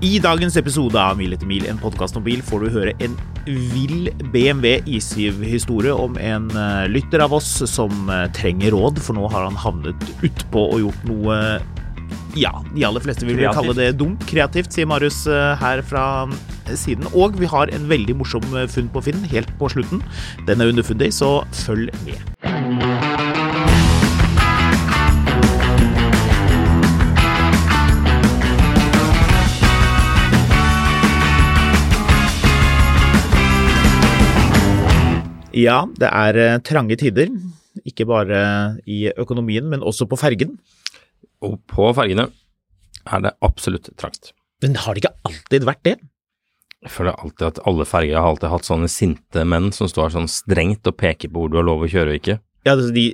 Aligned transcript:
I 0.00 0.16
dagens 0.18 0.56
episode 0.56 0.96
av 0.96 1.18
Mil 1.20 1.34
etter 1.36 1.48
mil, 1.48 1.66
en 1.68 1.78
podkast 1.80 2.16
om 2.16 2.24
bil, 2.24 2.40
får 2.44 2.62
du 2.64 2.70
høre 2.72 2.94
en 3.04 3.16
vill 3.44 4.08
BMW 4.32 4.78
i7-historie 4.88 5.92
om 5.92 6.16
en 6.16 6.46
eh, 6.56 6.86
lytter 6.88 7.20
av 7.20 7.34
oss 7.36 7.50
som 7.68 8.08
eh, 8.08 8.24
trenger 8.36 8.72
råd, 8.72 9.00
for 9.04 9.18
nå 9.18 9.28
har 9.28 9.44
han 9.44 9.58
havnet 9.60 10.06
utpå 10.24 10.62
og 10.70 10.80
gjort 10.86 11.04
noe 11.10 11.36
ja, 12.38 12.52
de 12.72 12.86
aller 12.86 13.04
fleste 13.04 13.26
vil 13.28 13.42
Kreativt. 13.42 13.58
kalle 13.58 13.76
det 13.76 13.90
dumt. 14.00 14.24
Kreativt, 14.30 14.72
sier 14.72 14.88
Marius 14.88 15.20
eh, 15.28 15.52
her 15.60 15.84
fra 15.84 16.06
siden. 16.70 17.04
Og 17.12 17.36
vi 17.36 17.50
har 17.50 17.72
en 17.74 17.88
veldig 17.90 18.16
morsom 18.22 18.46
funn 18.72 18.88
på 18.94 19.04
Finn 19.04 19.20
helt 19.34 19.52
på 19.60 19.68
slutten. 19.74 20.00
Den 20.48 20.62
er 20.64 20.72
underfundig, 20.72 21.12
så 21.16 21.40
følg 21.66 21.92
med. 22.06 23.39
Ja, 35.56 35.80
det 35.98 36.10
er 36.10 36.38
eh, 36.38 36.58
trange 36.66 36.96
tider. 37.00 37.30
Ikke 37.86 38.06
bare 38.08 38.40
i 38.90 39.08
økonomien, 39.18 39.66
men 39.70 39.82
også 39.86 40.06
på 40.10 40.18
fergen. 40.20 40.58
Og 41.42 41.58
på 41.70 41.88
fergene 41.96 42.28
er 43.10 43.22
det 43.24 43.32
absolutt 43.42 43.88
trangt. 43.98 44.32
Men 44.62 44.76
har 44.76 44.94
det 44.94 45.04
ikke 45.04 45.16
alltid 45.30 45.66
vært 45.66 45.82
det? 45.88 45.96
Jeg 46.84 46.92
føler 46.94 47.16
alltid 47.16 47.46
at 47.48 47.58
alle 47.68 47.84
ferger 47.88 48.16
har 48.20 48.30
alltid 48.30 48.52
hatt 48.52 48.68
sånne 48.68 48.88
sinte 48.92 49.42
menn 49.48 49.68
som 49.76 49.88
står 49.90 50.14
sånn 50.14 50.28
strengt 50.32 50.86
og 50.88 50.96
peker 51.00 51.32
på 51.32 51.42
hvor 51.42 51.52
du 51.52 51.58
har 51.60 51.66
lov 51.66 51.84
å 51.84 51.90
kjøre 51.92 52.14
og 52.14 52.20
ikke. 52.20 52.38
Ja, 52.66 52.74
altså 52.74 52.90
de, 52.92 53.04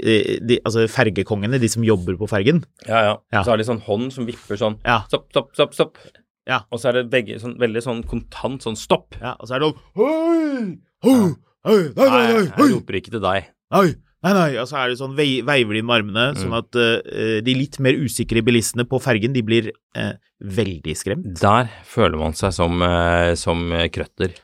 de, 0.42 0.58
altså 0.66 0.84
fergekongene, 0.90 1.58
de 1.62 1.70
som 1.70 1.84
jobber 1.86 2.16
på 2.18 2.26
fergen. 2.30 2.64
Ja, 2.86 3.00
ja. 3.06 3.16
Ja. 3.34 3.42
Så 3.46 3.54
er 3.54 3.60
det 3.62 3.68
sånn 3.68 3.82
hånd 3.86 4.10
som 4.14 4.26
vipper 4.26 4.58
sånn 4.58 4.78
Ja. 4.86 5.00
stopp, 5.10 5.28
stopp, 5.34 5.52
stopp, 5.58 5.74
stopp. 5.78 6.00
Ja. 6.46 6.60
Og 6.70 6.82
så 6.82 6.90
er 6.90 7.00
det 7.00 7.08
begge 7.14 7.38
sånn 7.42 7.56
veldig 7.58 7.82
sånn 7.82 8.02
kontant 8.06 8.66
sånn 8.66 8.78
stopp. 8.78 9.14
Ja, 9.22 9.34
og 9.38 9.46
så 9.50 9.56
er 9.56 9.62
det 9.62 9.70
sånn 9.72 9.82
Hei! 9.98 10.78
Hei! 11.06 11.34
Hei! 11.66 11.86
Nei, 11.96 12.06
nei, 12.06 12.10
Nei, 12.10 12.26
nei! 12.30 12.42
jeg 12.46 12.74
roper 12.76 12.98
ikke 13.00 13.10
til 13.16 13.22
deg. 13.24 13.48
Nei, 13.74 13.86
nei, 14.22 14.32
nei. 14.36 14.50
Og 14.62 14.68
så 14.70 14.78
er 14.78 14.92
det 14.92 15.00
sånn 15.00 15.16
vei, 15.18 15.40
veiver 15.46 15.74
de 15.78 15.82
med 15.82 15.96
armene, 15.98 16.26
sånn 16.38 16.54
at 16.54 16.78
uh, 16.78 17.40
de 17.42 17.54
litt 17.58 17.80
mer 17.82 17.98
usikre 17.98 18.42
bilistene 18.46 18.86
på 18.86 19.00
fergen, 19.02 19.34
de 19.34 19.42
blir 19.46 19.72
uh, 19.98 20.12
veldig 20.46 20.94
skremt. 20.98 21.32
Der 21.42 21.72
føler 21.90 22.20
man 22.22 22.38
seg 22.38 22.54
som, 22.54 22.78
uh, 22.86 23.34
som 23.40 23.66
krøtter. 23.94 24.36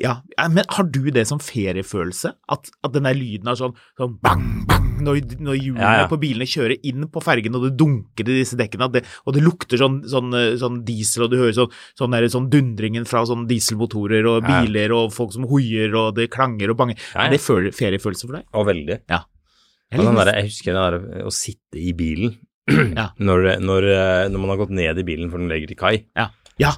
Ja, 0.00 0.14
ja, 0.32 0.46
men 0.48 0.64
har 0.72 0.86
du 0.88 1.10
det 1.12 1.26
som 1.28 1.40
feriefølelse? 1.44 2.30
At, 2.48 2.70
at 2.86 2.94
den 2.94 3.04
der 3.04 3.16
lyden 3.18 3.50
er 3.52 3.58
sånn, 3.58 3.74
sånn 4.00 4.14
bang, 4.24 4.46
bang, 4.68 4.86
når, 5.04 5.18
når 5.44 5.58
hjulene 5.58 5.84
Ja, 5.84 5.90
ja. 6.02 6.06
på 6.08 6.16
bilene 6.22 6.48
kjører 6.48 6.78
inn 6.88 7.04
på 7.12 7.20
fergen, 7.24 7.58
og 7.58 7.66
det 7.66 7.74
dunker 7.80 8.30
i 8.32 8.38
disse 8.38 8.56
dekkene, 8.56 8.88
det, 8.94 9.02
og 9.28 9.36
det 9.36 9.42
lukter 9.44 9.80
sånn, 9.80 10.00
sånn, 10.08 10.32
eh, 10.38 10.54
sånn 10.60 10.80
diesel, 10.88 11.26
og 11.26 11.34
du 11.34 11.36
hører 11.42 11.56
sånn, 11.58 11.76
sånn, 12.00 12.16
der, 12.16 12.28
sånn 12.32 12.48
dundringen 12.52 13.04
fra 13.08 13.26
sånn 13.28 13.44
dieselmotorer 13.50 14.28
og 14.32 14.48
biler 14.48 14.96
og 14.96 15.12
folk 15.12 15.36
som 15.36 15.44
hoier, 15.52 15.92
og 15.92 16.14
det 16.16 16.30
klanger 16.32 16.72
og 16.72 16.80
banger. 16.80 17.00
Er 17.20 17.34
det 17.34 17.42
feriefølelse 17.44 18.24
for 18.24 18.40
deg? 18.40 18.48
Og 18.56 18.70
veldig. 18.72 19.02
Ja. 19.12 19.26
Den 19.92 20.14
der, 20.16 20.32
jeg 20.38 20.48
husker 20.48 20.76
den 20.76 20.84
der 20.86 21.26
å 21.28 21.32
sitte 21.34 21.76
i 21.80 21.92
bilen 21.98 22.38
Ja. 22.98 23.10
når, 23.18 23.56
når, 23.60 23.86
eh, 23.90 24.28
når 24.30 24.38
man 24.38 24.52
har 24.54 24.60
gått 24.64 24.72
ned 24.80 25.00
i 25.02 25.04
bilen 25.04 25.28
for 25.32 25.42
den 25.42 25.50
legger 25.50 25.72
til 25.74 25.80
kai. 25.80 25.96
Ja. 26.16 26.30
Ja, 26.60 26.72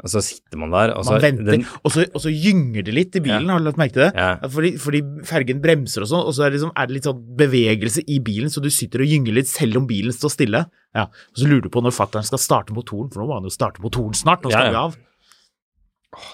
Og 0.00 0.08
så 0.08 0.22
sitter 0.24 0.56
man 0.56 0.70
der, 0.72 0.94
og 0.96 1.04
så 1.04 1.12
man 1.18 1.20
venter, 1.26 1.44
den- 1.52 1.64
og, 1.84 1.90
så, 1.92 2.06
og 2.14 2.20
så 2.24 2.30
gynger 2.32 2.84
det 2.86 2.94
litt 2.96 3.16
i 3.16 3.20
bilen, 3.20 3.48
har 3.52 3.58
du 3.60 3.66
lagt 3.68 3.76
merke 3.80 3.92
til 3.98 4.04
det? 4.06 4.12
Ja. 4.16 4.30
Fordi, 4.48 4.70
fordi 4.80 5.00
fergen 5.28 5.60
bremser 5.60 6.06
og 6.06 6.08
sånn, 6.08 6.24
og 6.24 6.32
så 6.36 6.46
er 6.46 6.50
det, 6.50 6.58
liksom, 6.60 6.72
er 6.74 6.86
det 6.88 6.96
litt 6.96 7.08
sånn 7.10 7.20
bevegelse 7.36 8.04
i 8.08 8.18
bilen, 8.24 8.48
så 8.48 8.62
du 8.64 8.70
sitter 8.72 9.04
og 9.04 9.12
gynger 9.12 9.36
litt 9.36 9.50
selv 9.50 9.76
om 9.82 9.86
bilen 9.90 10.12
står 10.16 10.32
stille. 10.32 10.64
Ja. 10.96 11.04
Og 11.04 11.36
så 11.42 11.46
lurer 11.50 11.66
du 11.68 11.70
på 11.74 11.82
når 11.84 11.92
fattern 11.92 12.24
skal 12.24 12.40
starte 12.40 12.72
motoren, 12.72 13.12
for 13.12 13.20
nå 13.20 13.28
må 13.28 13.36
han 13.40 13.44
jo 13.44 13.52
starte 13.52 13.82
motoren 13.84 14.16
snart, 14.16 14.42
nå 14.42 14.50
skal 14.54 14.66
Ja, 14.66 14.72
ja. 14.72 14.72
vi 14.72 14.82
av. 14.88 14.98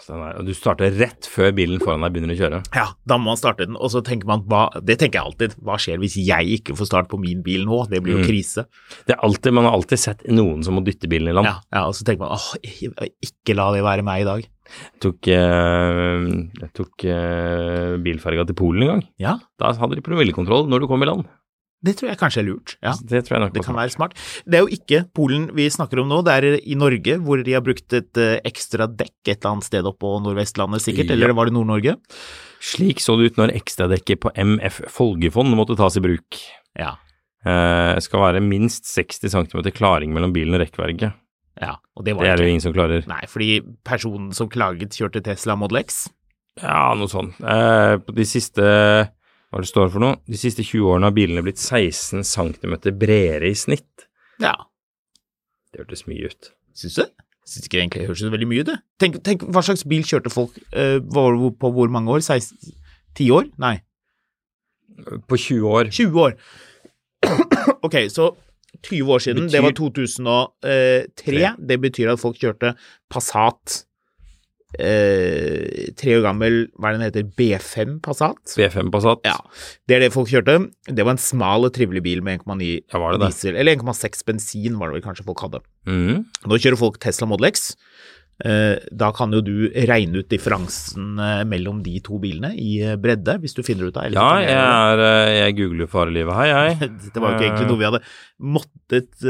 Den 0.06 0.22
er, 0.24 0.38
du 0.40 0.54
starter 0.56 0.94
rett 0.96 1.26
før 1.28 1.50
bilen 1.52 1.80
foran 1.82 2.00
deg 2.00 2.14
begynner 2.14 2.32
å 2.32 2.38
kjøre. 2.38 2.60
Ja, 2.74 2.86
da 3.04 3.18
må 3.20 3.28
man 3.34 3.36
starte 3.36 3.66
den, 3.68 3.76
og 3.76 3.90
så 3.92 4.00
tenker 4.06 4.24
man, 4.30 4.40
hva, 4.48 4.62
det 4.80 4.96
tenker 5.02 5.18
jeg 5.20 5.28
alltid, 5.28 5.56
hva 5.60 5.76
skjer 5.82 6.00
hvis 6.00 6.16
jeg 6.16 6.54
ikke 6.62 6.76
får 6.78 6.88
start 6.88 7.10
på 7.12 7.18
min 7.20 7.42
bil 7.44 7.66
nå? 7.68 7.82
Det 7.90 8.00
blir 8.02 8.16
jo 8.16 8.22
Mm. 8.24 8.28
krise. 8.30 8.64
Det 9.06 9.12
er 9.18 9.20
alltid, 9.26 9.52
Man 9.52 9.64
har 9.68 9.76
alltid 9.76 9.98
sett 10.00 10.24
noen 10.32 10.64
som 10.64 10.74
må 10.78 10.84
dytte 10.86 11.08
bilen 11.12 11.28
i 11.28 11.36
land. 11.36 11.44
Ja, 11.50 11.60
ja, 11.76 11.84
og 11.90 11.94
så 11.98 12.04
tenker 12.08 12.24
man, 12.24 12.32
åh, 12.38 12.56
ikke 13.20 13.54
la 13.58 13.68
det 13.76 13.84
være 13.84 14.02
meg 14.06 14.22
i 14.24 14.28
dag. 14.30 14.48
Jeg 14.66 15.00
tok, 15.04 15.28
eh, 15.28 16.26
jeg 16.64 16.70
tok 16.74 17.04
eh, 17.12 17.96
bilferga 18.02 18.46
til 18.48 18.56
Polen 18.58 18.82
en 18.82 18.88
gang. 18.94 19.04
Ja, 19.20 19.36
Da 19.60 19.72
hadde 19.76 19.94
de 20.00 20.02
promillekontroll 20.02 20.66
når 20.72 20.80
du 20.80 20.86
kom 20.90 21.02
i 21.04 21.06
land. 21.06 21.28
Det 21.84 21.96
tror 21.98 22.08
jeg 22.10 22.18
kanskje 22.18 22.40
er 22.42 22.46
lurt. 22.48 22.76
Ja. 22.82 22.94
Det 23.04 23.20
tror 23.26 23.36
jeg 23.36 23.42
nok 23.44 23.52
Det 23.54 23.64
kan 23.64 23.76
være 23.76 23.90
smart. 23.92 24.14
Det 24.46 24.54
er 24.58 24.64
jo 24.64 24.70
ikke 24.72 25.02
Polen 25.14 25.50
vi 25.54 25.68
snakker 25.70 26.00
om 26.02 26.08
nå, 26.08 26.22
det 26.24 26.32
er 26.32 26.46
i 26.64 26.74
Norge, 26.74 27.18
hvor 27.22 27.42
de 27.44 27.52
har 27.52 27.60
brukt 27.62 27.92
et 27.92 28.16
eh, 28.18 28.40
ekstra 28.48 28.86
dekk 28.88 29.12
et 29.28 29.36
eller 29.38 29.52
annet 29.52 29.64
sted 29.68 29.84
oppå 29.86 30.16
Nordvestlandet 30.24 30.80
sikkert, 30.82 31.10
Ja. 31.10 31.14
eller 31.14 31.32
var 31.36 31.46
det 31.46 31.54
Nord-Norge? 31.54 31.96
Slik 32.60 32.98
så 33.04 33.16
det 33.20 33.32
ut 33.32 33.36
når 33.38 33.52
ekstradekket 33.60 34.20
på 34.24 34.32
MF 34.34 34.80
Folgefond 34.90 35.54
måtte 35.54 35.76
tas 35.76 35.96
i 35.96 36.00
bruk. 36.00 36.40
Ja. 36.78 36.96
Eh, 37.46 38.00
skal 38.02 38.20
være 38.24 38.40
minst 38.42 38.88
60 38.90 39.30
cm 39.30 39.70
klaring 39.76 40.12
mellom 40.16 40.32
bilen 40.34 40.54
og 40.56 40.64
rekkverket. 40.64 41.12
ja. 41.60 41.76
Og 41.96 42.04
det 42.04 42.16
var 42.16 42.24
Det 42.24 42.30
er 42.32 42.36
det 42.36 42.44
jo 42.44 42.50
ingen 42.56 42.60
som 42.64 42.72
klarer. 42.74 43.06
Nei, 43.06 43.22
fordi 43.28 43.60
personen 43.84 44.32
som 44.34 44.48
klaget, 44.48 44.90
kjørte 44.96 45.22
Tesla 45.22 45.54
Model 45.56 45.78
X. 45.84 46.08
Ja, 46.60 46.94
noe 46.96 47.06
sånt. 47.08 47.36
Eh, 47.40 47.96
på 48.00 48.14
de 48.16 48.24
siste 48.24 48.64
hva 49.56 49.64
det 49.64 49.70
står 49.70 49.88
for 49.94 50.04
noe? 50.04 50.18
De 50.28 50.36
siste 50.36 50.60
20 50.60 50.84
årene 50.92 51.08
har 51.08 51.14
bilene 51.16 51.42
blitt 51.44 51.60
16 51.62 52.20
cm 52.28 52.74
bredere 53.00 53.48
i 53.48 53.56
snitt. 53.56 54.04
Ja, 54.42 54.52
Det 55.72 55.80
hørtes 55.80 56.04
mye 56.08 56.28
ut. 56.28 56.50
syns 56.76 56.98
du? 57.00 57.06
Syns 57.46 57.64
ikke 57.64 57.78
det 57.78 57.82
egentlig 57.86 58.06
høres 58.10 58.22
ut 58.26 58.32
veldig 58.34 58.48
mye 58.50 58.64
ut, 58.64 58.68
det. 58.68 58.76
Tenk, 59.00 59.16
tenk 59.24 59.44
hva 59.48 59.62
slags 59.64 59.86
bil 59.88 60.04
kjørte 60.04 60.32
folk 60.34 60.56
uh, 60.76 60.98
var 61.14 61.38
på 61.56 61.70
hvor 61.72 61.88
mange 61.92 62.12
år? 62.12 62.20
16? 62.20 62.74
10 63.16 63.30
år? 63.32 63.48
Nei, 63.56 63.78
På 65.28 65.36
20 65.40 65.64
år 65.68 65.88
20 65.92 66.20
år. 66.20 66.36
ok, 67.86 67.96
så 68.12 68.34
20 68.84 69.12
år 69.12 69.24
siden, 69.24 69.48
det 69.48 69.62
var 69.64 69.72
2003. 69.72 71.52
Det 71.68 71.80
betyr 71.80 72.12
at 72.12 72.20
folk 72.20 72.36
kjørte 72.40 72.74
Passat 73.08 73.86
eh, 74.74 75.92
tre 75.98 76.16
år 76.18 76.24
gammel, 76.26 76.58
hva 76.76 76.90
er 76.90 76.98
den 76.98 77.06
heter, 77.06 77.28
B5 77.38 77.98
Passat? 78.04 78.40
B5 78.58 78.90
Passat. 78.94 79.22
Ja, 79.28 79.36
det 79.88 79.98
er 79.98 80.04
det 80.06 80.12
folk 80.14 80.30
kjørte. 80.32 80.58
Det 80.90 81.06
var 81.06 81.16
en 81.16 81.22
smal 81.22 81.68
og 81.68 81.74
trivelig 81.76 82.02
bil 82.06 82.24
med 82.26 82.42
1,9 82.42 82.72
Ja, 82.92 83.12
diesel, 83.22 83.56
eller 83.56 83.78
1,6 83.78 84.26
bensin 84.26 84.80
var 84.80 84.90
det 84.90 84.98
vel 84.98 85.06
kanskje 85.06 85.26
folk 85.28 85.44
hadde. 85.46 85.62
Mm. 85.88 86.26
Nå 86.46 86.60
kjører 86.60 86.80
folk 86.80 87.00
Tesla 87.02 87.28
Model 87.30 87.50
X. 87.52 87.72
Eh, 88.44 88.76
Da 88.92 89.08
kan 89.16 89.32
jo 89.32 89.40
du 89.40 89.54
regne 89.88 90.20
ut 90.20 90.28
differansen 90.28 91.16
eh, 91.16 91.42
mellom 91.48 91.80
de 91.84 91.94
to 92.04 92.18
bilene 92.20 92.52
i 92.60 92.76
eh, 92.84 92.98
bredde, 93.00 93.38
hvis 93.40 93.56
du 93.56 93.62
finner 93.64 93.88
ut 93.88 93.96
av 93.96 94.10
det. 94.10 94.18
Ja, 94.18 94.28
jeg, 94.44 94.56
er, 94.60 95.04
jeg 95.38 95.56
googler 95.62 95.88
farelivet 95.88 96.36
her, 96.36 96.50
jeg. 96.52 96.90
Det 97.16 97.22
var 97.22 97.32
jo 97.32 97.38
ikke 97.38 97.46
egentlig 97.48 97.70
noe 97.70 97.80
vi 97.80 97.88
hadde 97.88 98.02
måttet 98.36 99.22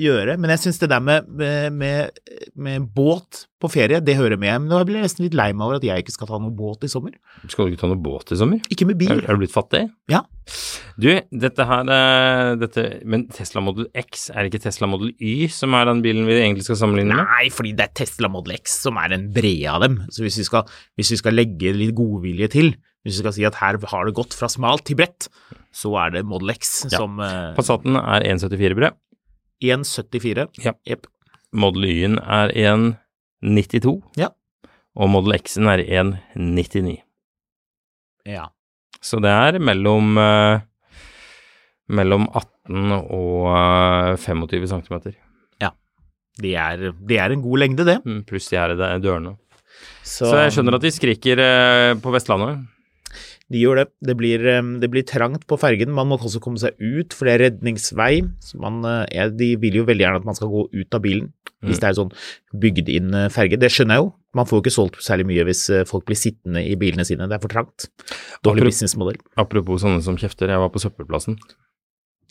gjøre, 0.00 0.38
men 0.40 0.54
jeg 0.54 0.62
syns 0.62 0.80
det 0.80 0.88
der 0.88 1.02
med, 1.04 1.26
med, 1.28 2.16
med, 2.56 2.86
båt 2.96 3.44
på 3.60 3.68
ferie, 3.68 4.00
det 4.00 4.16
hører 4.16 4.40
med. 4.40 4.64
Men 4.64 4.72
nå 4.72 4.80
blir 4.88 4.98
jeg 4.98 5.10
nesten 5.10 5.26
litt 5.26 5.36
lei 5.36 5.50
meg 5.52 5.66
over 5.66 5.76
at 5.76 5.84
jeg 5.84 6.00
ikke 6.00 6.14
skal 6.14 6.30
ta 6.30 6.40
noe 6.40 6.54
båt 6.56 6.86
i 6.88 6.90
sommer. 6.90 7.12
Skal 7.44 7.68
du 7.68 7.74
ikke 7.74 7.82
ta 7.84 7.90
noe 7.92 8.00
båt 8.00 8.32
i 8.32 8.40
sommer? 8.40 8.64
Ikke 8.72 8.88
med 8.88 8.96
bil. 9.00 9.12
Er, 9.12 9.26
er 9.28 9.36
du 9.36 9.44
blitt 9.44 9.52
fattig? 9.52 9.84
Ja. 10.12 10.24
Du, 11.00 11.08
dette 11.32 11.64
her 11.68 11.88
dette, 12.60 12.82
Men 13.08 13.24
Tesla 13.32 13.62
Model 13.64 13.88
X, 13.96 14.28
er 14.32 14.44
det 14.44 14.52
ikke 14.52 14.64
Tesla 14.66 14.88
Model 14.88 15.12
Y 15.16 15.48
som 15.52 15.76
er 15.76 15.88
den 15.88 16.02
bilen 16.04 16.28
vi 16.28 16.36
egentlig 16.40 16.66
skal 16.66 16.80
sammenligne 16.80 17.16
med? 17.16 17.28
Nei, 17.28 17.48
fordi 17.52 17.72
det 17.76 17.88
er 17.88 17.94
Tesla 18.04 18.32
Model 18.32 18.53
X 18.56 18.78
som 18.84 18.98
er 19.00 19.12
den 19.14 19.28
brede 19.34 19.70
av 19.70 19.82
dem. 19.84 20.00
Så 20.14 20.24
hvis 20.24 20.38
vi 20.40 20.46
skal, 20.48 20.68
hvis 20.98 21.12
vi 21.14 21.18
skal 21.20 21.36
legge 21.36 21.72
litt 21.76 21.94
godvilje 21.98 22.48
til, 22.54 22.72
hvis 23.04 23.18
vi 23.18 23.22
skal 23.24 23.34
si 23.36 23.44
at 23.48 23.58
her 23.60 23.78
har 23.90 24.08
det 24.08 24.14
gått 24.16 24.34
fra 24.36 24.48
smalt 24.48 24.86
til 24.88 24.96
bredt, 25.00 25.28
så 25.74 25.92
er 26.04 26.14
det 26.16 26.24
Model 26.28 26.54
X 26.54 26.86
Ja. 26.90 26.98
som 27.02 27.18
uh, 27.20 27.52
Passaten 27.58 27.98
er 28.00 28.24
1,74 28.30 28.78
bred. 28.78 28.96
1,74. 29.64 30.48
Ja. 30.64 30.72
Yep. 30.88 31.06
Model 31.54 31.84
Y-en 31.90 32.18
er 32.18 32.50
1,92. 32.54 33.98
Ja. 34.20 34.30
Og 34.94 35.10
Model 35.10 35.36
X-en 35.40 35.68
er 35.70 35.82
1,99. 35.84 36.96
Ja. 38.30 38.46
Så 39.04 39.18
det 39.20 39.30
er 39.34 39.58
mellom 39.60 40.16
uh, 40.16 40.62
mellom 41.92 42.24
18 42.32 42.94
og 42.96 43.50
eh, 43.52 44.14
25 44.16 44.70
cm. 44.70 44.94
Det 46.42 46.54
er, 46.58 46.92
de 46.98 47.16
er 47.20 47.30
en 47.34 47.42
god 47.44 47.58
lengde, 47.62 47.84
det. 47.86 48.00
Mm, 48.04 48.24
Pluss 48.26 48.48
de 48.50 48.58
her 48.58 48.74
i 48.74 49.00
dørene. 49.02 49.36
Så 50.04 50.28
jeg 50.34 50.52
skjønner 50.56 50.76
at 50.78 50.82
de 50.84 50.90
skriker 50.94 51.40
eh, 51.40 51.94
på 52.02 52.10
Vestlandet. 52.14 52.64
De 53.52 53.60
gjør 53.60 53.82
det. 53.82 53.86
Det 54.08 54.14
blir, 54.18 54.42
eh, 54.48 54.62
det 54.80 54.88
blir 54.90 55.04
trangt 55.06 55.44
på 55.46 55.58
fergen. 55.60 55.92
Man 55.94 56.08
må 56.10 56.16
også 56.18 56.40
komme 56.42 56.58
seg 56.58 56.74
ut, 56.80 57.12
for 57.14 57.28
det 57.28 57.34
er 57.36 57.42
redningsvei. 57.46 58.24
Så 58.42 58.58
man, 58.60 58.80
eh, 58.88 59.04
er, 59.12 59.30
de 59.30 59.52
vil 59.60 59.78
jo 59.80 59.84
veldig 59.86 60.04
gjerne 60.06 60.20
at 60.22 60.26
man 60.26 60.34
skal 60.38 60.50
gå 60.52 60.64
ut 60.72 60.94
av 60.98 61.02
bilen, 61.04 61.30
hvis 61.64 61.78
Mm. 61.78 61.80
det 61.80 61.88
er 61.88 61.98
sånn 62.00 62.12
bygd 62.60 62.88
inn 62.92 63.14
eh, 63.14 63.28
ferge. 63.32 63.56
Det 63.60 63.70
skjønner 63.72 63.96
jeg 63.96 64.04
jo. 64.04 64.10
Man 64.34 64.46
får 64.50 64.58
jo 64.58 64.62
ikke 64.64 64.74
solgt 64.74 64.98
særlig 65.06 65.26
mye 65.30 65.44
hvis 65.46 65.62
eh, 65.70 65.84
folk 65.88 66.04
blir 66.08 66.18
sittende 66.18 66.64
i 66.66 66.74
bilene 66.74 67.04
sine. 67.06 67.28
Det 67.30 67.38
er 67.38 67.44
for 67.44 67.52
trangt. 67.52 67.86
Dårlig 68.42 68.66
businessmodell. 68.72 69.20
Apropos 69.38 69.84
sånne 69.84 70.02
som 70.02 70.16
kjefter, 70.18 70.50
jeg 70.50 70.58
var 70.58 70.72
på 70.74 70.82
søppelplassen. 70.82 71.38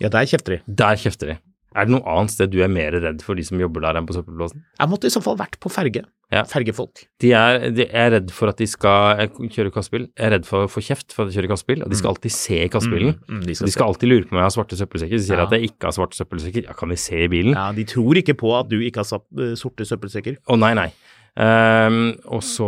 Ja, 0.01 0.09
der 0.09 0.25
kjefter 0.27 0.57
de. 0.57 0.61
Der 0.67 0.97
kjefter 1.00 1.27
de. 1.31 1.38
Er 1.75 1.85
det 1.87 1.93
noe 1.95 2.03
annet 2.15 2.31
sted 2.33 2.51
du 2.53 2.59
er 2.63 2.69
mer 2.71 2.91
redd 2.93 3.21
for 3.25 3.35
de 3.35 3.43
som 3.47 3.59
jobber 3.61 3.81
der 3.85 3.97
enn 3.99 4.05
på 4.09 4.15
søppelplassen? 4.15 4.63
Jeg 4.79 4.89
måtte 4.91 5.09
i 5.09 5.13
så 5.13 5.21
fall 5.25 5.37
vært 5.39 5.57
på 5.63 5.71
ferge. 5.73 6.03
Ja. 6.33 6.41
Fergefolk. 6.49 7.03
De 7.21 7.29
er, 7.37 7.67
de 7.77 7.85
er 7.93 8.09
redd 8.15 8.31
for 8.33 8.49
at 8.49 8.57
de 8.57 8.65
skal 8.65 9.27
kjøre 9.53 9.69
kassebil. 9.75 10.07
Jeg 10.17 10.25
er 10.25 10.31
redd 10.33 10.47
for 10.49 10.65
å 10.65 10.69
få 10.71 10.81
kjeft 10.81 11.13
for 11.13 11.25
at 11.25 11.29
de 11.29 11.37
kjører 11.37 11.51
kassebil, 11.51 11.83
og 11.85 11.91
de 11.93 11.99
skal 11.99 12.13
alltid 12.15 12.33
se 12.33 12.57
i 12.63 12.69
kassebilen. 12.73 13.13
Mm, 13.19 13.35
mm, 13.35 13.41
de 13.43 13.51
De 13.51 13.57
skal 13.59 13.73
skal 13.75 13.91
alltid 13.91 14.09
lure 14.09 14.25
på 14.25 14.33
om 14.33 14.39
jeg 14.41 14.47
har 14.47 14.55
svarte 14.55 14.79
søppelsekker. 14.79 15.17
De 15.19 15.27
sier 15.27 15.37
Ja. 15.37 15.45
at 15.45 15.53
jeg 15.53 15.69
ikke 15.69 15.89
har 15.91 15.93
svarte 15.99 16.17
søppelsekker. 16.17 16.65
Ja, 16.65 16.73
kan 16.79 16.89
de 16.89 16.97
se 16.97 17.19
i 17.25 17.27
bilen? 17.29 17.53
Ja, 17.53 17.67
De 17.71 17.85
tror 17.85 18.17
ikke 18.17 18.33
på 18.39 18.53
at 18.57 18.69
du 18.71 18.79
ikke 18.81 19.03
har 19.03 19.09
satt 19.11 19.25
eh, 19.37 19.53
sorte 19.59 19.85
søppelsekker. 19.85 20.39
Å 20.49 20.57
nei, 20.57 20.73
nei. 20.73 20.89
Um, 21.37 22.13
og 22.29 22.41
så, 22.45 22.67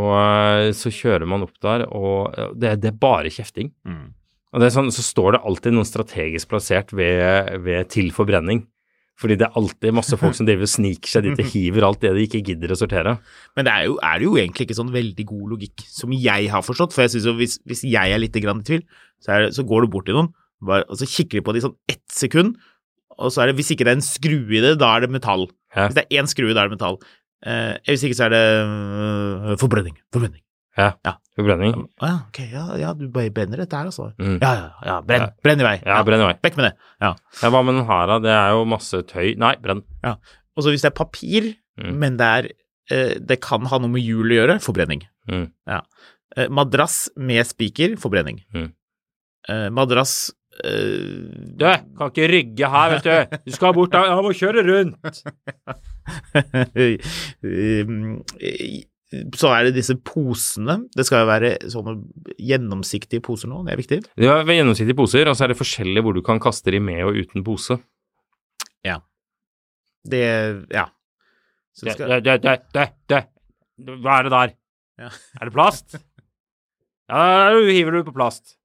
så 0.73 0.89
kjører 0.93 1.27
man 1.29 1.43
opp 1.45 1.57
der, 1.61 1.83
og 1.93 2.33
det, 2.57 2.75
det 2.81 2.91
er 2.93 2.97
bare 3.01 3.29
kjefting. 3.33 3.71
Og 4.55 4.61
det 4.61 4.69
er 4.69 4.73
sånn, 4.77 4.87
så 4.93 5.03
står 5.03 5.35
det 5.35 5.41
alltid 5.45 5.73
noen 5.75 5.85
strategisk 5.89 6.49
plassert 6.53 6.93
ved, 6.95 7.57
ved 7.65 7.89
til 7.91 8.07
forbrenning. 8.15 8.63
Fordi 9.19 9.37
det 9.39 9.47
er 9.47 9.57
alltid 9.59 9.95
masse 9.95 10.17
folk 10.19 10.35
som 10.35 10.47
driver 10.47 10.67
og 10.67 10.71
sniker 10.73 11.11
seg 11.11 11.27
dit 11.27 11.39
og 11.39 11.51
hiver 11.53 11.87
alt 11.87 12.01
det 12.03 12.11
de 12.17 12.25
ikke 12.27 12.43
gidder 12.51 12.73
å 12.73 12.79
sortere. 12.79 13.15
Men 13.55 13.67
det 13.67 13.73
er, 13.73 13.87
jo, 13.87 13.97
er 14.03 14.19
det 14.19 14.27
jo 14.27 14.37
egentlig 14.41 14.67
ikke 14.67 14.79
sånn 14.79 14.93
veldig 14.95 15.27
god 15.29 15.53
logikk, 15.55 15.85
som 15.87 16.15
jeg 16.15 16.49
har 16.51 16.65
forstått. 16.65 16.95
For 16.95 17.05
jeg 17.05 17.15
synes 17.15 17.29
jo 17.31 17.35
hvis, 17.39 17.57
hvis 17.67 17.85
jeg 17.87 18.15
er 18.15 18.21
litt 18.21 18.35
grann 18.43 18.63
i 18.63 18.67
tvil, 18.67 18.85
så, 19.23 19.39
det, 19.39 19.53
så 19.55 19.63
går 19.67 19.85
du 19.85 19.93
bort 19.95 20.09
til 20.09 20.19
noen, 20.19 20.31
bare, 20.65 20.87
og 20.91 20.99
så 20.99 21.07
kikker 21.07 21.39
de 21.39 21.45
på 21.45 21.55
det 21.55 21.61
i 21.61 21.67
sånn 21.67 21.77
ett 21.91 22.03
sekund, 22.11 22.55
og 23.15 23.31
så 23.31 23.43
er 23.43 23.51
det, 23.51 23.59
hvis 23.59 23.71
ikke 23.71 23.87
det 23.87 23.93
er 23.93 23.99
en 24.01 24.03
skrue 24.03 24.57
i 24.57 24.63
det, 24.63 24.75
da 24.81 24.91
er 24.95 25.05
det 25.05 25.13
metall. 25.15 25.47
Hæ? 25.75 25.87
Hvis 25.87 25.97
det 25.97 26.03
er 26.05 26.19
én 26.19 26.27
skrue, 26.27 26.55
da 26.55 26.65
er 26.65 26.71
det 26.71 26.75
metall. 26.75 26.99
Eh, 27.45 27.75
hvis 27.87 28.03
ikke 28.07 28.17
så 28.17 28.27
er 28.27 28.35
det 28.35 28.43
øh, 28.65 29.55
forbrenning. 29.61 29.95
Forbrenning. 30.11 30.41
Ja. 30.77 30.89
Ja. 31.05 31.13
Forbrenning. 31.35 31.73
Å 31.99 32.07
ja, 32.07 32.15
ok, 32.29 32.37
ja, 32.51 32.63
ja, 32.79 32.93
du 32.95 33.05
brenner 33.11 33.57
dette 33.63 33.75
her, 33.75 33.89
altså. 33.91 34.09
Mm. 34.19 34.37
Ja, 34.41 34.51
ja, 34.55 34.69
ja, 34.87 34.95
brenn, 35.03 35.21
Ja. 35.25 35.29
brenn 35.43 35.59
i 35.59 35.63
vei. 35.67 35.75
Ja, 35.85 35.97
brenn 36.07 36.21
i 36.23 36.27
vei. 36.29 36.35
Vekk 36.43 36.55
med 36.59 36.65
det. 36.69 36.73
Ja. 37.03 37.11
Ja, 37.41 37.49
hva 37.51 37.61
med 37.65 37.75
den 37.75 37.85
her, 37.89 38.07
da? 38.07 38.19
Det 38.23 38.31
er 38.35 38.49
jo 38.55 38.65
masse 38.71 39.01
tøy. 39.07 39.33
Nei, 39.37 39.55
brenn. 39.63 39.81
Ja. 40.03 40.15
Og 40.55 40.63
så 40.63 40.71
hvis 40.71 40.81
det 40.85 40.91
er 40.93 40.99
papir, 41.03 41.53
Mm. 41.75 41.95
men 41.99 42.15
det 42.15 42.25
er 42.25 42.45
eh, 42.89 43.15
Det 43.19 43.41
kan 43.43 43.65
ha 43.67 43.77
noe 43.83 43.89
med 43.91 43.99
hjul 44.01 44.31
å 44.31 44.35
gjøre, 44.37 44.59
forbrenning. 44.63 45.01
Mm. 45.27 45.49
Ja. 45.67 45.81
Eh, 46.37 46.47
madrass 46.47 47.09
med 47.17 47.43
spiker, 47.45 47.97
forbrenning. 47.99 48.37
Mm. 48.55 48.69
Eh, 49.49 49.69
madrass 49.75 50.31
eh, 50.63 51.27
Du, 51.59 51.65
kan 51.97 52.11
ikke 52.13 52.29
rygge 52.31 52.69
her, 52.71 52.89
vet 52.95 53.03
du. 53.03 53.37
Du 53.45 53.51
skal 53.51 53.73
bort 53.75 53.91
da. 53.91 54.05
Jeg 54.07 54.23
må 54.23 54.31
kjøre 54.39 54.63
rundt. 54.71 55.23
Så 59.37 59.51
er 59.53 59.67
det 59.67 59.75
disse 59.75 59.93
posene. 60.01 60.79
Det 60.97 61.05
skal 61.05 61.21
jo 61.23 61.27
være 61.29 61.49
sånne 61.71 61.93
gjennomsiktige 62.41 63.21
poser 63.23 63.51
nå, 63.51 63.61
det 63.67 63.75
er 63.75 63.79
viktig. 63.79 63.99
Det 64.17 64.29
er 64.31 64.49
gjennomsiktige 64.49 64.97
poser, 64.97 65.29
og 65.29 65.37
så 65.37 65.45
er 65.45 65.53
det 65.53 65.59
forskjellig 65.59 66.01
hvor 66.03 66.15
du 66.17 66.23
kan 66.25 66.41
kaste 66.41 66.73
de 66.73 66.81
med 66.83 67.03
og 67.05 67.19
uten 67.21 67.45
pose. 67.45 67.77
Det 70.05 70.65
Ja. 70.71 70.85
Så 71.73 71.85
det 71.85 71.93
skal, 71.93 72.09
Det, 72.09 72.23
det, 72.23 72.41
det, 72.41 72.59
det, 72.73 72.89
det. 73.09 73.23
Hva 73.99 74.19
er 74.19 74.23
det 74.23 74.31
der? 74.31 74.53
Ja. 74.97 75.09
Er 75.41 75.45
det 75.49 75.53
plast? 75.53 75.97
Ja, 77.09 77.51
da 77.51 77.59
hiver 77.59 77.91
du 77.91 78.03
på 78.03 78.13
plast. 78.15 78.57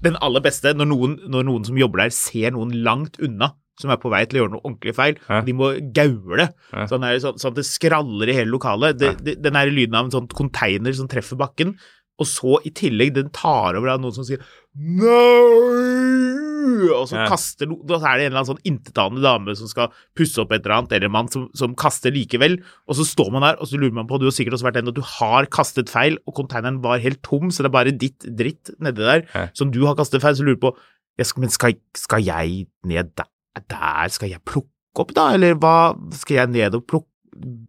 den 0.00 0.16
aller 0.24 0.40
beste, 0.40 0.72
når 0.72 0.88
noen, 0.88 1.18
når 1.28 1.44
noen 1.44 1.64
som 1.68 1.76
jobber 1.76 2.00
der, 2.00 2.10
ser 2.10 2.54
noen 2.54 2.72
langt 2.82 3.18
unna 3.20 3.52
som 3.80 3.90
er 3.92 3.96
på 4.00 4.10
vei 4.12 4.22
til 4.26 4.38
å 4.38 4.42
gjøre 4.44 4.54
noe 4.56 4.64
ordentlig 4.64 4.94
feil, 4.96 5.18
Ja. 5.28 5.40
de 5.44 5.52
må 5.52 5.72
gaule. 5.92 6.48
Ja. 6.72 6.86
Sånn, 6.86 7.04
sånn, 7.20 7.36
sånn 7.38 7.52
at 7.52 7.56
det 7.60 7.66
skraller 7.68 8.28
i 8.28 8.32
hele 8.38 8.50
lokalet. 8.54 8.96
Det, 8.98 9.10
det, 9.24 9.36
den 9.42 9.52
lyden 9.74 9.94
av 9.94 10.06
en 10.06 10.10
sånn 10.14 10.28
container 10.32 10.92
som 10.96 11.08
treffer 11.08 11.36
bakken, 11.36 11.76
og 12.18 12.24
så 12.26 12.56
i 12.64 12.70
tillegg 12.72 13.12
den 13.12 13.28
tar 13.28 13.76
over 13.76 13.88
av 13.92 14.00
noen 14.00 14.14
som 14.16 14.24
sier 14.24 14.40
Nei! 14.76 16.92
Og 16.96 17.06
så 17.08 17.16
Ja. 17.16 17.26
kaster 17.28 17.66
no, 17.68 17.76
så 17.86 18.00
er 18.04 18.16
det 18.18 18.24
en 18.26 18.32
eller 18.32 18.42
annen 18.42 18.56
sånn 18.56 18.64
intetanende 18.66 19.22
dame 19.22 19.54
som 19.56 19.68
skal 19.68 19.88
pusse 20.16 20.38
opp 20.40 20.52
et 20.52 20.64
eller 20.64 20.76
annet, 20.78 20.92
eller 20.92 21.06
en 21.06 21.12
mann 21.12 21.28
som, 21.28 21.48
som 21.54 21.74
kaster 21.74 22.10
likevel, 22.12 22.58
og 22.88 22.94
så 22.96 23.04
står 23.06 23.30
man 23.32 23.42
der, 23.42 23.56
og 23.60 23.66
så 23.68 23.78
lurer 23.78 23.92
man 23.92 24.06
på 24.08 24.18
Du 24.18 24.26
har 24.26 24.32
sikkert 24.34 24.54
også 24.58 24.66
vært 24.68 24.80
den 24.80 24.88
at 24.88 24.94
du 24.98 25.02
har 25.04 25.46
kastet 25.46 25.88
feil, 25.92 26.18
og 26.26 26.34
konteineren 26.34 26.80
var 26.82 26.98
helt 26.98 27.22
tom, 27.22 27.48
så 27.50 27.62
det 27.62 27.70
er 27.70 27.76
bare 27.78 27.92
ditt 27.96 28.18
dritt 28.36 28.70
nedi 28.80 29.02
der 29.04 29.26
som 29.54 29.70
du 29.70 29.84
har 29.86 29.94
kastet 29.96 30.22
feil, 30.24 30.34
så 30.36 30.42
lurer 30.44 30.58
du 30.60 30.66
på 30.70 30.76
skal, 31.22 31.40
Men 31.40 31.50
skal, 31.50 31.72
skal 31.96 32.20
jeg 32.22 32.66
ned 32.84 33.14
der, 33.16 33.24
der? 33.70 34.10
Skal 34.12 34.32
jeg 34.32 34.42
plukke 34.48 35.02
opp, 35.02 35.14
da? 35.16 35.30
Eller 35.36 35.56
hva 35.60 35.94
Skal 36.16 36.40
jeg 36.42 36.52
ned 36.54 36.76
og 36.78 36.86
plukke 36.88 37.10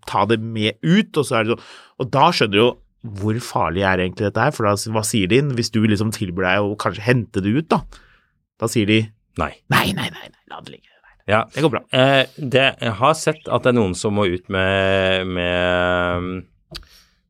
Ta 0.07 0.21
det 0.29 0.37
med 0.39 0.77
ut? 0.85 1.17
Og 1.19 1.25
så 1.27 1.39
er 1.39 1.47
det 1.47 1.55
sånn 1.57 1.65
Og 1.99 2.11
da 2.13 2.29
skjønner 2.31 2.55
du 2.55 2.61
jo 2.61 2.73
hvor 3.07 3.37
farlig 3.43 3.83
er 3.87 4.01
egentlig 4.03 4.25
dette 4.25 4.41
her, 4.41 4.51
for 4.51 4.65
da, 4.67 4.73
hva 4.91 5.03
sier 5.05 5.29
de 5.31 5.37
hvis 5.55 5.69
du 5.71 5.77
liksom 5.85 6.09
tilbyr 6.11 6.43
deg 6.43 6.65
å 6.65 6.73
kanskje 6.81 7.05
hente 7.05 7.43
det 7.45 7.53
ut, 7.55 7.67
da? 7.71 7.77
Da 8.59 8.67
sier 8.71 8.89
de 8.89 8.97
Nei. 9.39 9.53
nei, 9.71 9.93
nei, 9.95 10.09
nei, 10.11 10.27
nei 10.33 10.43
la 10.49 10.59
det 10.65 10.73
ligge. 10.73 10.89
Ja. 11.27 11.43
det 11.53 11.61
går 11.61 11.71
bra. 11.73 11.81
Eh, 11.91 12.25
det, 12.39 12.65
jeg 12.81 12.93
har 12.99 13.15
sett 13.19 13.47
at 13.51 13.63
det 13.63 13.73
er 13.73 13.77
noen 13.77 13.95
som 13.99 14.15
må 14.15 14.25
ut 14.31 14.47
med, 14.51 15.27
med 15.27 16.79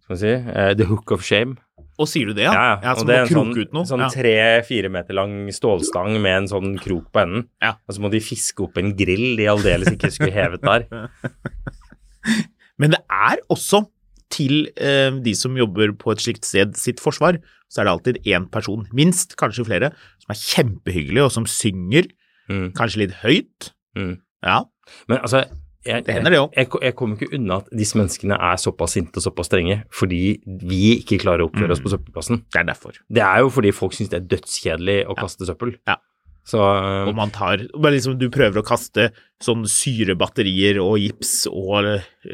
Skal 0.06 0.13
vi 0.15 0.19
si 0.21 0.33
eh, 0.33 0.71
The 0.77 0.86
hook 0.89 1.13
of 1.13 1.25
shame. 1.25 1.57
Og 1.98 2.06
sier 2.10 2.30
du 2.30 2.34
det, 2.38 2.44
ja? 2.46 2.54
Ja, 2.54 2.66
ja. 2.84 2.92
og 2.94 3.08
det 3.10 3.16
er 3.16 3.24
en 3.26 3.32
sånn, 3.34 3.86
sånn 3.90 4.04
tre-fire 4.14 4.90
meter 4.94 5.18
lang 5.18 5.48
stålstang 5.54 6.20
med 6.22 6.44
en 6.44 6.50
sånn 6.52 6.76
krok 6.84 7.08
på 7.12 7.24
enden. 7.24 7.48
Ja. 7.64 7.72
Og 7.90 7.96
så 7.98 8.04
må 8.04 8.12
de 8.14 8.20
fiske 8.22 8.62
opp 8.68 8.78
en 8.78 8.92
grill 9.00 9.32
de 9.40 9.48
aldeles 9.50 9.90
ikke 9.96 10.12
skulle 10.14 10.36
hevet 10.36 10.62
der. 10.62 10.86
Men 12.82 12.94
det 12.94 13.00
er 13.10 13.42
også 13.50 13.86
til 14.34 14.68
eh, 14.76 15.10
de 15.24 15.34
som 15.40 15.56
jobber 15.58 15.94
på 15.98 16.12
et 16.14 16.22
slikt 16.22 16.46
sted 16.46 16.76
sitt 16.78 17.02
forsvar, 17.02 17.40
så 17.72 17.82
er 17.82 17.88
det 17.88 17.94
alltid 17.96 18.18
én 18.30 18.46
person, 18.52 18.86
minst, 18.96 19.34
kanskje 19.40 19.66
flere, 19.68 19.90
som 20.24 20.34
er 20.36 20.42
kjempehyggelig, 20.44 21.26
og 21.28 21.34
som 21.40 21.50
synger, 21.50 22.10
Mm, 22.48 22.70
kanskje 22.72 23.02
litt 23.02 23.16
høyt. 23.26 23.74
mm. 23.98 24.14
Ja, 24.46 24.62
Men 25.10 25.18
altså 25.18 25.42
jeg, 25.86 26.06
Det 26.06 26.14
hender 26.14 26.30
det 26.32 26.40
òg. 26.40 26.50
Jeg, 26.58 26.68
jeg 26.82 26.96
kommer 26.96 27.16
ikke 27.18 27.34
unna 27.38 27.58
at 27.62 27.70
disse 27.72 27.96
menneskene 27.98 28.34
er 28.40 28.56
såpass 28.58 28.92
sinte 28.98 29.18
og 29.18 29.24
såpass 29.24 29.48
strenge 29.48 29.84
fordi 29.94 30.42
vi 30.46 30.98
ikke 31.02 31.20
klarer 31.22 31.46
å 31.46 31.50
oppføre 31.52 31.72
oss 31.72 31.80
Mm. 31.80 31.84
på 31.86 31.94
søppelplassen. 31.94 32.44
det 32.54 32.60
er 32.60 32.64
derfor. 32.74 32.92
Det 33.10 33.22
er 33.24 33.40
jo 33.40 33.50
fordi 33.50 33.72
folk 33.74 33.94
syns 33.94 34.10
det 34.10 34.22
er 34.24 34.28
dødskjedelig 34.38 35.08
å 35.08 35.16
kaste 35.16 35.46
søppel. 35.46 35.76
Ja. 35.88 35.96
Så 36.48 36.62
Og 36.64 37.12
man 37.18 37.32
tar 37.36 37.60
liksom, 37.60 38.16
Du 38.20 38.30
prøver 38.32 38.62
å 38.62 38.66
kaste 38.66 39.10
sånn 39.44 39.66
syrebatterier 39.70 40.80
og 40.82 40.96
gips 40.98 41.44
og 41.52 41.86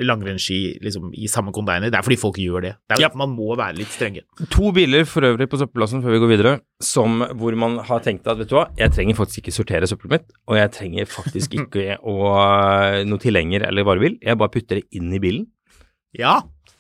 langrennsski 0.08 0.78
liksom, 0.86 1.10
i 1.18 1.28
samme 1.28 1.52
container. 1.56 1.90
Det 1.92 1.98
er 2.00 2.06
fordi 2.06 2.20
folk 2.22 2.38
gjør 2.40 2.64
det. 2.64 2.72
Det 2.88 2.96
er 2.98 3.02
Ja. 3.04 3.10
Man 3.20 3.34
må 3.36 3.58
være 3.60 3.76
litt 3.82 3.92
strenge. 3.92 4.22
To 4.54 4.72
biler 4.72 5.04
for 5.10 5.26
øvrig 5.28 5.50
på 5.52 5.60
søppelplassen 5.60 6.04
før 6.06 6.16
vi 6.16 6.22
går 6.24 6.32
videre, 6.32 6.54
som, 6.80 7.26
hvor 7.36 7.58
man 7.60 7.80
har 7.90 8.00
tenkt 8.06 8.30
at 8.32 8.40
vet 8.40 8.54
du 8.54 8.56
hva, 8.56 8.70
jeg 8.80 8.94
trenger 8.96 9.18
faktisk 9.20 9.42
ikke 9.44 9.56
sortere 9.58 9.90
søppelet 9.90 10.16
mitt, 10.16 10.32
og 10.48 10.60
jeg 10.62 10.72
trenger 10.78 11.10
faktisk 11.12 11.58
ikke 11.60 11.98
å, 12.00 12.16
noe 13.10 13.20
tilhenger 13.20 13.68
eller 13.68 13.84
varebil, 13.90 14.20
jeg 14.24 14.40
bare 14.40 14.54
putter 14.54 14.80
det 14.80 14.88
inn 14.96 15.12
i 15.12 15.20
bilen. 15.24 15.50
Ja, 16.16 16.38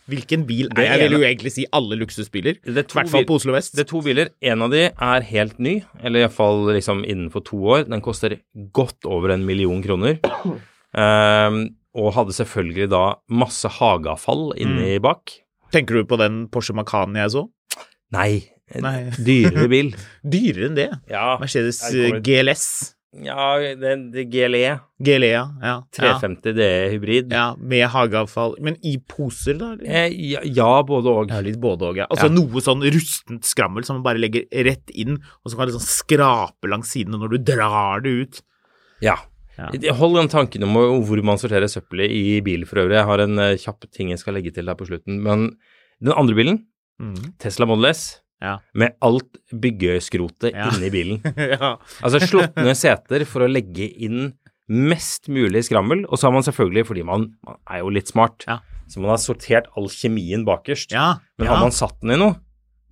hvilken 0.09 0.45
bil 0.47 0.69
Det 0.73 0.83
er 0.83 0.97
Jeg 0.97 1.09
vil 1.09 1.17
jo 1.17 1.27
egentlig 1.27 1.51
si 1.55 1.65
alle 1.71 1.97
luksusbiler. 1.99 2.57
Er 2.63 2.81
I 2.81 2.85
hvert 2.85 3.11
fall 3.11 3.27
på 3.27 3.37
Oslo 3.39 3.53
vest. 3.55 3.75
Det 3.77 3.85
er 3.85 3.89
to 3.91 4.01
biler. 4.05 4.33
En 4.41 4.65
av 4.65 4.73
de 4.73 4.89
er 4.91 5.27
helt 5.29 5.59
ny, 5.63 5.77
eller 6.01 6.25
iallfall 6.25 6.67
liksom 6.75 7.05
innenfor 7.05 7.45
to 7.47 7.61
år. 7.77 7.85
Den 7.87 8.03
koster 8.03 8.37
godt 8.75 9.05
over 9.05 9.33
en 9.35 9.45
million 9.47 9.81
kroner. 9.83 10.19
Um, 10.93 11.63
og 11.99 12.13
hadde 12.15 12.33
selvfølgelig 12.33 12.89
da 12.89 13.03
masse 13.29 13.69
hageavfall 13.69 14.51
inni 14.57 14.97
bak. 15.03 15.35
Tenker 15.73 16.01
du 16.01 16.09
på 16.09 16.17
den 16.21 16.47
Porsche 16.53 16.75
Macan 16.77 17.15
jeg 17.17 17.33
så? 17.33 17.47
Nei, 18.13 18.43
Nei. 18.81 18.97
dyrere 19.17 19.69
bil. 19.71 19.93
Dyrere 20.35 20.69
enn 20.69 20.77
det. 20.77 20.89
Ja, 21.09 21.37
Mercedes 21.41 21.81
GLS. 22.25 22.65
Ja 23.21 23.57
det, 23.77 23.91
det 24.13 24.23
GLE. 24.31 24.61
GLE, 25.03 25.27
ja. 25.29 25.43
ja. 25.61 25.73
350 25.93 26.55
DE 26.57 26.69
hybrid. 26.93 27.31
Ja, 27.33 27.51
med 27.59 27.85
hageavfall. 27.93 28.55
Men 28.63 28.77
i 28.81 28.95
poser, 28.97 29.57
da? 29.59 29.73
Eh, 29.85 30.07
ja, 30.31 30.41
ja, 30.45 30.69
både 30.87 31.11
og. 31.11 31.29
Ja, 31.33 31.41
litt 31.45 31.59
både 31.61 31.91
og, 31.91 31.99
ja. 32.01 32.07
Altså 32.09 32.29
Ja. 32.31 32.33
noe 32.33 32.63
sånn 32.65 32.81
rustent 32.81 33.45
skrammel 33.45 33.85
som 33.85 33.99
man 33.99 34.03
bare 34.07 34.21
legger 34.23 34.47
rett 34.65 34.89
inn, 34.95 35.19
og 35.43 35.51
som 35.51 35.59
kan 35.59 35.69
liksom 35.69 35.85
skrape 35.85 36.71
langs 36.71 36.89
sidene 36.95 37.19
når 37.21 37.35
du 37.35 37.37
drar 37.53 38.01
det 38.05 38.15
ut. 38.23 38.41
Ja. 39.05 39.17
Ja. 39.59 39.69
Hold 39.93 40.15
den 40.17 40.31
tanken 40.33 40.63
om 40.65 40.73
hvor 41.05 41.19
man 41.23 41.37
sorterer 41.37 41.69
søppelet 41.69 42.09
i 42.09 42.39
bil 42.41 42.63
for 42.65 42.81
øvrig. 42.81 42.97
Jeg 42.97 43.05
har 43.05 43.21
en 43.21 43.37
eh, 43.37 43.57
kjapp 43.61 43.85
ting 43.93 44.09
jeg 44.09 44.17
skal 44.23 44.33
legge 44.33 44.49
til 44.55 44.65
der 44.65 44.73
på 44.79 44.87
slutten. 44.89 45.21
Men 45.21 45.51
den 46.01 46.13
andre 46.17 46.33
bilen, 46.35 46.63
Mm. 47.01 47.33
Tesla 47.41 47.65
Model 47.65 47.87
S, 47.89 48.21
Ja. 48.43 48.57
med 48.75 48.97
alt 49.01 49.39
byggeskrotet 49.55 50.51
Ja. 50.53 50.69
inni 50.75 50.89
bilen. 50.93 51.21
ja. 51.55 51.77
Altså 52.03 52.19
slått 52.27 52.57
ned 52.59 52.75
seter 52.77 53.23
for 53.29 53.45
å 53.45 53.49
legge 53.51 53.87
inn 54.03 54.33
mest 54.73 55.27
mulig 55.31 55.65
skrammel, 55.67 56.05
og 56.07 56.17
så 56.19 56.27
har 56.29 56.33
man 56.35 56.45
selvfølgelig, 56.45 56.85
fordi 56.87 57.03
man, 57.07 57.29
man 57.47 57.57
er 57.71 57.81
jo 57.83 57.89
litt 57.93 58.07
smart, 58.11 58.45
så 58.47 59.01
man 59.03 59.11
har 59.13 59.19
sortert 59.21 59.67
all 59.79 59.89
kjemien 59.91 60.45
bakerst. 60.47 60.91
ja. 60.95 61.17
Men 61.39 61.47
har 61.51 61.59
man 61.65 61.71
satt 61.75 61.97
den 62.03 62.15
i 62.15 62.19
noe? 62.19 62.37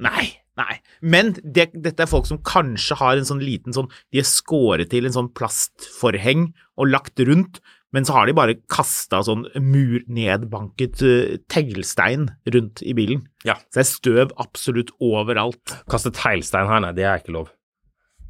Nei, 0.03 0.25
nei. 0.60 0.79
Men 1.01 1.31
det, 1.43 1.70
dette 1.74 2.03
er 2.03 2.10
folk 2.12 2.27
som 2.27 2.41
kanskje 2.46 2.98
har 3.00 3.17
en 3.17 3.25
sånn 3.27 3.41
liten 3.41 3.74
sånn 3.74 3.88
De 4.13 4.20
er 4.22 4.27
skåret 4.27 4.89
til 4.91 5.08
en 5.08 5.13
sånn 5.15 5.29
plastforheng 5.38 6.50
og 6.77 6.89
lagt 6.91 7.20
rundt, 7.27 7.62
men 7.95 8.07
så 8.07 8.15
har 8.15 8.27
de 8.29 8.36
bare 8.36 8.55
kasta 8.71 9.19
sånn 9.27 9.45
murnedbanket 9.60 11.01
uh, 11.03 11.38
teglstein 11.51 12.29
rundt 12.55 12.83
i 12.88 12.95
bilen. 12.98 13.25
Ja. 13.48 13.57
Så 13.67 13.79
det 13.79 13.83
er 13.83 13.89
støv 13.89 14.36
absolutt 14.41 14.93
overalt. 15.03 15.75
Kaste 15.91 16.13
teglstein 16.15 16.71
her, 16.71 16.83
nei, 16.86 16.93
det 16.98 17.07
er 17.07 17.24
ikke 17.24 17.36
lov. 17.36 17.51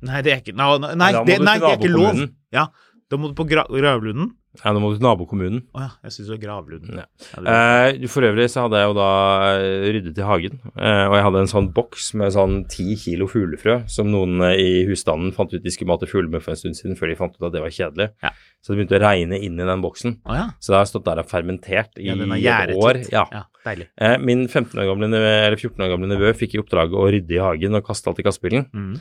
Nei, 0.02 0.24
det 0.26 0.34
er 0.34 0.40
ikke 0.42 0.58
Nei, 0.58 0.70
nei, 0.98 1.12
det, 1.28 1.38
nei 1.46 1.58
det 1.62 1.70
er 1.70 1.78
ikke 1.78 1.94
lov. 1.94 2.24
Ja, 2.54 2.70
da 3.12 3.20
må 3.22 3.30
du 3.30 3.38
på 3.38 3.46
gra 3.50 3.68
gravlunden. 3.70 4.32
Ja, 4.60 4.74
nå 4.76 4.82
må 4.84 4.90
du 4.92 4.98
til 4.98 5.06
nabokommunen. 5.06 5.62
Å 5.72 5.84
ja, 5.86 5.90
jeg 6.04 6.16
syns 6.16 6.28
det 6.28 6.34
var 6.34 6.42
Gravlunden. 6.42 6.98
Ja. 7.00 7.06
Eh, 7.40 8.08
for 8.12 8.28
øvrig 8.28 8.50
så 8.52 8.66
hadde 8.66 8.82
jeg 8.82 8.90
jo 8.90 8.96
da 8.98 9.12
eh, 9.56 9.86
ryddet 9.96 10.20
i 10.20 10.26
hagen, 10.28 10.58
eh, 10.76 11.06
og 11.08 11.16
jeg 11.16 11.26
hadde 11.28 11.44
en 11.46 11.52
sånn 11.54 11.70
boks 11.76 12.10
med 12.20 12.36
sånn 12.36 12.58
ti 12.72 12.98
kilo 13.00 13.30
fuglefrø 13.32 13.78
som 13.92 14.12
noen 14.12 14.44
eh, 14.50 14.58
i 14.60 14.72
husstanden 14.90 15.32
fant 15.38 15.56
ut 15.56 15.64
de 15.64 15.72
skulle 15.72 15.94
mate 15.94 16.10
fugler 16.12 16.28
med 16.34 16.44
for 16.44 16.52
en 16.52 16.60
stund 16.60 16.76
siden, 16.80 16.98
før 17.00 17.14
de 17.14 17.20
fant 17.22 17.38
ut 17.38 17.48
at 17.48 17.56
det 17.56 17.64
var 17.64 17.76
kjedelig. 17.78 18.10
Ja. 18.26 18.34
Så 18.62 18.74
det 18.74 18.82
begynte 18.82 19.00
å 19.00 19.02
regne 19.02 19.40
inn 19.42 19.56
i 19.58 19.66
den 19.66 19.82
boksen. 19.82 20.18
Oh, 20.28 20.36
ja. 20.38 20.50
Så 20.62 20.74
det 20.74 20.82
har 20.82 20.90
stått 20.90 21.08
der 21.08 21.24
og 21.24 21.30
fermentert 21.32 21.96
i 21.98 22.12
er 22.12 22.74
et 22.76 22.78
år. 22.78 23.00
Ja. 23.10 23.24
ja, 23.34 23.46
deilig. 23.66 23.88
Eh, 23.98 24.18
min 24.22 24.44
15 24.50 24.76
år 24.84 24.90
gamle 24.92 25.10
eller 25.16 25.56
14 25.58 25.82
år 25.82 25.94
gamle 25.96 26.12
nevø 26.12 26.34
fikk 26.38 26.58
i 26.58 26.62
oppdrag 26.62 26.94
å 26.94 27.08
rydde 27.08 27.40
i 27.40 27.42
hagen 27.42 27.80
og 27.80 27.88
kaste 27.88 28.12
alt 28.12 28.22
i 28.22 28.28
kastebilen. 28.28 28.68
Mm. 28.76 28.92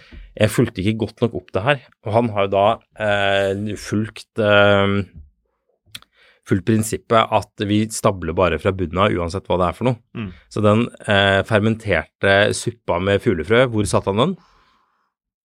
Jeg 0.41 0.55
fulgte 0.55 0.85
ikke 0.85 1.03
godt 1.03 1.27
nok 1.27 1.37
opp 1.43 1.51
det 1.59 1.65
her, 1.67 1.83
og 2.07 2.15
han 2.17 2.31
har 2.37 2.47
jo 2.47 2.55
da 2.55 2.65
eh, 3.03 3.75
fulgt 3.83 4.31
fulgt 6.51 6.67
prinsippet 6.69 7.31
at 7.39 7.65
vi 7.71 7.85
stabler 7.95 8.35
bare 8.37 8.59
fra 8.63 8.73
bunnen 8.77 8.99
av 9.07 9.15
uansett 9.15 9.47
hva 9.49 9.57
det 9.63 9.69
er 9.71 9.77
for 9.79 9.89
noe. 9.91 9.99
Mm. 10.19 10.29
Så 10.53 10.63
den 10.67 10.85
eh, 11.07 11.41
fermenterte 11.49 12.37
suppa 12.59 12.99
med 13.03 13.23
fuglefrø, 13.25 13.65
hvor 13.73 13.87
satte 13.91 14.11
han 14.13 14.25
den? 14.25 14.37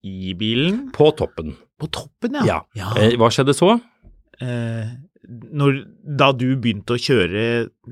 I 0.07 0.33
bilen? 0.37 0.87
På 0.95 1.11
toppen. 1.17 1.55
På 1.81 1.89
toppen, 1.93 2.39
Ja. 2.45 2.61
ja. 2.77 2.93
Eh, 3.01 3.13
hva 3.21 3.29
skjedde 3.33 3.53
så? 3.57 3.75
Eh, 4.41 4.87
når, 5.31 5.77
da 6.19 6.31
du 6.35 6.49
begynte 6.59 6.97
å 6.97 6.99
kjøre 7.01 7.43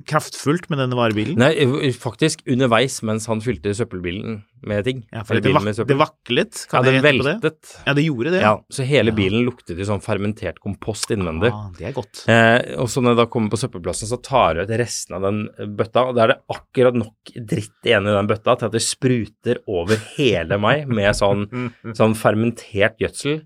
kraftfullt 0.09 0.67
med 0.71 0.81
denne 0.81 0.97
varebilen? 0.97 1.37
Nei, 1.39 1.53
eh, 1.55 1.89
faktisk 1.95 2.41
underveis 2.49 2.99
mens 3.07 3.27
han 3.29 3.41
fylte 3.43 3.71
søppelbilen 3.77 4.41
med 4.67 4.83
ting. 4.83 5.05
Ja, 5.13 5.21
for 5.23 5.39
det, 5.39 5.53
vak 5.55 5.87
det 5.87 5.95
vaklet? 5.97 6.65
Ja, 6.65 6.71
Kan 6.73 6.83
den 6.83 6.97
det 6.99 7.13
på 7.15 7.23
det? 7.23 7.35
veltet. 7.39 7.71
Ja, 7.87 7.93
det 7.95 8.03
gjorde 8.03 8.33
det. 8.33 8.41
Ja, 8.43 8.51
så 8.69 8.83
hele 8.85 9.13
Ja. 9.13 9.15
bilen 9.15 9.45
luktet 9.47 9.79
i 9.79 9.87
sånn 9.87 10.01
fermentert 10.03 10.59
kompost 10.59 11.09
innvendig. 11.15 11.51
Ah, 11.53 11.69
det 11.77 11.87
er 11.87 11.93
godt. 11.95 12.25
Eh, 12.27 12.75
og 12.77 12.89
så 12.91 13.01
når 13.01 13.15
jeg 13.15 13.21
da 13.21 13.25
kommer 13.31 13.49
på 13.49 13.61
søppelplassen, 13.61 14.09
så 14.11 14.21
tar 14.21 14.55
jeg 14.59 14.67
ut 14.67 14.77
resten 14.83 15.15
av 15.15 15.21
den 15.29 15.47
bøtta, 15.77 16.07
og 16.09 16.15
da 16.15 16.23
er 16.23 16.27
det 16.33 16.41
akkurat 16.51 16.93
nok 16.99 17.33
dritt 17.47 17.87
igjen 17.87 18.03
i 18.09 18.17
den 18.19 18.27
bøtta 18.27 18.57
til 18.59 18.65
at 18.67 18.71
det 18.75 18.81
spruter 18.83 19.61
over 19.67 19.95
hele 20.17 20.59
meg 20.59 20.87
med 20.91 21.15
sånn, 21.15 21.47
sånn 21.95 22.15
fermentert 22.19 22.99
gjødsel. 22.99 23.43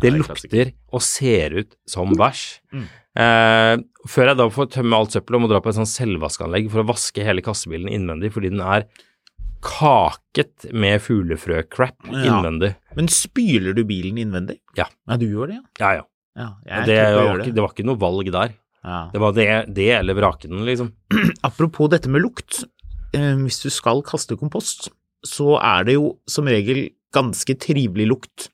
Det 0.00 0.08
er 0.12 0.16
lukter 0.18 0.72
og 0.92 1.02
ser 1.02 1.50
ut 1.60 1.76
som 1.88 2.12
bæsj. 2.16 2.60
Mm. 2.72 2.86
Eh, 3.16 3.74
før 4.12 4.30
jeg 4.30 4.38
da 4.38 4.46
får 4.52 4.70
tømme 4.74 4.98
alt 4.98 5.14
søppelet 5.16 5.38
og 5.38 5.44
må 5.46 5.48
dra 5.50 5.60
på 5.64 5.70
et 5.72 5.78
sånn 5.78 5.88
selvvaskanlegg 5.88 6.66
for 6.72 6.82
å 6.82 6.88
vaske 6.90 7.24
hele 7.24 7.44
kassebilen 7.44 7.88
innvendig 7.88 8.28
fordi 8.34 8.50
den 8.52 8.60
er 8.60 8.84
kaket 9.64 10.66
med 10.76 11.00
fuglefrø-crap 11.02 11.96
Ja. 12.12 12.26
innvendig. 12.28 12.74
Men 12.94 13.08
spyler 13.08 13.74
du 13.74 13.82
bilen 13.88 14.20
innvendig? 14.20 14.58
Ja. 14.76 14.86
Ja, 15.08 15.16
du 15.16 15.26
gjør 15.26 15.48
det, 15.48 15.56
ja? 15.56 15.64
Ja, 15.80 16.04
ja. 16.36 16.48
ja 16.68 16.84
det, 16.84 16.98
var 17.16 17.40
ikke, 17.40 17.54
det 17.56 17.64
var 17.64 17.72
ikke 17.72 17.88
noe 17.88 18.00
valg 18.04 18.30
der. 18.30 18.54
Ja. 18.84 19.00
Det 19.12 19.22
var 19.22 19.32
det, 19.34 19.48
det 19.74 19.88
eller 19.96 20.14
vrake 20.14 20.46
den, 20.50 20.62
liksom. 20.68 20.92
Apropos 21.48 21.90
dette 21.90 22.12
med 22.12 22.22
lukt. 22.22 22.62
Eh, 23.16 23.32
hvis 23.42 23.62
du 23.64 23.70
skal 23.72 24.04
kaste 24.06 24.36
kompost, 24.38 24.90
så 25.26 25.56
er 25.58 25.88
det 25.88 25.96
jo 25.96 26.12
som 26.30 26.46
regel 26.46 26.90
ganske 27.16 27.56
trivelig 27.58 28.06
lukt 28.12 28.48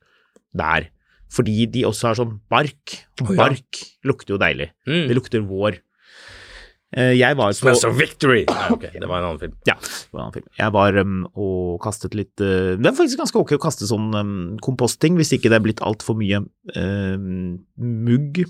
der. 0.56 0.91
Fordi 1.32 1.64
de 1.72 1.86
også 1.88 2.10
har 2.10 2.18
sånn 2.18 2.36
bark. 2.52 2.98
Og 3.22 3.30
Å, 3.32 3.36
ja. 3.36 3.40
bark 3.46 3.82
lukter 4.08 4.34
jo 4.36 4.40
deilig. 4.42 4.68
Mm. 4.88 5.06
Det 5.08 5.16
lukter 5.16 5.44
vår. 5.48 5.78
Eh, 6.92 7.14
Jeg 7.16 7.36
var 7.38 7.54
på 7.54 7.56
Smells 7.56 7.84
of 7.88 7.94
victory! 7.96 8.42
Nei, 8.50 8.64
okay, 8.74 8.92
det 9.00 9.08
var 9.08 9.22
en 9.22 9.30
annen 9.30 9.40
film. 9.40 9.54
Ja, 9.68 9.78
det 9.80 10.12
var 10.12 10.18
en 10.20 10.24
annen 10.26 10.34
film. 10.36 10.48
Jeg 10.58 10.74
var 10.76 10.98
um, 11.00 11.14
og 11.40 11.78
kastet 11.84 12.16
litt 12.18 12.42
uh, 12.44 12.74
Det 12.76 12.90
er 12.90 12.96
faktisk 12.98 13.22
ganske 13.22 13.40
ok 13.40 13.54
å 13.56 13.62
kaste 13.62 13.88
sånn 13.88 14.10
um, 14.12 14.34
kompostting, 14.64 15.16
hvis 15.16 15.32
ikke 15.38 15.48
det 15.48 15.56
er 15.56 15.64
blitt 15.64 15.80
altfor 15.84 16.18
mye 16.20 16.42
um, 16.76 17.62
mugg 17.80 18.42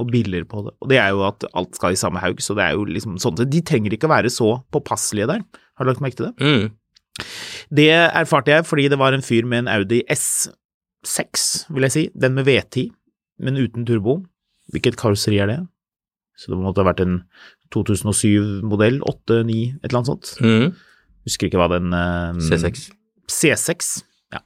og 0.00 0.08
biller 0.10 0.46
på 0.48 0.64
det. 0.64 0.72
Og 0.80 0.88
det 0.90 0.96
er 0.98 1.12
jo 1.14 1.26
at 1.28 1.44
alt 1.52 1.76
skal 1.76 1.94
i 1.94 2.00
samme 2.00 2.22
haug, 2.24 2.40
så 2.42 2.56
det 2.56 2.64
er 2.64 2.78
jo 2.78 2.88
liksom 2.88 3.20
sånn 3.22 3.36
De 3.46 3.60
trenger 3.62 3.94
ikke 3.94 4.08
å 4.08 4.14
være 4.14 4.32
så 4.32 4.48
påpasselige 4.74 5.28
der. 5.30 5.44
Har 5.76 5.84
du 5.86 5.92
lagt 5.92 6.02
merke 6.02 6.18
til 6.18 6.30
det? 6.30 6.34
Mm. 6.40 6.72
Det 7.78 7.90
erfarte 7.94 8.56
jeg 8.56 8.66
fordi 8.66 8.88
det 8.90 8.98
var 8.98 9.14
en 9.14 9.22
fyr 9.22 9.46
med 9.46 9.64
en 9.64 9.70
Audi 9.76 10.00
S6, 11.04 11.66
vil 11.74 11.86
jeg 11.86 11.94
si. 11.94 12.04
Den 12.16 12.36
med 12.38 12.48
V10, 12.48 12.88
men 13.44 13.60
uten 13.60 13.86
turbo. 13.88 14.22
Hvilket 14.72 14.96
karosseri 15.00 15.38
er 15.42 15.50
det? 15.50 15.60
Så 16.40 16.50
det 16.50 16.58
måtte 16.58 16.82
ha 16.82 16.88
vært 16.88 17.02
en 17.04 17.20
2007-modell, 17.74 19.00
8, 19.06 19.42
9, 19.46 19.60
et 19.76 19.86
eller 19.88 20.00
annet 20.00 20.10
sånt. 20.10 20.32
Mm. 20.42 20.72
Husker 21.28 21.48
ikke 21.48 21.60
hva 21.60 21.70
den 21.72 21.94
eh, 21.96 22.40
C6. 22.48 22.88
C6, 23.30 23.94
ja. 24.34 24.42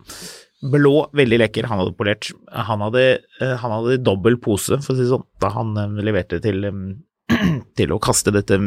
Blå, 0.59 0.93
veldig 1.15 1.39
lekker, 1.45 1.69
han 1.71 1.81
hadde 1.81 1.95
polert. 1.99 2.31
Han 2.67 2.83
hadde, 2.83 3.05
eh, 3.41 3.55
han 3.63 3.75
hadde 3.77 4.01
dobbel 4.03 4.39
pose, 4.43 4.81
for 4.83 4.95
å 4.95 4.99
si 4.99 5.05
det 5.05 5.13
sånn, 5.13 5.27
da 5.43 5.53
han 5.55 5.75
eh, 5.79 6.01
leverte 6.07 6.41
til, 6.45 6.67
eh, 6.69 7.39
til 7.79 7.95
å 7.95 8.01
kaste 8.03 8.35
dette, 8.35 8.59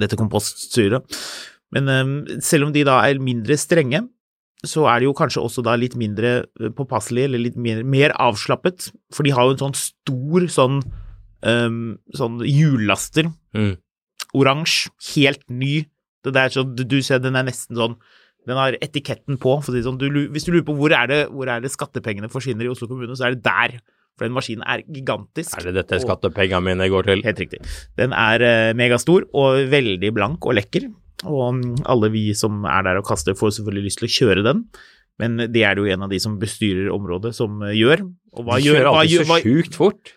dette 0.00 0.18
kompostsyret. 0.20 1.20
Men 1.74 1.90
eh, 1.90 2.38
selv 2.44 2.68
om 2.68 2.74
de 2.74 2.86
da 2.86 3.00
er 3.06 3.22
mindre 3.22 3.58
strenge, 3.60 4.04
så 4.66 4.84
er 4.92 5.00
de 5.00 5.06
jo 5.08 5.14
kanskje 5.16 5.42
også 5.42 5.62
da 5.64 5.74
litt 5.78 5.94
mindre 5.96 6.42
påpasselig 6.52 6.74
påpasselige, 6.76 7.28
eller 7.30 7.42
litt 7.46 7.56
mer, 7.56 7.82
mer 7.84 8.12
avslappet, 8.20 8.90
for 9.14 9.24
de 9.24 9.32
har 9.36 9.46
jo 9.48 9.54
en 9.56 9.62
sånn 9.62 9.78
stor 9.78 10.48
sånn, 10.52 10.80
um, 11.42 11.98
sånn 12.16 12.40
hjullaster, 12.44 13.30
Mm. 13.56 13.78
oransje, 14.36 14.90
helt 15.16 15.42
ny. 15.50 15.86
Det 16.22 16.34
der 16.36 16.52
så 16.52 16.62
du, 16.62 16.84
du 16.84 17.00
ser 17.02 17.18
den 17.18 17.34
er 17.36 17.46
nesten 17.48 17.74
sånn 17.78 17.96
Den 18.46 18.56
har 18.56 18.72
etiketten 18.80 19.36
på, 19.36 19.58
for 19.60 19.68
å 19.68 19.74
si 19.74 19.82
sånn. 19.84 19.98
Du, 20.00 20.06
hvis 20.32 20.46
du 20.46 20.52
lurer 20.52 20.64
på 20.64 20.74
hvor 20.74 20.92
er, 20.96 21.06
det, 21.10 21.18
hvor 21.28 21.48
er 21.52 21.60
det 21.60 21.70
skattepengene 21.70 22.30
forsvinner 22.32 22.64
i 22.64 22.70
Oslo 22.72 22.88
kommune, 22.88 23.12
så 23.12 23.26
er 23.28 23.34
det 23.34 23.42
der. 23.44 23.74
For 24.16 24.24
den 24.24 24.32
maskinen 24.32 24.64
er 24.64 24.80
gigantisk. 24.88 25.58
Er 25.60 25.68
det 25.68 25.74
dette 25.76 26.00
skattepengene 26.00 26.60
mine 26.64 26.88
går 26.88 27.04
til? 27.08 27.22
Helt 27.24 27.38
riktig. 27.40 27.60
Den 28.00 28.12
er 28.16 28.40
uh, 28.40 28.72
megastor 28.76 29.28
og 29.36 29.68
veldig 29.70 30.10
blank 30.16 30.48
og 30.48 30.56
lekker. 30.56 30.88
Og 31.28 31.42
mm, 31.56 31.82
alle 31.90 32.10
vi 32.14 32.30
som 32.36 32.64
er 32.68 32.86
der 32.86 33.00
og 33.00 33.08
kaster, 33.08 33.36
får 33.36 33.58
selvfølgelig 33.58 33.90
lyst 33.90 34.00
til 34.00 34.08
å 34.08 34.14
kjøre 34.14 34.46
den. 34.46 34.64
Men 35.20 35.36
det 35.52 35.66
er 35.66 35.76
det 35.76 35.84
jo 35.84 35.92
en 35.92 36.06
av 36.06 36.12
de 36.12 36.20
som 36.22 36.38
bestyrer 36.40 36.88
området, 36.94 37.34
som 37.36 37.60
eh, 37.66 37.76
gjør. 37.76 38.06
Og 38.38 38.46
hva 38.46 38.56
gjør, 38.62 38.80
kjører 38.80 38.90
alltid 38.94 39.28
så 39.28 39.40
sjukt 39.44 39.78
fort. 39.78 40.14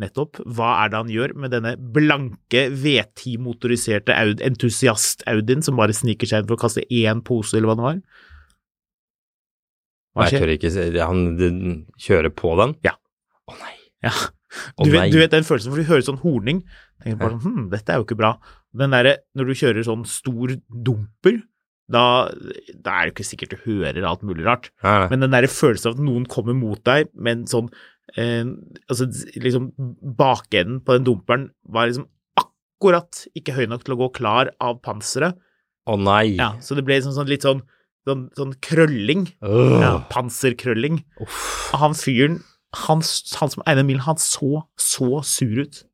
Nettopp. 0.00 0.40
Hva 0.56 0.72
er 0.82 0.90
det 0.90 1.00
han 1.02 1.10
gjør 1.12 1.34
med 1.38 1.52
denne 1.54 1.74
blanke 1.94 2.64
V10-motoriserte 2.72 4.16
Aud 4.16 4.42
entusiast-Audien 4.42 5.62
som 5.62 5.78
bare 5.78 5.94
sniker 5.94 6.30
seg 6.30 6.42
inn 6.42 6.48
for 6.48 6.56
å 6.56 6.62
kaste 6.64 6.86
én 6.88 7.22
pose, 7.26 7.54
eller 7.58 7.70
hva 7.70 7.76
det 7.78 7.86
var? 7.86 8.00
Hva 10.14 10.26
Jeg 10.30 10.42
tør 10.42 10.52
ikke 10.54 10.72
Han 11.02 11.22
kjører 11.98 12.34
på 12.34 12.56
den? 12.58 12.74
Ja. 12.86 12.96
Å 13.50 13.54
nei. 13.58 13.76
Ja. 14.06 14.14
Du 14.78 14.90
vet, 14.90 15.10
du 15.10 15.18
vet 15.18 15.32
den 15.34 15.46
følelsen, 15.46 15.72
for 15.72 15.82
du 15.82 15.88
hører 15.88 16.04
sånn 16.06 16.20
horning. 16.22 16.60
Tenker 17.02 17.18
bare 17.20 17.36
sånn, 17.36 17.56
hm, 17.58 17.70
dette 17.72 17.90
er 17.90 17.98
jo 17.98 18.06
ikke 18.06 18.18
bra. 18.18 18.34
Den 18.74 18.94
derre, 18.94 19.18
når 19.38 19.50
du 19.50 19.58
kjører 19.58 19.86
sånn 19.86 20.06
stor 20.08 20.54
dumper, 20.68 21.42
da, 21.90 22.30
da 22.80 22.94
er 22.94 23.04
det 23.04 23.10
jo 23.10 23.14
ikke 23.18 23.26
sikkert 23.28 23.52
du 23.52 23.64
hører 23.66 24.06
alt 24.08 24.24
mulig 24.24 24.46
rart. 24.46 24.70
Nei. 24.84 25.04
Men 25.12 25.26
den 25.26 25.34
derre 25.34 25.50
følelsen 25.52 25.90
av 25.90 25.98
at 25.98 26.06
noen 26.06 26.24
kommer 26.30 26.56
mot 26.56 26.80
deg 26.86 27.10
med 27.12 27.42
en 27.42 27.46
sånn 27.50 27.68
eh, 28.16 28.46
Altså 28.88 29.08
liksom 29.40 29.70
bakenden 30.16 30.80
på 30.84 30.96
den 30.96 31.06
dumperen 31.08 31.50
var 31.68 31.90
liksom 31.90 32.08
akkurat 32.40 33.26
ikke 33.36 33.56
høy 33.56 33.66
nok 33.70 33.84
til 33.84 33.96
å 33.96 34.00
gå 34.00 34.10
klar 34.16 34.50
av 34.64 34.80
panseret. 34.84 35.36
Å 35.84 35.98
nei. 36.00 36.34
Ja, 36.38 36.54
så 36.64 36.76
det 36.76 36.86
ble 36.86 36.96
sånn, 37.04 37.16
sånn 37.16 37.28
litt 37.28 37.44
sånn, 37.44 37.60
sånn, 38.08 38.26
sånn 38.36 38.56
krølling. 38.64 39.28
Uh. 39.44 39.80
Ja, 39.82 39.94
panserkrølling. 40.12 41.02
Uff. 41.20 41.70
han 41.76 41.96
fyren, 41.98 42.40
han, 42.86 43.04
han 43.04 43.52
som 43.52 43.64
eide 43.68 43.84
bilen, 43.84 44.04
han 44.06 44.20
så 44.20 44.64
så 44.80 45.20
sur 45.28 45.60
ut. 45.66 45.84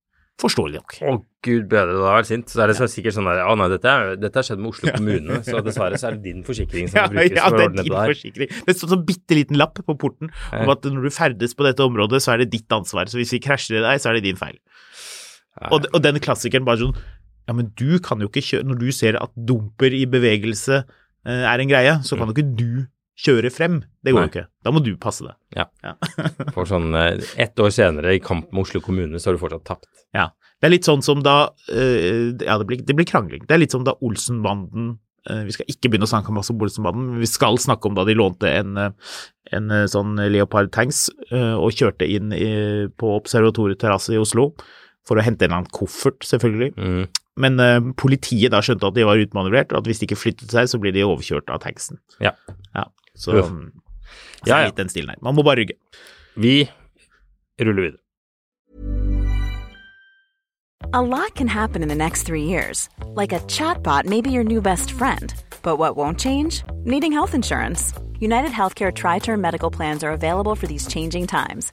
Forståelig 0.41 0.81
nok. 0.81 0.95
Å 1.05 1.13
gud 1.45 1.67
bedre, 1.69 1.97
da 2.01 2.15
er 2.19 2.27
sint. 2.29 2.49
Så 2.49 2.63
er 2.65 2.71
det 2.71 2.77
så 2.79 2.87
sikkert 2.89 3.17
sånn 3.17 3.29
der 3.29 3.43
Å 3.45 3.55
nei, 3.61 3.67
dette, 3.73 3.93
er, 3.93 4.17
har 4.17 4.47
skjedd 4.47 4.61
med 4.63 4.71
Oslo 4.73 4.93
kommune, 4.95 5.39
så 5.47 5.61
dessverre 5.65 6.01
så 6.01 6.09
er 6.11 6.17
det 6.17 6.31
din 6.31 6.45
forsikring 6.47 6.89
som 6.89 7.01
Ja, 7.03 7.07
brukes 7.13 7.37
ja, 7.37 7.45
for 7.45 7.53
å 7.53 7.59
å 7.59 7.61
det 7.61 7.67
ordne 7.69 7.85
Ja, 7.85 7.89
det 7.89 7.97
der. 7.97 8.13
forsikring. 8.15 8.55
Det 8.67 8.77
står 8.77 8.93
sånn 8.95 9.05
bitte 9.09 9.37
liten 9.39 9.61
lapp 9.61 9.77
på 9.77 9.97
porten 10.01 10.33
om 10.57 10.73
at 10.73 10.89
når 10.89 11.09
du 11.09 11.15
ferdes 11.15 11.57
på 11.57 11.67
dette 11.69 11.85
området, 11.85 12.23
så 12.25 12.35
er 12.35 12.45
det 12.45 12.51
ditt 12.55 12.73
ansvar. 12.77 13.11
Så 13.13 13.21
hvis 13.21 13.35
vi 13.37 13.43
krasjer 13.45 13.81
i 13.81 13.85
deg, 13.85 14.01
så 14.01 14.11
er 14.11 14.19
det 14.19 14.25
din 14.31 14.41
feil. 14.41 14.57
Og, 15.69 15.85
og 15.93 16.01
den 16.05 16.21
klassikeren 16.23 16.65
bare 16.65 16.81
sånn 16.85 16.97
Ja, 17.49 17.53
men 17.57 17.73
du 17.77 17.99
kan 18.05 18.21
jo 18.23 18.29
ikke 18.31 18.41
kjøre 18.47 18.69
Når 18.71 18.79
du 18.79 18.91
ser 18.95 19.17
at 19.19 19.33
dumper 19.35 19.93
i 19.93 20.05
bevegelse 20.09 20.77
eh, 20.79 21.43
er 21.43 21.61
en 21.61 21.69
greie, 21.73 21.97
så 22.07 22.17
kan 22.17 22.31
jo 22.31 22.37
ikke 22.37 22.55
du 22.57 22.87
kjøre 23.21 23.51
frem. 23.53 23.81
Det 24.05 24.15
går 24.15 24.27
jo 24.27 24.31
ikke. 24.31 24.47
Da 24.65 24.73
må 24.73 24.83
du 24.85 24.93
passe 25.01 25.27
det. 25.27 25.35
Ja. 25.57 25.67
For 26.55 26.69
sånn 26.69 26.95
eh, 26.97 27.21
ett 27.41 27.61
år 27.61 27.73
senere, 27.75 28.15
i 28.17 28.23
kamp 28.25 28.51
med 28.55 28.65
Oslo 28.65 28.83
kommune, 28.85 29.21
så 29.21 29.31
har 29.31 29.37
du 29.37 29.43
fortsatt 29.43 29.67
tapt. 29.69 29.91
Ja. 30.17 30.31
Det 30.61 30.69
er 30.69 30.75
litt 30.75 30.89
sånn 30.89 31.01
som 31.05 31.23
da 31.25 31.37
uh, 31.73 32.27
Ja, 32.37 32.59
det 32.61 32.67
blir, 32.69 32.83
det 32.85 32.97
blir 32.97 33.09
krangling. 33.09 33.47
Det 33.49 33.57
er 33.57 33.63
litt 33.63 33.73
som 33.73 33.87
da 33.87 33.95
Olsenbanden 34.05 34.91
uh, 35.31 35.43
Vi 35.49 35.55
skal 35.57 35.71
ikke 35.73 35.89
begynne 35.89 36.09
å 36.09 36.13
snakke 36.13 36.35
masse 36.37 36.53
om 36.53 36.61
Olsenbanden, 36.61 37.15
men 37.15 37.23
vi 37.25 37.31
skal 37.31 37.57
snakke 37.61 37.89
om 37.89 37.97
da 37.97 38.05
de 38.09 38.17
lånte 38.19 38.51
en, 38.59 38.77
en 39.57 39.79
sånn 39.89 40.21
Leopard 40.33 40.69
tanks 40.77 41.07
uh, 41.33 41.57
og 41.57 41.73
kjørte 41.77 42.09
inn 42.09 42.35
i, 42.37 42.53
på 42.93 43.17
Observatoriet 43.17 43.81
terrasse 43.81 44.13
i 44.13 44.21
Oslo 44.21 44.51
for 45.09 45.17
å 45.17 45.25
hente 45.25 45.47
en 45.47 45.49
eller 45.49 45.63
annen 45.63 45.73
koffert, 45.73 46.21
selvfølgelig. 46.29 46.75
Mm. 46.77 47.05
Men 47.41 47.95
politiet 47.97 48.53
da 48.53 48.61
skjønte 48.61 48.91
at 48.91 48.99
de 48.99 49.07
var 49.09 49.19
utmanøvrert, 49.19 49.73
og 49.73 49.81
at 49.81 49.89
hvis 49.89 50.03
de 50.03 50.07
ikke 50.07 50.19
flyttet 50.21 50.53
seg, 50.53 50.69
så 50.69 50.79
blir 50.83 50.93
de 50.93 51.07
overkjørt 51.07 51.49
av 51.51 51.63
tanksen. 51.65 51.97
Ja. 52.21 52.35
ja. 52.77 52.85
Så, 53.21 53.37
Uff. 53.37 53.51
Mm. 53.51 53.73
Ja, 54.47 54.61
ja. 54.61 54.67
litt 54.71 54.79
den 54.81 54.89
stilen 54.89 55.13
her. 55.13 55.19
Man 55.21 55.37
må 55.37 55.45
bare 55.45 55.61
rygge. 55.61 55.77
Vi 56.41 56.55
ruller 57.61 57.83
videre. 57.83 58.01
A 60.93 61.03
lot 61.03 61.35
can 61.35 61.47
happen 61.47 61.83
in 61.83 61.89
the 61.89 61.95
next 61.95 62.25
three 62.27 62.45
years. 62.45 62.89
Like 63.15 63.33
a 63.33 63.41
chatbot 63.41 64.07
may 64.07 64.21
be 64.23 64.31
your 64.31 64.45
new 64.45 64.63
best 64.63 64.91
friend. 64.91 65.33
But 65.63 65.79
what 65.79 65.97
won't 65.97 66.19
change? 66.19 66.65
Needing 66.85 67.13
health 67.13 67.35
insurance. 67.35 67.93
United 68.19 68.51
Healthcare 68.51 68.93
Tri 68.93 69.19
Term 69.19 69.41
Medical 69.41 69.71
Plans 69.71 70.03
are 70.03 70.13
available 70.13 70.55
for 70.55 70.67
these 70.67 70.87
changing 70.87 71.27
times. 71.27 71.73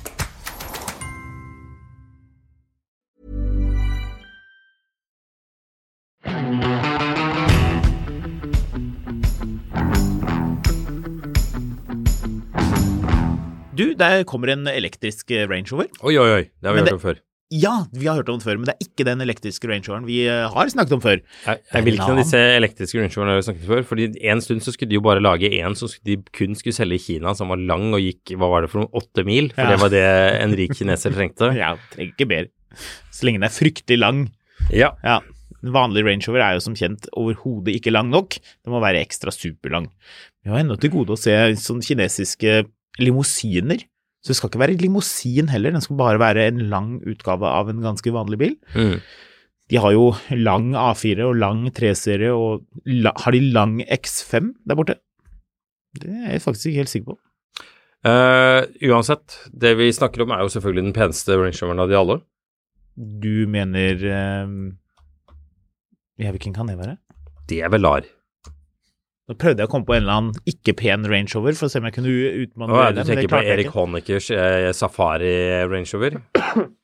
der 14.01 14.23
kommer 14.29 14.51
en 14.53 14.67
elektrisk 14.71 15.31
eh, 15.31 15.47
Range 15.49 15.69
Rover. 15.71 15.91
Oi, 16.01 16.15
oi, 16.17 16.29
oi. 16.39 16.47
Det 16.59 16.67
har 16.69 16.75
vi 16.75 16.81
Men 16.81 16.89
hørt 16.91 16.97
om 16.99 17.05
før. 17.09 17.19
Ja, 17.51 17.71
vi 17.91 18.05
har 18.07 18.15
hørt 18.15 18.29
om 18.31 18.37
den 18.39 18.43
før, 18.45 18.55
men 18.61 18.67
det 18.69 18.73
er 18.77 18.85
ikke 18.85 19.03
den 19.03 19.19
elektriske 19.25 19.67
Range 19.67 19.83
Roveren 19.89 20.05
vi 20.07 20.21
eh, 20.23 20.45
har 20.53 20.69
snakket 20.71 20.93
om 20.95 21.01
før. 21.03 21.17
Jeg, 21.43 21.59
jeg 21.73 21.83
vil 21.83 21.97
ikke 21.97 22.05
noen 22.07 22.21
av 22.21 22.23
disse 22.23 22.39
elektriske 22.55 23.01
Range-Roverne 23.01 23.33
vi 23.35 23.43
snakket 23.43 23.65
om 23.65 23.71
før, 23.73 23.81
fordi 23.89 24.05
en 24.31 24.43
stund 24.45 24.63
så 24.63 24.71
skulle 24.71 24.87
de 24.93 24.95
jo 24.95 25.03
bare 25.03 25.19
lage 25.19 25.49
én 25.57 25.75
som 25.75 25.91
de 26.07 26.15
kun 26.31 26.55
skulle 26.55 26.77
selge 26.77 26.95
i 26.95 27.03
Kina, 27.03 27.33
som 27.35 27.51
var 27.51 27.59
lang 27.59 27.89
og 27.91 27.99
gikk, 27.99 28.31
hva 28.39 28.47
var 28.53 28.63
det 28.63 28.71
for 28.71 28.85
noe, 28.85 28.91
åtte 29.01 29.25
mil? 29.27 29.51
For 29.51 29.65
Ja. 29.67 29.73
det 29.73 29.81
var 29.83 29.91
det 29.91 30.05
en 30.45 30.55
rik 30.61 30.77
kineser 30.79 31.11
trengte. 31.17 31.51
Ja, 31.59 31.73
trenger 31.91 32.13
ikke 32.15 32.29
mer. 32.31 32.47
Så 33.11 33.27
lenge 33.27 33.41
den 33.43 33.49
er 33.49 33.57
fryktelig 33.57 33.99
lang. 33.99 34.23
Ja. 34.71 34.93
Ja, 35.03 35.19
en 35.59 35.75
vanlig 35.75 36.05
Range 36.07 36.23
Rover 36.31 36.45
er 36.47 36.55
jo 36.55 36.63
som 36.69 36.79
kjent 36.79 37.11
overhodet 37.19 37.75
ikke 37.81 37.91
lang 37.91 38.07
nok. 38.15 38.39
Den 38.63 38.71
må 38.71 38.79
være 38.79 39.03
ekstra 39.03 39.35
superlang. 39.35 39.91
Vi 40.47 40.55
har 40.55 40.63
ennå 40.63 40.79
til 40.79 40.95
gode 40.95 41.19
å 41.19 41.19
se 41.19 41.35
sånne 41.59 41.83
kinesiske 41.83 42.61
limousiner. 43.03 43.83
Så 44.21 44.31
det 44.31 44.37
skal 44.37 44.51
ikke 44.51 44.61
være 44.61 44.77
limousin 44.77 45.49
heller, 45.49 45.73
den 45.73 45.81
skal 45.81 45.97
bare 45.97 46.21
være 46.21 46.47
en 46.51 46.61
lang 46.69 46.93
utgave 47.09 47.49
av 47.49 47.71
en 47.71 47.81
ganske 47.81 48.13
vanlig 48.13 48.37
bil. 48.37 48.55
Mm. 48.77 48.99
De 49.71 49.79
har 49.79 49.95
jo 49.95 50.11
lang 50.35 50.73
A4 50.77 51.25
og 51.25 51.39
lang 51.41 51.63
3-serie, 51.73 52.33
og 52.35 52.65
la, 52.85 53.15
har 53.23 53.33
de 53.33 53.41
lang 53.55 53.79
X5 53.81 54.51
der 54.67 54.77
borte? 54.77 54.99
Det 55.97 56.11
er 56.11 56.35
jeg 56.35 56.43
faktisk 56.43 56.69
ikke 56.69 56.83
helt 56.83 56.93
sikker 56.93 57.13
på. 57.13 57.17
Uh, 58.01 58.65
uansett, 58.89 59.37
det 59.53 59.75
vi 59.77 59.91
snakker 59.93 60.23
om 60.23 60.33
er 60.33 60.43
jo 60.45 60.53
selvfølgelig 60.53 60.87
den 60.87 60.95
peneste 60.95 61.37
Range 61.37 61.57
Roveren 61.57 61.83
av 61.83 61.89
de 61.89 61.97
alle. 61.99 62.17
Du 62.97 63.47
mener 63.49 64.01
eh, 64.03 64.49
Ja, 66.19 66.33
hvilken 66.33 66.53
kan 66.53 66.67
det 66.67 66.75
være? 66.77 66.97
Det 67.49 67.61
er 67.63 67.71
Velar. 67.71 68.03
Nå 69.29 69.35
prøvde 69.39 69.61
jeg 69.63 69.69
å 69.69 69.71
komme 69.71 69.85
på 69.87 69.93
en 69.95 70.01
eller 70.03 70.17
annen 70.17 70.49
ikke-pen 70.49 71.05
Range 71.07 71.29
Rover 71.37 71.55
for 71.55 71.67
å 71.67 71.71
se 71.71 71.79
om 71.79 71.85
jeg 71.87 71.93
kunne 71.95 72.11
utmanøvrere 72.11 72.91
du 72.91 72.97
den, 72.97 73.05
men 73.05 73.05
det 73.05 73.15
tenker 73.21 73.31
på 73.31 73.41
Erik 73.53 73.67
ikke. 73.69 73.75
Honeckers 73.77 74.29
eh, 74.35 74.69
Safari 74.75 75.33
Range 75.71 75.87
Rover? 75.93 76.17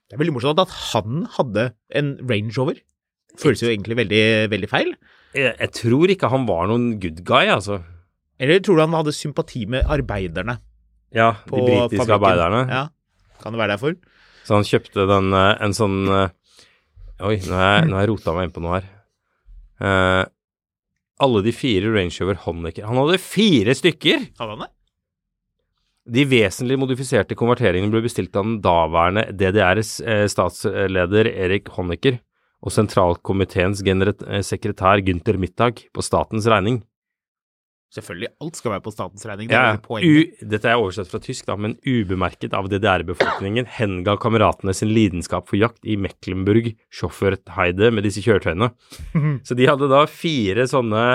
Det 0.07 0.15
er 0.15 0.21
veldig 0.21 0.35
morsomt 0.37 0.61
at 0.63 0.75
han 0.93 1.25
hadde 1.35 1.65
en 1.99 2.13
Range 2.29 2.53
Rover. 2.55 2.77
Føles 3.41 3.61
jo 3.65 3.71
egentlig 3.73 3.97
veldig, 3.99 4.21
veldig 4.53 4.69
feil. 4.71 4.93
Jeg, 5.35 5.55
jeg 5.59 5.73
tror 5.75 6.13
ikke 6.13 6.29
han 6.31 6.45
var 6.47 6.69
noen 6.71 6.85
good 7.03 7.19
guy, 7.27 7.49
altså. 7.51 7.81
Eller 8.39 8.61
tror 8.63 8.77
du 8.79 8.85
han 8.85 8.95
hadde 8.95 9.11
sympati 9.17 9.65
med 9.69 9.83
arbeiderne 9.89 10.59
Ja, 11.13 11.33
de 11.49 11.51
britiske 11.57 12.05
fabrikken? 12.05 12.15
arbeiderne. 12.21 12.61
Ja, 12.71 12.85
kan 13.41 13.53
det 13.57 13.59
være 13.65 13.73
derfor? 13.75 13.97
Så 14.47 14.55
han 14.55 14.65
kjøpte 14.69 15.07
den, 15.09 15.33
eh, 15.35 15.53
en 15.67 15.75
sånn 15.75 15.99
eh, 16.07 16.29
Oi, 17.27 17.35
nå 17.49 17.57
har 17.57 17.71
jeg, 17.81 17.89
nå 17.89 17.97
jeg 17.99 18.09
rota 18.13 18.33
meg 18.37 18.47
inn 18.47 18.53
på 18.55 18.61
noe 18.63 18.77
her. 18.77 18.87
Eh, 19.81 20.23
alle 21.23 21.43
de 21.45 21.53
fire 21.55 21.91
Range 21.93 22.13
Rover 22.21 22.39
Honecker 22.45 22.87
Han 22.87 22.99
hadde 23.01 23.21
fire 23.21 23.75
stykker! 23.77 24.29
Hadde 24.39 24.55
han 24.55 24.65
det? 24.65 24.71
De 26.07 26.23
vesentlig 26.23 26.77
modifiserte 26.79 27.35
konverteringene 27.35 27.91
ble 27.91 28.05
bestilt 28.05 28.35
av 28.39 28.45
den 28.47 28.59
daværende 28.63 29.25
DDRs 29.35 29.97
eh, 30.05 30.23
statsleder 30.31 31.27
Erik 31.33 31.67
Honecker 31.75 32.21
og 32.63 32.71
sentralkomiteens 32.73 33.83
eh, 33.83 34.43
sekretær 34.45 35.03
Gunther 35.03 35.37
Mittag 35.41 35.83
på 35.91 36.05
statens 36.05 36.47
regning. 36.47 36.79
Selvfølgelig, 37.87 38.27
alt 38.43 38.57
skal 38.59 38.73
være 38.73 38.83
på 38.83 38.91
statens 38.91 39.23
regning. 39.29 39.47
Det 39.47 39.55
Ja, 39.55 39.77
er 39.79 40.03
u, 40.03 40.47
dette 40.51 40.67
er 40.67 40.75
oversatt 40.75 41.07
fra 41.07 41.21
tysk, 41.23 41.45
da, 41.47 41.55
men 41.55 41.77
ubemerket 41.87 42.51
av 42.57 42.67
DDR-befolkningen 42.67 43.69
henga 43.77 44.17
kameratene 44.19 44.73
sin 44.75 44.91
lidenskap 44.91 45.47
for 45.47 45.55
jakt 45.55 45.87
i 45.87 45.95
Mecklenburg, 45.95 46.73
Schoffertheide 46.91 47.93
med 47.95 48.03
disse 48.03 48.19
kjøretøyene. 48.25 48.73
Så 49.47 49.55
de 49.55 49.69
hadde 49.69 49.87
da 49.91 50.03
fire 50.11 50.67
sånne 50.67 51.05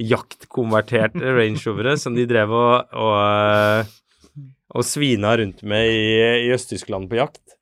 jaktkonverterte 0.00 1.32
Range 1.38 1.64
Rovere 1.64 1.96
som 2.00 2.18
de 2.18 2.28
drev 2.28 2.52
og, 2.52 2.92
og, 2.92 3.16
eh, 3.24 4.44
og 4.76 4.86
svina 4.86 5.32
rundt 5.40 5.64
med 5.64 5.88
i, 5.88 6.04
i 6.44 6.52
Øst-Tyskland 6.52 7.08
på 7.08 7.16
jakt. 7.16 7.56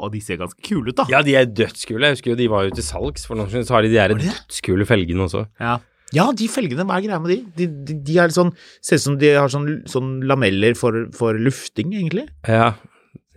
Og 0.00 0.14
de 0.14 0.24
ser 0.24 0.40
ganske 0.40 0.64
kule 0.64 0.94
ut, 0.94 0.96
da. 0.96 1.04
Ja, 1.12 1.20
de 1.20 1.36
er 1.36 1.44
dødskule. 1.44 2.08
Jeg 2.08 2.16
husker 2.16 2.32
jo 2.32 2.40
de 2.40 2.48
var 2.48 2.64
jo 2.64 2.72
til 2.72 2.86
salgs 2.86 3.26
for 3.28 3.36
noen 3.36 3.50
år 3.50 3.52
siden, 3.52 3.68
så 3.68 3.76
har 3.76 3.84
de 3.84 3.92
de 3.92 4.30
dødskule 4.30 4.88
felgene 4.88 5.26
også. 5.28 5.44
Ja. 5.60 5.76
Ja, 6.16 6.26
de 6.34 6.46
felgene, 6.50 6.86
hva 6.88 6.98
er 6.98 7.04
greia 7.06 7.20
med 7.22 7.30
de? 7.32 7.38
De, 7.58 7.66
de, 7.86 7.98
de 8.06 8.16
er 8.18 8.32
sånn, 8.34 8.50
ser 8.82 8.98
ut 8.98 9.04
som 9.04 9.18
de 9.20 9.34
har 9.36 9.50
sånn, 9.52 9.68
sånn 9.90 10.16
lameller 10.26 10.74
for, 10.78 11.04
for 11.16 11.38
lufting, 11.38 11.92
egentlig. 11.94 12.26
Ja, 12.48 12.72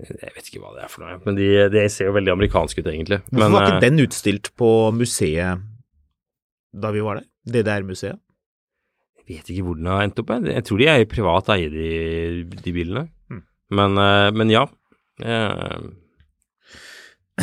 jeg 0.01 0.33
vet 0.35 0.49
ikke 0.49 0.61
hva 0.63 0.73
det 0.75 0.83
er 0.87 0.91
for 0.91 1.05
noe, 1.05 1.19
men 1.23 1.37
de, 1.37 1.47
de 1.71 1.83
ser 1.91 2.09
jo 2.09 2.15
veldig 2.17 2.33
amerikanske 2.33 2.81
ut, 2.81 2.89
egentlig. 2.89 3.21
Hvorfor 3.29 3.43
Men, 3.43 3.55
var 3.55 3.67
ikke 3.67 3.77
eh, 3.77 3.85
den 3.85 4.03
utstilt 4.03 4.49
på 4.59 4.69
museet 4.97 5.63
da 6.73 6.89
vi 6.95 7.03
var 7.05 7.21
der? 7.21 7.27
DDR-museet? 7.53 8.17
Jeg 9.23 9.37
vet 9.37 9.51
ikke 9.53 9.65
hvor 9.67 9.77
den 9.79 9.87
har 9.91 10.03
endt 10.03 10.19
opp. 10.19 10.31
Jeg, 10.33 10.49
jeg 10.57 10.65
tror 10.67 10.81
de 10.81 10.87
er 10.91 11.03
i 11.03 11.09
privat 11.09 11.51
eie, 11.53 11.69
de, 11.71 11.89
de 12.57 12.73
bilene. 12.75 13.05
Hmm. 13.31 13.43
Men, 13.77 13.99
eh, 14.01 14.29
men 14.35 14.51
ja. 14.51 14.65
Eh, 15.23 15.77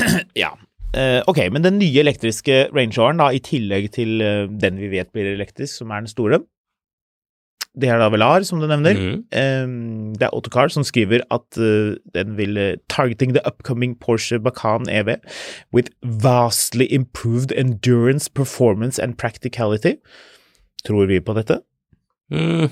Ja. 0.43 0.53
Eh, 0.97 1.21
ok, 1.31 1.39
men 1.55 1.63
den 1.63 1.79
nye 1.79 2.01
elektriske 2.03 2.65
Range 2.75 2.97
Roveren, 2.99 3.21
da, 3.23 3.29
i 3.31 3.39
tillegg 3.45 3.93
til 3.95 4.17
eh, 4.25 4.47
den 4.51 4.81
vi 4.81 4.89
vet 4.91 5.13
blir 5.15 5.29
elektrisk, 5.37 5.77
som 5.83 5.93
er 5.95 6.03
den 6.03 6.11
store, 6.11 6.41
det 7.79 7.87
er 7.87 8.01
da 8.03 8.09
Velar, 8.11 8.43
som 8.43 8.59
du 8.59 8.67
nevner. 8.67 8.99
Eh, 9.31 9.69
det 10.19 10.27
er 10.27 10.35
Autocar 10.35 10.73
som 10.75 10.83
skriver 10.83 11.23
at 11.31 11.55
eh, 11.63 11.93
den 12.17 12.33
vil 12.41 12.59
targeting 12.91 13.37
the 13.37 13.45
upcoming 13.47 13.95
Porsche 13.95 14.41
Bacan 14.43 14.89
EV 14.91 15.15
with 15.73 15.93
vastly 16.03 16.89
improved 16.93 17.53
endurance, 17.55 18.27
performance 18.29 18.99
and 18.99 19.15
practicality. 19.17 19.95
Tror 20.83 21.07
vi 21.07 21.21
på 21.23 21.37
dette? 21.39 21.61
Mm, 22.35 22.71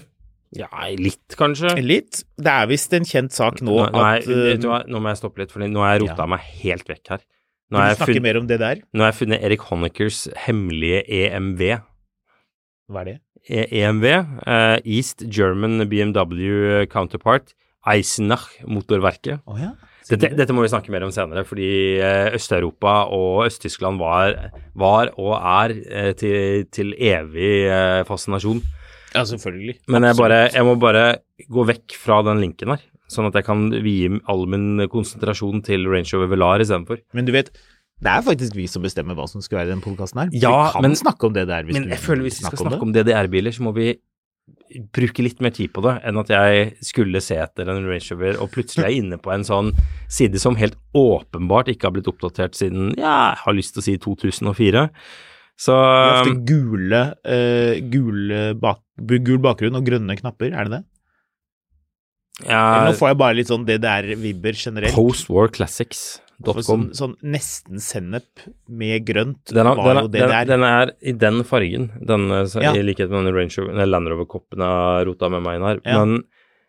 ja, 0.59 0.67
litt, 0.99 1.37
kanskje. 1.39 1.77
Litt. 1.85 2.25
Det 2.35 2.51
er 2.51 2.67
visst 2.71 2.93
en 2.99 3.07
kjent 3.07 3.35
sak 3.37 3.63
nå, 3.63 3.79
er, 3.87 4.23
at 4.27 4.67
hva, 4.67 4.83
nå 4.91 4.99
må 5.03 5.13
jeg 5.15 5.21
stoppe 5.23 5.45
litt, 5.45 5.55
for 5.55 5.63
nå 5.63 5.85
har 5.87 5.95
jeg 5.95 6.09
rota 6.09 6.25
Ja. 6.25 6.31
meg 6.35 6.47
helt 6.65 6.91
vekk 6.91 7.15
her. 7.15 7.23
Nå 7.69 7.81
har 7.81 7.91
jeg 7.91 7.99
snakke 7.99 8.15
funnet, 8.15 8.25
mer 8.25 8.41
om 8.41 8.49
det 8.49 8.59
der? 8.63 8.83
nå 8.93 9.05
har 9.05 9.13
jeg 9.13 9.19
funnet 9.21 9.45
Erik 9.45 9.65
Honeckers 9.69 10.23
hemmelige 10.47 11.03
EMV. 11.05 11.65
Hva 12.89 13.03
er 13.03 13.11
det? 13.11 13.19
E 13.49 13.67
EMV, 13.81 14.07
uh, 14.45 14.79
East 14.85 15.25
German 15.29 15.85
BMW 15.89 16.87
Counterpart, 16.93 17.53
Eisenach-motorverket. 17.89 19.45
Oh, 19.47 19.61
ja. 19.61 19.75
Dette, 20.09 20.31
dette 20.39 20.55
må 20.57 20.65
vi 20.65 20.71
snakke 20.73 20.93
mer 20.93 21.05
om 21.05 21.13
senere, 21.13 21.45
fordi 21.45 21.69
eh, 22.01 22.31
Øst-Europa 22.37 22.95
og 23.13 23.45
Øst-Tyskland 23.45 24.01
var, 24.01 24.39
var 24.79 25.11
og 25.21 25.35
er 25.37 25.75
eh, 25.77 26.13
til, 26.17 26.65
til 26.73 26.95
evig 26.97 27.67
eh, 27.69 28.05
fascinasjon. 28.09 28.63
Ja, 29.13 29.27
selvfølgelig. 29.29 29.77
Men 29.93 30.07
jeg, 30.09 30.17
bare, 30.17 30.39
jeg 30.55 30.65
må 30.65 30.79
bare 30.81 31.05
gå 31.49 31.65
vekk 31.69 31.97
fra 32.01 32.23
den 32.25 32.41
linken 32.41 32.73
her, 32.73 32.81
sånn 33.09 33.29
at 33.31 33.39
jeg 33.39 33.47
kan 33.49 33.69
vie 33.85 34.21
all 34.29 34.47
min 34.51 34.85
konsentrasjon 34.93 35.63
til 35.67 35.89
Range 35.89 36.09
Rover 36.15 36.33
Velar 36.35 36.65
istedenfor. 36.65 37.01
Men 37.17 37.29
du 37.29 37.33
vet, 37.35 37.51
det 37.99 38.11
er 38.13 38.23
faktisk 38.23 38.55
vi 38.55 38.69
som 38.71 38.85
bestemmer 38.85 39.17
hva 39.19 39.27
som 39.31 39.43
skal 39.43 39.63
være 39.63 39.73
i 39.73 39.75
den 39.75 39.83
podkasten 39.83 40.23
her. 40.23 40.35
Ja, 40.37 40.69
vi 40.69 40.77
kan 40.77 40.87
men- 40.87 40.99
snakke 41.01 41.27
om 41.27 41.35
det 41.35 41.49
der 41.49 41.65
hvis 41.65 41.75
Men 41.75 41.89
jeg 41.91 41.99
føler 41.99 42.23
hvis 42.29 42.39
vi 42.41 42.47
skal 42.47 42.59
snakke 42.59 42.83
om, 42.83 42.89
om 42.89 42.95
DDR-biler, 42.95 43.51
så 43.57 43.65
må 43.67 43.75
vi 43.75 43.97
bruke 44.95 45.23
litt 45.25 45.41
mer 45.45 45.53
tid 45.53 45.73
på 45.75 45.83
det 45.85 45.95
enn 46.09 46.19
at 46.21 46.31
jeg 46.33 46.69
skulle 46.85 47.21
se 47.25 47.37
etter 47.41 47.69
en 47.69 47.85
Range 47.89 48.13
Rover, 48.15 48.39
og 48.41 48.51
plutselig 48.55 48.85
er 48.85 48.93
jeg 48.93 49.03
inne 49.05 49.19
på 49.21 49.33
en 49.35 49.45
sånn 49.45 49.73
side 50.09 50.41
som 50.41 50.57
helt 50.61 50.77
åpenbart 50.97 51.69
ikke 51.73 51.89
har 51.89 51.97
blitt 51.97 52.09
oppdatert 52.11 52.57
siden 52.59 52.93
ja, 52.97 53.35
jeg 53.35 53.43
har 53.45 53.57
lyst 53.59 53.75
til 53.75 53.83
å 53.83 53.87
si 53.89 53.97
2004. 53.99 54.89
Så 55.59 55.75
De 55.75 55.75
har 55.75 56.21
ofte 56.23 56.47
gule, 56.47 57.01
uh, 57.27 57.75
gule 57.91 58.55
bak, 58.63 58.81
gul 59.27 59.41
bakgrunn 59.43 59.75
og 59.81 59.89
grønne 59.89 60.15
knapper, 60.21 60.55
er 60.55 60.69
det 60.69 60.77
det? 60.79 60.85
Ja, 62.47 62.85
nå 62.87 62.95
får 62.99 63.09
jeg 63.13 63.19
bare 63.19 63.35
litt 63.39 63.49
sånn 63.51 63.65
DDR-vibber 63.67 64.55
generelt. 64.55 64.95
Postwar 64.95 65.49
Classics. 65.55 66.21
Sånn, 66.39 66.93
sånn 66.95 67.17
nesten 67.27 67.81
sennep 67.83 68.45
med 68.71 69.03
grønt 69.09 69.51
Den, 69.51 69.67
var 69.67 69.81
den, 69.89 70.05
jo 70.05 70.11
det 70.13 70.21
den, 70.21 70.31
der. 70.31 70.45
den 70.47 70.63
er 70.63 70.93
i 71.03 71.11
den 71.19 71.41
fargen, 71.43 71.89
den, 72.07 72.29
eh, 72.31 72.47
Ja. 72.63 72.71
i 72.79 72.85
likhet 72.87 73.11
med 73.11 73.25
den 73.27 73.35
Range 73.35 73.51
Rover, 73.59 73.75
den 73.75 73.91
Land 73.91 74.07
Rover-koppen 74.07 74.63
jeg 74.63 74.77
har 74.79 75.05
rota 75.09 75.29
med 75.35 75.43
meg 75.43 75.57
inn 75.59 75.67
her. 75.67 75.81
Ja. 75.85 76.05
Men, 76.05 76.23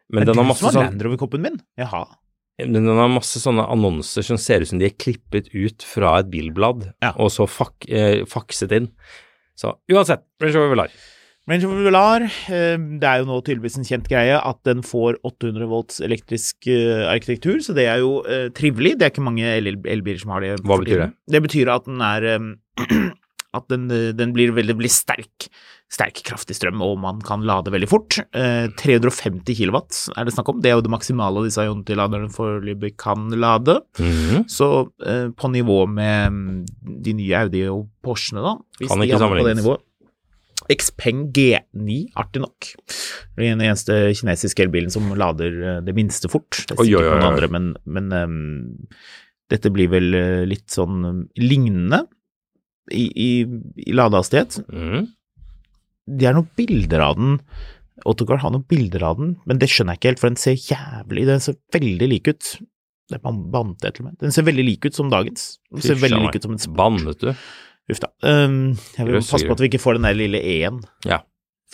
men 0.10 0.26
den 0.26 0.36
har 0.42 0.44
masse 0.50 0.64
som 0.64 0.72
har 0.72 0.74
sånn 0.74 0.90
Land 0.90 1.06
Rover-koppen 1.06 1.42
min? 1.46 1.60
Jaha. 1.78 2.02
Men 2.66 2.74
den 2.90 2.98
har 2.98 3.08
masse 3.14 3.38
sånne 3.40 3.68
annonser 3.70 4.26
som 4.26 4.38
ser 4.42 4.62
ut 4.66 4.68
som 4.74 4.80
de 4.82 4.86
er 4.90 4.98
klippet 4.98 5.54
ut 5.54 5.86
fra 5.86 6.18
et 6.24 6.32
bilblad, 6.34 6.90
Ja. 7.06 7.14
og 7.16 7.30
så 7.30 7.46
fak, 7.48 7.86
eh, 7.88 8.26
fakset 8.26 8.72
inn. 8.74 8.90
Så 9.56 9.76
uansett, 9.92 10.26
Range 10.42 10.56
Rover 10.58 10.74
Velar. 10.74 10.90
Range 11.50 11.66
Velar, 11.66 12.28
eh, 12.54 12.76
det 13.02 13.08
er 13.10 13.24
jo 13.24 13.30
nå 13.30 13.40
tydeligvis 13.42 13.80
en 13.80 13.88
kjent 13.88 14.10
greie 14.12 14.36
at 14.38 14.60
den 14.68 14.84
får 14.86 15.18
800 15.26 15.70
volts 15.72 15.98
elektrisk 16.06 16.70
eh, 16.70 17.08
arkitektur, 17.10 17.58
så 17.66 17.74
det 17.78 17.88
er 17.90 18.04
jo 18.04 18.20
eh, 18.30 18.52
trivelig. 18.54 19.00
Det 19.00 19.08
er 19.08 19.14
ikke 19.16 19.26
mange 19.26 19.56
elbiler 19.58 20.22
som 20.22 20.36
har 20.36 20.46
det. 20.46 20.60
Hva 20.62 20.78
betyr 20.84 21.08
det? 21.08 21.10
Det 21.34 21.42
betyr 21.48 21.74
at 21.74 21.90
den 21.90 22.06
er 22.06 22.30
At 23.50 23.66
den, 23.66 23.88
den 23.90 24.30
blir 24.36 24.52
veldig 24.54 24.76
blir 24.78 24.92
sterk. 24.94 25.48
Sterk 25.90 26.20
kraftig 26.22 26.54
strøm, 26.54 26.84
og 26.86 27.00
man 27.02 27.18
kan 27.26 27.42
lade 27.50 27.72
veldig 27.74 27.88
fort. 27.90 28.20
Eh, 28.38 28.68
350 28.78 29.58
kilowatt 29.58 30.04
er 30.14 30.28
det 30.28 30.36
snakk 30.36 30.52
om. 30.54 30.60
Det 30.62 30.70
er 30.70 30.78
jo 30.78 30.84
det 30.86 30.92
maksimale 30.94 31.42
disse 31.48 31.66
Ionti-laderne 31.66 32.30
foreløpig 32.30 32.94
kan 33.02 33.26
lade. 33.34 33.80
Mhm. 33.98 34.46
Så 34.46 34.70
eh, 35.02 35.32
på 35.34 35.50
nivå 35.50 35.82
med 35.90 36.30
mm, 36.30 37.02
de 37.10 37.18
nye 37.24 37.42
Audi 37.42 37.66
og 37.74 37.88
Porschene, 38.06 38.46
da. 38.46 38.54
Hvis 38.78 38.94
Kan 38.94 39.02
de 39.02 39.10
ikke 39.10 39.24
havner 39.24 39.42
på 39.42 39.50
det 39.50 39.58
nivået. 39.64 39.86
Xpeng 40.70 41.30
G9, 41.34 41.98
artig 42.20 42.44
nok. 42.44 42.70
Det 42.86 43.48
er 43.48 43.56
den 43.56 43.66
eneste 43.66 43.98
kinesiske 44.18 44.66
elbilen 44.66 44.94
som 44.94 45.08
lader 45.18 45.56
eh, 45.58 45.80
det 45.86 45.96
minste 45.98 46.30
fort. 46.32 46.52
Det 46.54 46.76
er 46.76 46.84
sikkert 46.84 46.86
oi, 46.86 47.02
oi, 47.02 47.10
noen 47.10 47.28
andre, 47.32 47.50
men, 47.56 47.72
men 47.90 48.14
um, 48.14 48.38
dette 49.50 49.72
blir 49.74 49.90
vel 49.92 50.14
eh, 50.18 50.46
litt 50.50 50.68
sånn 50.74 51.00
eh, 51.10 51.22
lignende 51.42 52.04
i, 52.94 53.08
i, 53.10 53.32
i 53.86 53.98
ladehastighet. 53.98 54.62
Mm. 54.70 55.10
Det 56.20 56.30
er 56.30 56.38
noen 56.38 56.50
bilder 56.58 57.06
av 57.06 57.18
den. 57.18 57.40
Autocar 58.08 58.42
har 58.44 58.54
noen 58.54 58.68
bilder 58.70 59.06
av 59.10 59.18
den, 59.20 59.34
men 59.50 59.62
det 59.62 59.70
skjønner 59.72 59.98
jeg 59.98 60.02
ikke 60.02 60.12
helt, 60.14 60.22
for 60.22 60.32
den 60.32 60.42
ser 60.42 60.56
jævlig 60.56 61.26
Den 61.28 61.44
ser 61.44 61.58
veldig 61.76 62.12
lik 62.14 62.30
ut. 62.30 62.52
Det 63.10 63.18
er 63.18 63.26
bandet 63.26 63.88
jeg 63.88 63.98
til 63.98 64.06
med. 64.06 64.20
Den 64.22 64.34
ser 64.34 64.46
veldig 64.46 64.66
lik 64.68 64.86
ut 64.86 64.98
som 64.98 65.10
dagens. 65.10 65.56
Den 65.74 65.86
ser 65.86 65.98
veldig 65.98 66.22
lik 66.28 66.38
ut 66.38 66.46
som 66.46 66.54
en 66.54 66.62
sport. 66.62 66.78
Bannet 66.78 67.26
du? 67.26 67.32
Uff 67.89 67.99
da. 68.04 68.10
Um, 68.21 68.75
jeg 68.97 69.08
vil 69.08 69.15
passe 69.23 69.47
på 69.47 69.56
at 69.56 69.62
vi 69.63 69.69
ikke 69.71 69.82
får 69.82 69.97
den 69.97 70.06
der 70.06 70.17
lille 70.17 70.41
E-en. 70.45 70.82
Ja. 71.10 71.21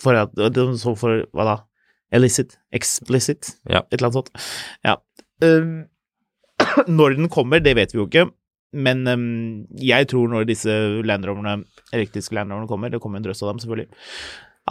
For 0.00 0.16
at, 0.16 0.32
så 0.80 0.94
for, 0.96 1.26
hva 1.36 1.44
da? 1.48 1.56
Illicit? 2.16 2.54
Explicit? 2.72 3.50
Ja. 3.68 3.82
Et 3.90 3.98
eller 3.98 4.08
annet 4.08 4.18
sånt. 4.22 4.30
Ja. 4.86 4.96
Um, 5.44 5.86
når 6.98 7.16
den 7.18 7.28
kommer, 7.32 7.60
det 7.60 7.76
vet 7.76 7.92
vi 7.94 8.00
jo 8.00 8.06
ikke. 8.08 8.26
Men 8.76 9.04
um, 9.08 9.26
jeg 9.80 10.08
tror 10.10 10.28
når 10.32 10.48
disse 10.48 10.72
landroverne, 11.06 11.58
elektriske 11.96 12.34
landroverne 12.36 12.68
kommer, 12.70 12.92
det 12.92 13.00
kommer 13.04 13.20
en 13.20 13.26
drøss 13.28 13.42
av 13.44 13.52
dem 13.54 13.60
selvfølgelig, 13.62 13.88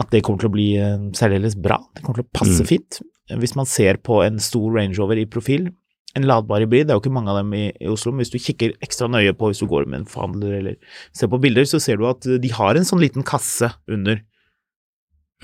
at 0.02 0.10
det 0.12 0.20
kommer 0.26 0.42
til 0.42 0.50
å 0.50 0.54
bli 0.54 0.66
uh, 0.82 1.06
særdeles 1.16 1.56
bra. 1.58 1.78
Det 1.96 2.02
kommer 2.04 2.20
til 2.22 2.26
å 2.28 2.34
passe 2.42 2.62
Mm. 2.62 2.68
fint. 2.68 3.00
Hvis 3.42 3.56
man 3.58 3.66
ser 3.66 3.96
på 4.06 4.20
en 4.22 4.36
stor 4.38 4.76
Range 4.76 4.94
Rover 4.98 5.18
i 5.18 5.26
profil, 5.26 5.70
en 6.16 6.24
ladbar 6.28 6.62
hybrid, 6.64 6.86
det 6.88 6.94
er 6.94 6.98
jo 6.98 7.02
ikke 7.04 7.12
mange 7.12 7.32
av 7.32 7.42
dem 7.42 7.50
i, 7.56 7.64
i 7.76 7.90
Oslo, 7.92 8.12
men 8.14 8.24
hvis 8.24 8.32
du 8.32 8.38
kikker 8.40 8.72
ekstra 8.84 9.08
nøye 9.12 9.34
på 9.36 9.50
hvis 9.50 9.60
du 9.60 9.66
går 9.70 9.84
med 9.88 10.02
en 10.02 10.08
forhandler 10.08 10.54
eller 10.60 10.78
ser 11.16 11.28
på 11.32 11.40
bilder, 11.42 11.66
så 11.68 11.80
ser 11.82 12.00
du 12.00 12.06
at 12.08 12.24
de 12.40 12.52
har 12.56 12.78
en 12.78 12.88
sånn 12.88 13.02
liten 13.02 13.26
kasse 13.26 13.68
under 13.86 14.22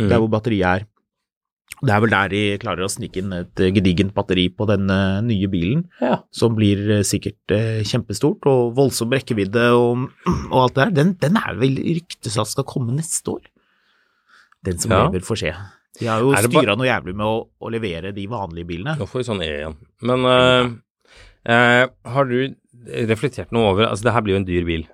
mm. 0.00 0.08
der 0.08 0.16
hvor 0.18 0.30
batteriet 0.32 0.68
er. 0.80 0.88
Det 1.82 1.90
er 1.90 2.02
vel 2.04 2.12
der 2.12 2.28
de 2.30 2.40
klarer 2.62 2.84
å 2.86 2.90
snike 2.92 3.18
inn 3.18 3.32
et 3.34 3.60
eh, 3.64 3.72
gedigent 3.74 4.12
batteri 4.14 4.44
på 4.54 4.66
den 4.70 4.90
eh, 4.92 5.20
nye 5.26 5.48
bilen, 5.50 5.86
Ja. 6.04 6.20
som 6.30 6.54
blir 6.54 6.78
eh, 6.98 7.04
sikkert 7.06 7.54
eh, 7.56 7.80
kjempestort 7.88 8.46
og 8.50 8.74
voldsom 8.76 9.10
rekkevidde 9.16 9.64
og, 9.74 10.04
og 10.52 10.58
alt 10.66 10.76
det 10.76 10.82
der. 10.84 10.92
Den, 11.00 11.14
den 11.22 11.40
er 11.40 11.56
vel 11.58 11.80
ryktes 11.80 12.38
at 12.38 12.52
skal 12.52 12.68
komme 12.68 12.94
neste 12.94 13.34
år. 13.38 13.48
Den 14.62 14.78
som 14.78 14.92
Ja. 14.94 15.04
lever, 15.08 15.24
får 15.26 15.40
se. 15.42 15.54
De 16.00 16.08
har 16.08 16.22
jo 16.24 16.32
styra 16.46 16.74
noe 16.78 16.88
jævlig 16.88 17.14
med 17.18 17.26
å, 17.28 17.36
å 17.60 17.70
levere 17.72 18.14
de 18.16 18.24
vanlige 18.30 18.68
bilene. 18.70 18.96
Nå 18.98 19.06
får 19.10 19.20
vi 19.22 19.26
sånn 19.28 19.42
E 19.44 19.50
igjen. 19.58 19.76
Men 20.08 20.24
eh, 20.30 20.70
uh, 21.52 21.84
har 22.14 22.30
du 22.30 22.38
reflektert 23.10 23.52
noe 23.54 23.74
over 23.74 23.86
Altså, 23.90 24.08
det 24.08 24.14
her 24.16 24.24
blir 24.24 24.34
jo 24.38 24.40
en 24.40 24.48
dyr 24.48 24.64
bil. 24.66 24.86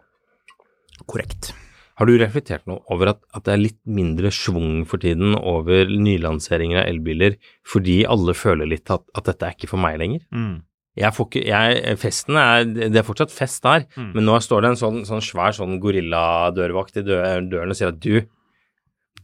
Korrekt. 1.07 1.53
Har 1.99 2.07
du 2.07 2.15
reflektert 2.21 2.67
noe 2.71 2.83
over 2.95 3.13
at, 3.15 3.21
at 3.35 3.47
det 3.47 3.55
er 3.55 3.63
litt 3.63 3.79
mindre 3.91 4.31
schwung 4.35 4.85
for 4.87 5.03
tiden 5.03 5.35
over 5.39 5.89
nylanseringer 5.91 6.83
av 6.85 6.91
elbiler, 6.93 7.39
fordi 7.67 8.01
alle 8.07 8.35
føler 8.39 8.71
litt 8.71 8.91
at, 8.95 9.03
at 9.19 9.27
dette 9.31 9.47
er 9.49 9.57
ikke 9.57 9.71
for 9.73 9.83
meg 9.83 9.99
lenger? 10.03 10.23
Mm. 10.35 10.61
Jeg 10.99 11.15
får 11.15 11.27
ikke, 11.31 11.43
jeg, 11.47 11.97
festen 12.03 12.39
er, 12.39 12.65
det 12.67 13.01
er 13.01 13.07
fortsatt 13.07 13.35
fest 13.35 13.63
der, 13.67 13.85
Mm. 13.99 14.13
men 14.17 14.27
nå 14.27 14.39
står 14.43 14.63
det 14.65 14.71
en 14.73 14.79
sånn, 14.81 15.01
sånn 15.07 15.23
svær 15.23 15.55
sånn 15.55 15.79
gorilladørvakt 15.83 16.99
i 16.99 17.05
døren 17.07 17.71
og 17.71 17.79
sier 17.79 17.93
at 17.93 18.01
du, 18.03 18.23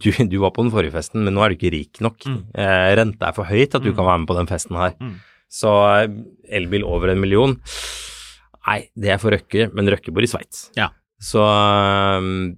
du, 0.03 0.11
du 0.31 0.37
var 0.43 0.51
på 0.57 0.63
den 0.65 0.73
forrige 0.75 0.93
festen, 0.97 1.23
men 1.25 1.35
nå 1.37 1.43
er 1.45 1.53
du 1.53 1.57
ikke 1.59 1.73
rik 1.75 2.01
nok. 2.05 2.25
Mm. 2.27 2.41
Eh, 2.55 2.95
renta 2.99 3.29
er 3.31 3.37
for 3.37 3.45
høyt 3.49 3.71
til 3.71 3.79
at 3.81 3.85
du 3.87 3.91
Mm. 3.93 3.97
kan 3.97 4.07
være 4.09 4.19
med 4.25 4.29
på 4.31 4.37
den 4.39 4.51
festen 4.51 4.77
her. 4.81 4.95
Mm. 5.01 5.15
Så 5.55 5.71
eh, 6.03 6.09
elbil 6.61 6.85
over 6.85 7.13
en 7.13 7.21
million, 7.23 7.57
nei, 8.67 8.79
det 8.97 9.11
er 9.15 9.19
for 9.23 9.31
Røkke, 9.35 9.69
men 9.75 9.87
Røkke 9.93 10.13
bor 10.15 10.25
i 10.25 10.31
Sveits. 10.31 10.71
Ja. 10.77 10.89
Så 11.21 11.41
um, 12.19 12.57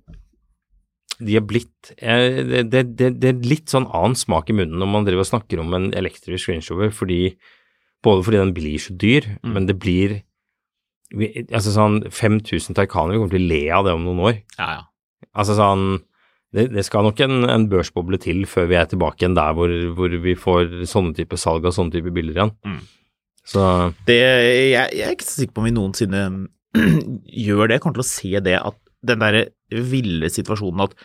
de 1.21 1.37
er 1.39 1.45
blitt 1.49 1.93
eh, 1.99 2.43
det, 2.45 2.63
det, 2.73 2.83
det, 2.99 3.11
det 3.23 3.29
er 3.35 3.45
litt 3.49 3.73
sånn 3.73 3.87
annen 3.95 4.17
smak 4.19 4.51
i 4.53 4.57
munnen 4.57 4.79
når 4.81 4.91
man 4.93 5.07
driver 5.07 5.25
og 5.25 5.31
snakker 5.31 5.61
om 5.63 5.73
en 5.77 5.91
elektrisk 5.97 6.51
rangeover, 6.51 6.91
fordi 6.93 7.21
både 8.05 8.25
fordi 8.27 8.41
den 8.43 8.55
blir 8.57 8.79
så 8.83 8.97
dyr, 9.01 9.29
Mm. 9.43 9.53
men 9.55 9.67
det 9.67 9.79
blir 9.83 10.17
vi, 11.17 11.29
altså 11.55 11.71
sånn 11.73 12.01
5000 12.11 12.75
Taycaner, 12.75 13.15
vi 13.15 13.21
kommer 13.23 13.31
til 13.37 13.45
å 13.45 13.49
le 13.53 13.63
av 13.77 13.85
det 13.87 13.93
om 13.95 14.03
noen 14.05 14.23
år. 14.27 14.39
Ja, 14.59 14.69
ja. 14.81 14.83
Altså 15.39 15.55
sånn 15.59 15.85
det, 16.57 16.67
det 16.73 16.85
skal 16.87 17.05
nok 17.07 17.21
en, 17.25 17.45
en 17.53 17.67
børsboble 17.71 18.19
til 18.23 18.45
før 18.49 18.71
vi 18.71 18.79
er 18.81 18.89
tilbake 18.91 19.21
igjen 19.21 19.37
der 19.37 19.57
hvor, 19.57 19.73
hvor 19.99 20.15
vi 20.25 20.37
får 20.39 20.87
sånne 20.89 21.17
type 21.17 21.39
salg 21.41 21.67
av 21.69 21.75
sånne 21.77 21.93
type 21.95 22.13
biler 22.15 22.39
igjen. 22.39 22.55
Mm. 22.65 22.81
Så 23.47 23.63
Det, 24.09 24.17
jeg, 24.19 24.89
jeg 24.97 25.05
er 25.07 25.15
ikke 25.15 25.29
så 25.29 25.43
sikker 25.43 25.57
på 25.57 25.63
om 25.63 25.69
vi 25.69 25.77
noensinne 25.77 26.23
gjør 27.47 27.69
det. 27.69 27.77
Jeg 27.77 27.85
kommer 27.85 28.01
til 28.01 28.07
å 28.07 28.09
se 28.09 28.43
det 28.49 28.57
at 28.59 28.81
den 29.07 29.23
derre 29.23 29.45
ville 29.71 30.31
situasjonen 30.33 30.87
at, 30.87 30.97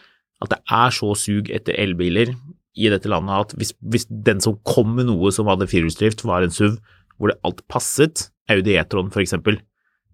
at 0.42 0.56
det 0.56 0.62
er 0.74 0.96
så 0.96 1.12
sug 1.20 1.52
etter 1.54 1.78
elbiler 1.78 2.34
i 2.80 2.88
dette 2.92 3.10
landet 3.12 3.36
at 3.36 3.58
hvis, 3.60 3.74
hvis 3.92 4.08
den 4.10 4.40
som 4.44 4.60
kom 4.68 4.96
med 4.98 5.10
noe 5.10 5.34
som 5.36 5.50
hadde 5.52 5.68
firehjulsdrift, 5.70 6.24
var 6.28 6.46
en 6.46 6.54
SUV 6.54 6.80
hvor 7.20 7.30
det 7.30 7.42
alt 7.46 7.60
passet, 7.70 8.30
Audi 8.50 8.74
E-tron 8.80 9.12
for 9.14 9.22
eksempel, 9.22 9.60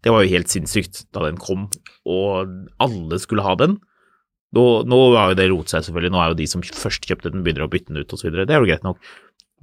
det 0.04 0.12
var 0.14 0.24
jo 0.24 0.34
helt 0.34 0.52
sinnssykt 0.52 1.06
da 1.16 1.24
den 1.26 1.40
kom, 1.42 1.68
og 2.08 2.50
alle 2.84 3.20
skulle 3.22 3.46
ha 3.46 3.56
den. 3.60 3.78
Nå, 4.56 4.64
nå 4.88 4.98
har 5.18 5.34
jo 5.34 5.38
det 5.42 5.50
rotet 5.52 5.74
seg 5.76 5.88
selvfølgelig, 5.90 6.14
nå 6.14 6.22
er 6.24 6.32
jo 6.32 6.40
de 6.40 6.48
som 6.48 6.62
først 6.64 7.04
kjøpte 7.10 7.34
den, 7.34 7.44
begynner 7.44 7.66
å 7.66 7.72
bytte 7.72 7.92
den 7.92 8.00
ut 8.04 8.14
osv. 8.16 8.30
Det 8.32 8.48
er 8.48 8.62
jo 8.64 8.70
greit 8.70 8.86
nok. 8.88 9.02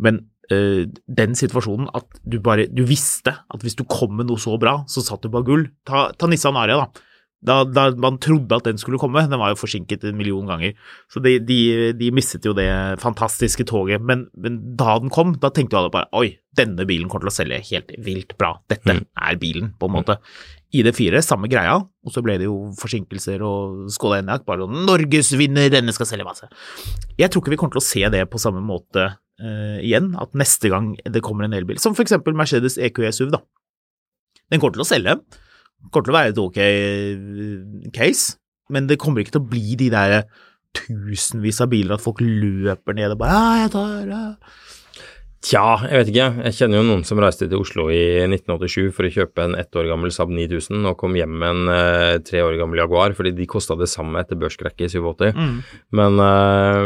Men 0.05 0.21
øh, 0.53 0.85
den 1.09 1.35
situasjonen 1.39 1.89
at 1.97 2.21
du 2.27 2.37
bare 2.45 2.67
du 2.69 2.83
visste 2.89 3.33
at 3.49 3.65
hvis 3.65 3.79
du 3.79 3.85
kom 3.89 4.17
med 4.19 4.29
noe 4.29 4.41
så 4.43 4.59
bra, 4.61 4.83
så 4.91 5.01
satt 5.07 5.25
du 5.25 5.31
bare 5.33 5.47
gull. 5.49 5.69
Ta, 5.89 6.11
ta 6.19 6.29
Nissan 6.29 6.59
Aria, 6.61 6.83
da. 6.85 7.11
Da, 7.45 7.59
da 7.69 7.83
man 8.01 8.17
trodde 8.25 8.57
at 8.57 8.65
den 8.65 8.79
skulle 8.81 8.97
komme, 8.97 9.21
den 9.29 9.37
var 9.37 9.51
jo 9.53 9.59
forsinket 9.61 10.07
en 10.09 10.17
million 10.17 10.47
ganger. 10.49 10.73
Så 11.13 11.21
de, 11.21 11.35
de, 11.45 11.59
de 11.93 12.09
mistet 12.17 12.47
jo 12.49 12.55
det 12.57 12.71
fantastiske 13.03 13.67
toget. 13.69 14.01
Men, 14.01 14.23
men 14.41 14.57
da 14.81 14.95
den 15.03 15.13
kom, 15.13 15.35
da 15.43 15.51
tenkte 15.53 15.77
alle 15.77 15.93
bare 15.93 16.09
oi, 16.17 16.39
denne 16.57 16.87
bilen 16.89 17.11
kommer 17.13 17.29
til 17.29 17.33
å 17.35 17.37
selge 17.37 17.59
helt 17.69 17.93
vilt 18.05 18.33
bra. 18.41 18.55
Dette 18.73 18.97
Mm. 18.97 19.05
er 19.29 19.37
bilen, 19.43 19.75
på 19.77 19.91
en 19.91 19.97
måte. 19.99 20.17
ID4, 20.75 21.21
samme 21.25 21.49
greia, 21.51 21.77
og 21.79 22.13
så 22.15 22.23
ble 22.25 22.37
det 22.41 22.49
jo 22.49 22.57
forsinkelser 22.81 23.43
og 23.47 23.91
Skoda 23.95 24.21
enjak, 24.23 24.45
bare 24.49 24.65
sånn 24.65 24.87
Norgesvinner, 24.89 25.71
denne 25.73 25.95
skal 25.95 26.09
selge 26.11 26.27
masse. 26.27 26.49
Jeg 27.21 27.31
tror 27.31 27.45
ikke 27.45 27.55
vi 27.55 27.61
kommer 27.61 27.77
til 27.77 27.83
å 27.83 27.87
se 27.87 28.03
det 28.15 28.25
på 28.33 28.41
samme 28.43 28.63
måte 28.65 29.09
uh, 29.15 29.79
igjen, 29.81 30.13
at 30.21 30.35
neste 30.39 30.71
gang 30.73 30.93
det 30.99 31.23
kommer 31.25 31.47
en 31.47 31.57
elbil, 31.57 31.81
som 31.83 31.97
for 31.97 32.07
eksempel 32.07 32.37
Mercedes 32.39 32.79
EQE 32.79 33.13
SUV, 33.15 33.35
da. 33.37 33.43
Den 34.53 34.61
kommer 34.63 34.77
til 34.77 34.85
å 34.85 34.89
selge, 34.89 35.19
kommer 35.91 36.09
til 36.09 36.15
å 36.15 36.19
være 36.19 36.33
et 36.35 36.41
ok 36.41 36.59
eh, 36.65 37.87
case, 37.97 38.37
men 38.73 38.89
det 38.89 38.99
kommer 39.01 39.23
ikke 39.23 39.37
til 39.37 39.45
å 39.45 39.49
bli 39.55 39.79
de 39.81 39.91
der 39.93 40.23
tusenvis 40.75 41.61
av 41.63 41.71
biler 41.73 41.97
at 41.97 42.03
folk 42.03 42.21
løper 42.25 42.97
ned 42.99 43.15
og 43.15 43.21
bare 43.21 43.35
ja, 43.35 43.51
jeg 43.63 43.73
tar 43.75 44.09
ja. 44.11 44.23
Tja, 45.45 45.65
jeg 45.85 46.01
vet 46.01 46.11
ikke. 46.13 46.29
Jeg 46.49 46.57
kjenner 46.59 46.81
jo 46.81 46.87
noen 46.89 47.05
som 47.07 47.21
reiste 47.23 47.49
til 47.51 47.61
Oslo 47.61 47.87
i 47.93 48.03
1987 48.25 48.91
for 48.97 49.07
å 49.07 49.13
kjøpe 49.13 49.45
en 49.45 49.57
ett 49.61 49.79
år 49.79 49.89
gammel 49.93 50.13
Saab 50.15 50.33
9000 50.35 50.89
og 50.91 50.99
kom 51.01 51.17
hjem 51.19 51.37
med 51.43 51.49
en 51.51 51.73
eh, 51.75 52.17
tre 52.25 52.43
år 52.45 52.57
gammel 52.61 52.81
Jaguar 52.83 53.17
fordi 53.17 53.35
de 53.37 53.49
kosta 53.51 53.77
det 53.79 53.91
samme 53.93 54.23
etter 54.23 54.41
børskrekket 54.41 54.89
i 54.89 55.03
87. 55.03 55.33
Mm. 55.37 55.57
Men 56.01 56.21
eh, 56.27 56.85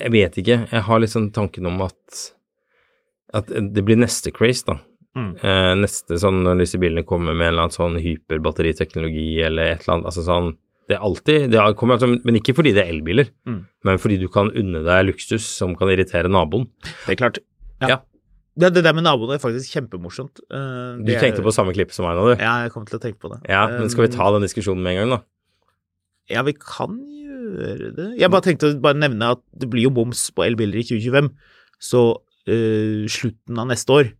Jeg 0.00 0.14
vet 0.14 0.40
ikke. 0.42 0.58
Jeg 0.70 0.86
har 0.88 1.06
sånn 1.10 1.30
tanken 1.34 1.70
om 1.70 1.86
at, 1.86 2.24
at 3.32 3.48
det 3.48 3.84
blir 3.84 4.00
neste 4.00 4.34
craze, 4.34 4.66
da. 4.68 4.80
Mm. 5.14 5.32
Eh, 5.38 5.72
neste 5.78 6.18
sånn 6.18 6.42
når 6.42 6.64
disse 6.64 6.80
bilene 6.82 7.06
kommer 7.06 7.36
med 7.36 7.46
en 7.46 7.52
eller 7.52 7.68
annen 7.68 7.76
sånn 7.76 8.00
hyperbatteriteknologi 8.02 9.38
eller 9.46 9.76
et 9.76 9.84
eller 9.84 9.98
annet, 9.98 10.08
altså 10.10 10.24
sånn 10.26 10.54
Det 10.88 10.96
er 10.98 11.00
alltid 11.02 11.50
det 11.50 11.58
er- 11.60 11.74
kommer, 11.74 11.94
altså, 11.96 12.20
Men 12.24 12.34
ikke 12.36 12.54
fordi 12.54 12.74
det 12.74 12.82
er 12.84 12.92
elbiler, 12.92 13.30
Mm. 13.46 13.66
men 13.84 13.98
fordi 13.98 14.18
du 14.20 14.28
kan 14.28 14.50
unne 14.52 14.84
deg 14.84 15.06
luksus 15.06 15.40
som 15.44 15.74
kan 15.74 15.88
irritere 15.88 16.28
naboen. 16.28 16.68
Det 17.06 17.14
er 17.14 17.16
klart. 17.16 17.38
Ja. 17.80 18.00
Det, 18.56 18.72
det 18.74 18.84
der 18.84 18.92
med 18.94 19.02
naboene 19.04 19.34
er 19.34 19.38
faktisk 19.42 19.72
kjempemorsomt. 19.74 20.38
Uh, 20.52 21.00
Du 21.02 21.10
tenkte 21.18 21.40
er- 21.40 21.42
på 21.42 21.52
samme 21.52 21.72
klippet 21.74 21.92
som 21.92 22.04
meg 22.06 22.14
nå, 22.16 22.36
du. 22.36 22.42
Ja, 22.42 22.62
jeg 22.64 22.72
kom 22.72 22.84
til 22.86 22.98
å 22.98 23.02
tenke 23.02 23.18
på 23.18 23.30
det. 23.32 23.40
Ja, 23.48 23.66
men 23.66 23.88
skal 23.90 24.06
vi 24.06 24.12
ta 24.14 24.30
den 24.30 24.42
diskusjonen 24.46 24.82
med 24.82 24.92
en 24.96 25.08
gang, 25.08 25.18
da? 25.18 25.24
Ja, 26.30 26.42
vi 26.42 26.52
kan 26.52 26.98
gjøre 27.00 27.94
det. 27.96 28.18
Jeg 28.20 28.30
bare 28.30 28.42
tenkte 28.42 28.70
å 28.74 28.80
bare 28.80 28.94
nevne 28.94 29.32
at 29.32 29.40
det 29.58 29.68
blir 29.70 29.82
jo 29.88 29.90
boms 29.90 30.30
på 30.30 30.44
elbiler 30.46 30.78
i 30.80 30.84
2025, 30.86 31.30
så 31.80 32.16
uh, 32.48 33.04
slutten 33.10 33.58
av 33.58 33.66
neste 33.68 33.90
år, 33.90 34.12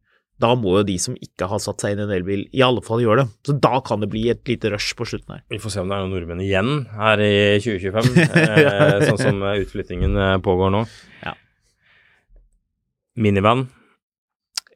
da 0.44 0.50
må 0.60 0.76
jo 0.78 0.84
de 0.90 0.96
som 1.00 1.16
ikke 1.16 1.48
har 1.50 1.62
satt 1.64 1.80
seg 1.82 1.94
inn 1.96 2.02
i 2.02 2.06
en 2.06 2.12
elbil, 2.18 2.44
i 2.52 2.62
alle 2.66 2.82
fall 2.84 3.00
gjøre 3.02 3.22
det. 3.24 3.26
Så 3.48 3.56
da 3.64 3.78
kan 3.86 4.04
det 4.04 4.10
bli 4.12 4.26
et 4.32 4.44
lite 4.50 4.70
rush 4.74 4.92
på 4.98 5.06
slutten 5.08 5.38
her. 5.38 5.42
Vi 5.50 5.60
får 5.62 5.72
se 5.74 5.80
om 5.82 5.88
det 5.88 5.96
er 5.96 6.04
noen 6.04 6.12
nordmenn 6.18 6.42
igjen 6.44 6.74
her 6.98 7.22
i 7.24 7.32
2025, 7.64 8.12
eh, 8.44 9.06
sånn 9.08 9.22
som 9.24 9.40
utflyttingen 9.54 10.14
eh, 10.20 10.36
pågår 10.44 10.74
nå. 10.76 10.84
Ja. 11.24 11.32
Minivan 13.16 13.66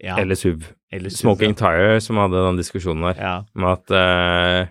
Ja, 0.00 0.16
eller 0.22 0.34
SUV. 0.38 0.62
eller 0.94 1.10
Smoking 1.10 1.54
Tire 1.58 2.00
som 2.00 2.16
hadde 2.22 2.38
den 2.44 2.58
diskusjonen 2.60 3.02
der, 3.10 3.16
Ja. 3.18 3.36
med 3.58 3.72
at 3.72 3.90
eh, 3.90 4.68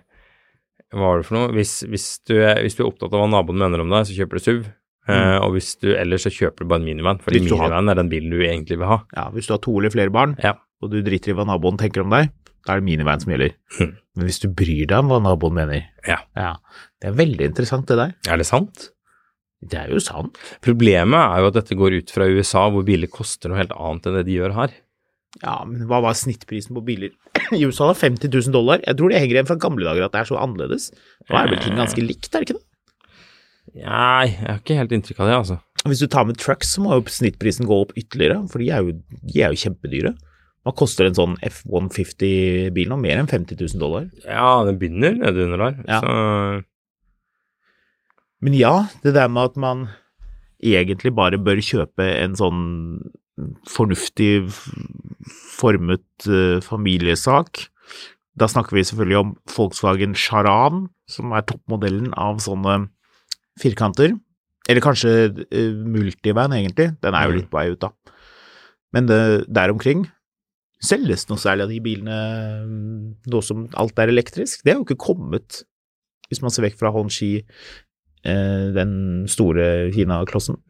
Hva 0.96 1.04
var 1.04 1.18
det 1.20 1.26
for 1.28 1.36
noe? 1.36 1.50
Hvis, 1.52 1.82
hvis, 1.84 2.06
du 2.24 2.38
er, 2.40 2.62
hvis 2.64 2.74
du 2.78 2.80
er 2.82 2.88
opptatt 2.88 3.12
av 3.12 3.20
hva 3.20 3.26
naboen 3.28 3.58
mener 3.60 3.82
om 3.84 3.90
deg, 3.92 4.06
så 4.08 4.14
kjøper 4.16 4.38
du 4.40 4.44
SUV. 4.46 4.62
Eh, 5.08 5.36
og 5.44 5.52
hvis 5.54 5.74
du 5.82 5.90
ellers 5.92 6.24
så 6.24 6.32
kjøper 6.32 6.64
du 6.64 6.70
bare 6.70 6.80
en 6.80 6.86
minivan, 6.88 7.20
fordi 7.20 7.42
minivan 7.44 7.74
har- 7.76 7.92
er 7.92 7.98
den 8.00 8.08
bilen 8.08 8.32
du 8.32 8.40
egentlig 8.40 8.78
vil 8.80 8.88
ha. 8.88 8.98
ja, 9.16 9.26
hvis 9.36 9.46
du 9.48 9.52
har 9.52 9.60
to 9.60 9.74
eller 9.78 9.92
flere 9.92 10.10
barn, 10.12 10.34
Ja. 10.42 10.54
Og 10.82 10.92
du 10.92 11.00
driter 11.02 11.32
i 11.32 11.38
hva 11.38 11.46
naboen 11.48 11.78
tenker 11.80 12.04
om 12.04 12.12
deg, 12.14 12.30
da 12.66 12.74
er 12.74 12.82
det 12.82 12.88
miniveien 12.88 13.22
som 13.22 13.32
gjelder. 13.32 13.54
Hm. 13.78 13.92
Men 14.18 14.28
hvis 14.28 14.40
du 14.42 14.48
bryr 14.52 14.84
deg 14.90 14.98
om 14.98 15.10
hva 15.12 15.20
naboen 15.24 15.56
mener, 15.56 15.88
Ja. 16.06 16.20
Det 16.98 17.12
er 17.12 17.18
veldig 17.18 17.46
interessant 17.52 17.86
det 17.90 17.96
der. 18.00 18.14
Er 18.28 18.40
det 18.40 18.46
sant? 18.48 18.90
Det 19.62 19.78
er 19.78 19.90
jo 19.90 19.98
sant. 20.02 20.36
Problemet 20.62 21.18
er 21.18 21.42
jo 21.42 21.48
at 21.50 21.56
dette 21.58 21.76
går 21.78 21.96
ut 22.00 22.12
fra 22.14 22.26
USA, 22.30 22.68
hvor 22.70 22.84
biler 22.86 23.10
koster 23.10 23.50
noe 23.50 23.58
helt 23.58 23.74
annet 23.74 24.06
enn 24.06 24.18
det 24.20 24.26
de 24.28 24.36
gjør 24.38 24.54
her. 24.54 24.74
Ja, 25.42 25.56
men 25.66 25.86
hva 25.90 26.00
var 26.02 26.16
snittprisen 26.18 26.74
på 26.76 26.82
biler? 26.86 27.12
I 27.54 27.62
USA 27.66 27.88
da 27.90 27.94
50 27.98 28.30
000 28.30 28.54
dollar. 28.54 28.82
Jeg 28.86 28.98
tror 28.98 29.10
det 29.12 29.20
henger 29.22 29.38
igjen 29.38 29.50
fra 29.50 29.58
gamle 29.60 29.86
dager 29.86 30.06
at 30.06 30.14
det 30.14 30.22
er 30.22 30.30
så 30.30 30.38
annerledes. 30.40 30.90
Nå 31.28 31.38
er 31.38 31.50
vel 31.52 31.62
ting 31.62 31.78
ganske 31.78 32.04
likt, 32.04 32.30
er 32.32 32.42
det 32.42 32.48
ikke 32.48 32.58
det? 32.58 32.64
Nei, 33.78 34.28
jeg 34.32 34.46
har 34.48 34.62
ikke 34.62 34.78
helt 34.78 34.94
inntrykk 34.96 35.20
av 35.22 35.28
det, 35.28 35.36
altså. 35.42 35.58
Hvis 35.88 36.00
du 36.02 36.08
tar 36.10 36.26
med 36.26 36.38
trucks, 36.40 36.72
så 36.74 36.82
må 36.82 36.96
jo 36.96 37.04
snittprisen 37.12 37.68
gå 37.68 37.76
opp 37.84 37.92
ytterligere, 37.98 38.40
for 38.50 38.62
de 38.62 38.70
er 38.74 38.82
jo, 38.86 38.96
de 38.98 39.42
er 39.44 39.54
jo 39.54 39.60
kjempedyre. 39.62 40.14
Hva 40.68 40.74
koster 40.76 41.06
en 41.08 41.14
sånn 41.16 41.38
F150-bil 41.48 42.90
nå? 42.90 42.98
Mer 43.00 43.22
enn 43.22 43.30
50 43.30 43.56
000 43.56 43.80
dollar. 43.80 44.10
Ja, 44.26 44.60
den 44.68 44.76
begynner 44.76 45.14
nede 45.16 45.46
under 45.46 45.62
der. 45.62 45.78
Ja. 45.88 46.00
Så 46.04 46.10
Men 48.44 48.52
ja, 48.52 48.74
det 49.00 49.14
der 49.16 49.30
med 49.32 49.48
at 49.48 49.56
man 49.56 49.86
egentlig 50.60 51.14
bare 51.16 51.40
bør 51.40 51.56
kjøpe 51.64 52.04
en 52.04 52.36
sånn 52.36 52.60
fornuftig 53.70 54.44
formet 55.56 56.28
uh, 56.28 56.60
familiesak. 56.60 57.64
Da 58.36 58.50
snakker 58.50 58.76
vi 58.76 58.84
selvfølgelig 58.84 59.20
om 59.22 59.32
Volkswagen 59.48 60.12
Charan, 60.18 60.90
som 61.08 61.32
er 61.32 61.48
toppmodellen 61.48 62.12
av 62.12 62.44
sånne 62.44 62.90
firkanter. 63.62 64.18
Eller 64.68 64.84
kanskje 64.84 65.32
uh, 65.32 65.80
multivan, 65.96 66.52
egentlig. 66.52 66.92
Den 67.00 67.16
er 67.16 67.24
jo 67.24 67.40
litt 67.40 67.48
på 67.48 67.56
vei 67.62 67.70
ut, 67.72 67.80
da. 67.80 67.94
Men 68.92 69.08
det, 69.08 69.48
der 69.48 69.72
omkring 69.72 70.04
selges 70.84 71.26
noe 71.28 71.40
særlig 71.42 71.66
av 71.66 71.72
de 71.72 71.80
bilene 71.82 72.18
mm, 72.68 73.02
nå 73.32 73.42
som 73.42 73.66
alt 73.78 73.98
er 73.98 74.12
elektrisk. 74.12 74.62
Det 74.64 74.72
er 74.72 74.78
jo 74.78 74.86
ikke 74.86 75.00
kommet, 75.08 75.62
hvis 76.30 76.42
man 76.44 76.54
ser 76.54 76.66
vekk 76.68 76.78
fra 76.80 76.92
Honshi, 76.94 77.32
eh, 78.22 78.64
den 78.76 79.26
store 79.30 79.88
Kina-klossen. 79.94 80.60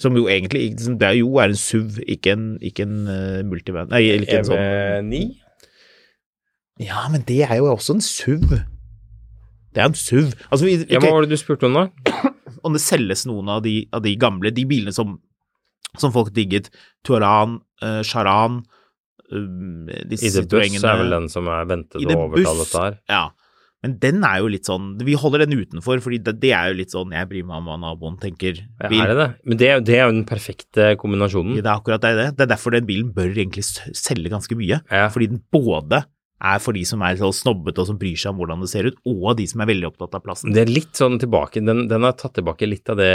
Som 0.00 0.16
jo 0.18 0.26
egentlig 0.30 0.72
det 0.78 1.06
er 1.06 1.18
jo 1.18 1.36
er 1.42 1.52
en 1.52 1.58
SUV, 1.58 2.02
ikke 2.16 2.36
en, 2.36 2.46
ikke 2.62 2.86
en 2.86 3.08
eh, 3.10 3.40
multivan. 3.46 3.90
Nei, 3.92 4.04
ikke 4.22 4.42
en 4.42 4.50
sånn 4.50 4.62
EV9? 4.62 5.24
Ja, 6.82 7.06
men 7.12 7.24
det 7.28 7.42
er 7.46 7.58
jo 7.60 7.68
også 7.70 7.98
en 7.98 8.04
SUV. 8.04 8.62
Det 9.72 9.80
er 9.80 9.88
en 9.88 9.96
SUV. 9.96 10.32
Altså, 10.50 10.64
vi, 10.66 10.76
Ja, 10.86 10.98
ok, 10.98 11.06
hva 11.06 11.16
var 11.16 11.26
det 11.26 11.34
du 11.34 11.40
spurte 11.40 11.68
om 11.68 11.76
da? 11.78 11.88
om 12.66 12.74
det 12.74 12.82
selges 12.84 13.26
noen 13.28 13.50
av 13.50 13.62
de, 13.64 13.82
av 13.94 14.04
de 14.04 14.14
gamle, 14.20 14.52
de 14.54 14.64
bilene 14.68 14.94
som, 14.94 15.16
som 15.98 16.12
folk 16.14 16.32
digget, 16.36 16.70
Tuaran, 17.06 17.58
uh, 17.82 18.00
Charan, 18.06 18.62
um, 19.32 19.88
disse 20.10 20.30
ID 20.30 20.50
Buss 20.52 20.82
er 20.82 21.00
vel 21.02 21.16
den 21.16 21.30
som 21.32 21.48
er 21.50 21.68
ventet 21.70 22.04
å 22.04 22.18
overta 22.26 22.58
dette 22.60 22.84
her. 22.84 22.98
Ja, 23.10 23.24
men 23.82 23.96
den 23.98 24.22
er 24.22 24.38
jo 24.38 24.50
litt 24.52 24.68
sånn, 24.68 24.92
vi 25.02 25.16
holder 25.18 25.42
den 25.42 25.58
utenfor, 25.58 25.98
fordi 26.04 26.20
det, 26.22 26.36
det 26.44 26.52
er 26.54 26.70
jo 26.70 26.78
litt 26.78 26.94
sånn, 26.94 27.14
jeg 27.16 27.28
bryr 27.30 27.46
meg 27.48 27.58
om 27.58 27.70
hva 27.70 27.78
naboen 27.82 28.18
tenker. 28.22 28.60
Bil. 28.78 29.00
Er 29.02 29.10
det 29.10 29.16
det? 29.18 29.28
Men 29.42 29.58
det, 29.58 29.70
det 29.88 29.96
er 29.96 30.04
jo 30.04 30.14
den 30.14 30.26
perfekte 30.28 30.92
kombinasjonen. 31.02 31.56
Det 31.58 31.66
er 31.66 31.74
akkurat 31.74 32.04
det. 32.04 32.28
Det 32.38 32.46
er 32.46 32.52
derfor 32.52 32.76
den 32.76 32.86
bilen 32.86 33.10
bør 33.16 33.32
egentlig 33.32 33.66
selge 33.66 34.30
ganske 34.30 34.58
mye. 34.58 34.78
Ja. 34.86 35.08
Fordi 35.10 35.32
den 35.34 35.42
både 35.50 36.04
er 36.42 36.62
for 36.62 36.76
de 36.76 36.82
som 36.88 37.02
er 37.06 37.18
så 37.20 37.30
snobbete 37.34 37.82
og 37.82 37.88
som 37.88 37.98
bryr 38.00 38.18
seg 38.18 38.32
om 38.32 38.42
hvordan 38.42 38.64
det 38.64 38.70
ser 38.72 38.88
ut, 38.90 38.98
og 39.08 39.36
de 39.38 39.46
som 39.50 39.62
er 39.62 39.70
veldig 39.70 39.88
opptatt 39.92 40.16
av 40.18 40.24
plassen. 40.24 40.54
Det 40.54 40.64
er 40.64 40.72
litt 40.72 40.94
sånn 40.98 41.18
tilbake, 41.22 41.62
den, 41.64 41.86
den 41.90 42.06
har 42.06 42.16
tatt 42.18 42.34
tilbake 42.38 42.68
litt 42.68 42.92
av 42.92 42.98
det 43.00 43.12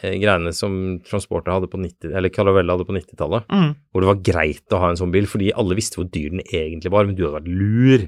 eh, 0.00 0.16
greiene 0.22 0.52
som 0.56 0.72
Transporter 1.06 1.54
hadde 1.54 1.70
på 1.72 1.80
90, 1.82 2.14
eller 2.16 2.32
Calavella 2.32 2.76
hadde 2.76 2.88
på 2.88 2.96
90-tallet. 2.96 3.52
Mm. 3.52 3.70
Hvor 3.90 4.04
det 4.04 4.10
var 4.10 4.26
greit 4.30 4.74
å 4.74 4.82
ha 4.82 4.92
en 4.92 5.00
sånn 5.00 5.14
bil, 5.14 5.26
fordi 5.30 5.52
alle 5.52 5.78
visste 5.78 6.00
hvor 6.00 6.08
dyr 6.08 6.30
den 6.34 6.44
egentlig 6.46 6.94
var, 6.94 7.06
men 7.06 7.16
du 7.18 7.24
hadde 7.26 7.40
vært 7.42 7.52
lur. 7.52 8.00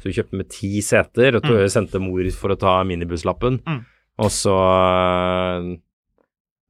Så 0.00 0.08
du 0.08 0.16
kjøpte 0.16 0.40
med 0.40 0.48
ti 0.54 0.72
seter, 0.84 1.30
og 1.36 1.42
mm. 1.44 1.72
sendte 1.72 2.02
mor 2.02 2.24
for 2.36 2.48
å 2.54 2.60
ta 2.60 2.72
minibuslappen. 2.88 3.54
Mm. 3.66 3.80
Og 4.20 4.30
så 4.32 4.56
eh, 4.56 5.60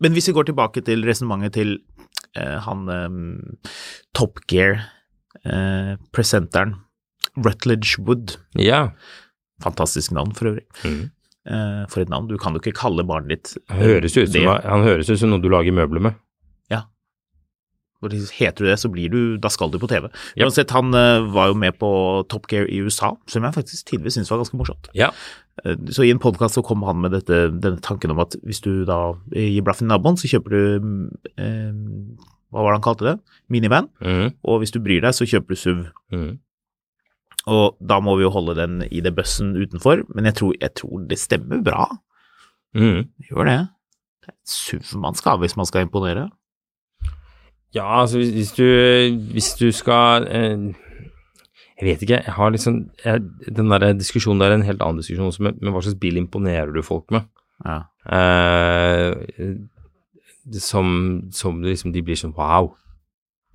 Men 0.01 0.13
hvis 0.17 0.29
vi 0.31 0.37
går 0.37 0.47
tilbake 0.51 0.81
til 0.87 0.99
resonnementet 1.07 1.53
til 1.59 1.71
uh, 2.39 2.59
han 2.65 2.81
um, 2.89 3.41
Top 4.17 4.35
Gear-presenteren, 4.51 6.73
Rutledge 7.45 7.99
Wood, 8.05 8.37
Ja. 8.59 8.91
fantastisk 9.63 10.13
navn 10.17 10.33
for 10.37 10.53
øvrig. 10.53 10.67
Mm. 10.85 11.11
Eh, 11.51 11.87
for 11.89 12.01
et 12.03 12.09
navn, 12.13 12.29
du 12.29 12.37
kan 12.39 12.53
jo 12.55 12.61
ikke 12.61 12.77
kalle 12.77 13.03
barnet 13.09 13.29
ditt 13.33 13.55
eh, 13.71 13.75
Han 13.75 13.83
høres 13.87 14.17
ut 14.17 14.29
som, 14.33 14.45
han 14.47 14.83
høres 14.85 15.09
ut 15.11 15.19
som 15.19 15.31
noe 15.33 15.41
du 15.41 15.49
lager 15.53 15.73
møbler 15.73 16.01
med. 16.11 16.15
For 18.01 18.09
Heter 18.09 18.65
du 18.65 18.69
det, 18.71 18.79
så 18.81 18.89
blir 18.89 19.11
du, 19.13 19.19
da 19.37 19.51
skal 19.53 19.69
du 19.69 19.75
på 19.77 19.85
TV. 19.91 20.07
Yep. 20.33 20.47
Uansett, 20.47 20.71
han 20.73 20.89
eh, 20.97 21.21
var 21.35 21.51
jo 21.51 21.57
med 21.61 21.77
på 21.77 21.91
Top 22.33 22.47
Gear 22.49 22.65
i 22.73 22.79
USA, 22.81 23.11
som 23.29 23.45
jeg 23.45 23.53
faktisk 23.53 23.91
tidvis 23.91 24.17
syntes 24.17 24.31
var 24.33 24.41
ganske 24.41 24.57
morsomt. 24.57 24.89
Ja. 24.97 25.11
Eh, 25.67 25.77
Så 25.93 26.07
i 26.07 26.11
en 26.15 26.19
podkast 26.23 26.57
så 26.57 26.63
kom 26.65 26.81
han 26.89 27.03
med 27.05 27.13
dette, 27.13 27.43
denne 27.61 27.77
tanken 27.85 28.15
om 28.15 28.23
at 28.25 28.39
hvis 28.41 28.63
du 28.65 28.87
da 28.89 29.13
gir 29.37 29.61
blaffen 29.67 29.85
i 29.85 29.93
naboen, 29.93 30.17
så 30.17 30.31
kjøper 30.33 30.49
du 30.49 30.63
eh, 31.37 31.77
Hva 32.49 32.65
var 32.65 32.73
det 32.73 32.79
han 32.81 32.87
kalte 32.89 33.05
det? 33.11 33.15
Minivan. 33.53 33.91
Mm. 34.01 34.33
Og 34.49 34.63
hvis 34.65 34.73
du 34.73 34.81
bryr 34.81 35.05
deg, 35.05 35.13
så 35.21 35.29
kjøper 35.29 35.53
du 35.53 35.61
SUV. 35.61 35.85
Mhm. 36.17 36.39
Og 37.49 37.77
da 37.81 38.01
må 38.05 38.17
vi 38.19 38.27
jo 38.27 38.33
holde 38.35 38.57
den 38.59 38.83
i 38.91 39.01
det 39.01 39.15
bussen 39.17 39.55
utenfor, 39.57 40.03
men 40.15 40.29
jeg 40.29 40.35
tror, 40.41 40.55
jeg 40.61 40.75
tror 40.77 41.07
det 41.09 41.19
stemmer 41.19 41.63
bra. 41.65 41.87
Mm. 42.77 43.09
Gjør 43.31 43.49
det. 43.49 43.59
Det 44.21 44.29
er 44.29 44.37
et 44.37 44.53
SUV 44.53 45.01
man 45.01 45.17
skal 45.17 45.35
ha 45.35 45.41
hvis 45.41 45.57
man 45.57 45.67
skal 45.67 45.87
imponere. 45.87 46.29
Ja, 47.75 48.01
altså 48.03 48.19
hvis, 48.19 48.31
hvis 48.35 48.53
du 48.53 48.65
Hvis 49.33 49.53
du 49.55 49.73
skal 49.73 50.27
eh, 50.27 50.75
Jeg 51.79 51.87
vet 51.87 52.03
ikke, 52.03 52.19
jeg 52.27 52.35
har 52.35 52.51
liksom 52.51 52.91
jeg, 53.05 53.21
Den 53.57 53.71
der 53.71 53.93
diskusjonen 53.93 54.41
der 54.41 54.51
er 54.51 54.55
en 54.55 54.67
helt 54.67 54.83
annen 54.83 54.99
diskusjon 54.99 55.27
også, 55.31 55.43
med 55.43 55.71
hva 55.71 55.83
slags 55.83 55.99
bil 56.01 56.17
imponerer 56.19 56.73
du 56.75 56.83
folk 56.83 57.11
med? 57.15 57.29
Ja. 57.65 57.79
Eh, 58.11 59.15
som, 60.59 61.23
som 61.31 61.63
liksom 61.63 61.93
de 61.93 62.03
blir 62.03 62.19
sånn 62.19 62.35
wow. 62.35 62.73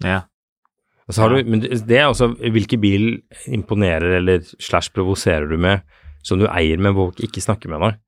ja. 0.03 0.21
Og 0.21 0.21
så 0.21 0.21
har 0.21 0.21
Ja. 0.21 0.21
Du, 1.05 1.37
men 1.45 1.61
det 1.61 1.99
er 1.99 2.07
også 2.09 2.31
hvilken 2.39 2.81
bil 2.81 3.07
imponerer 3.53 4.17
eller 4.19 4.41
slash 4.57 4.89
provoserer 4.95 5.45
du 5.49 5.57
med 5.61 5.83
som 6.25 6.41
du 6.41 6.47
eier, 6.49 6.81
men 6.81 6.95
hvor 6.95 7.11
folk 7.11 7.21
ikke 7.27 7.43
snakker 7.43 7.69
med 7.69 7.83
deg, 7.85 7.99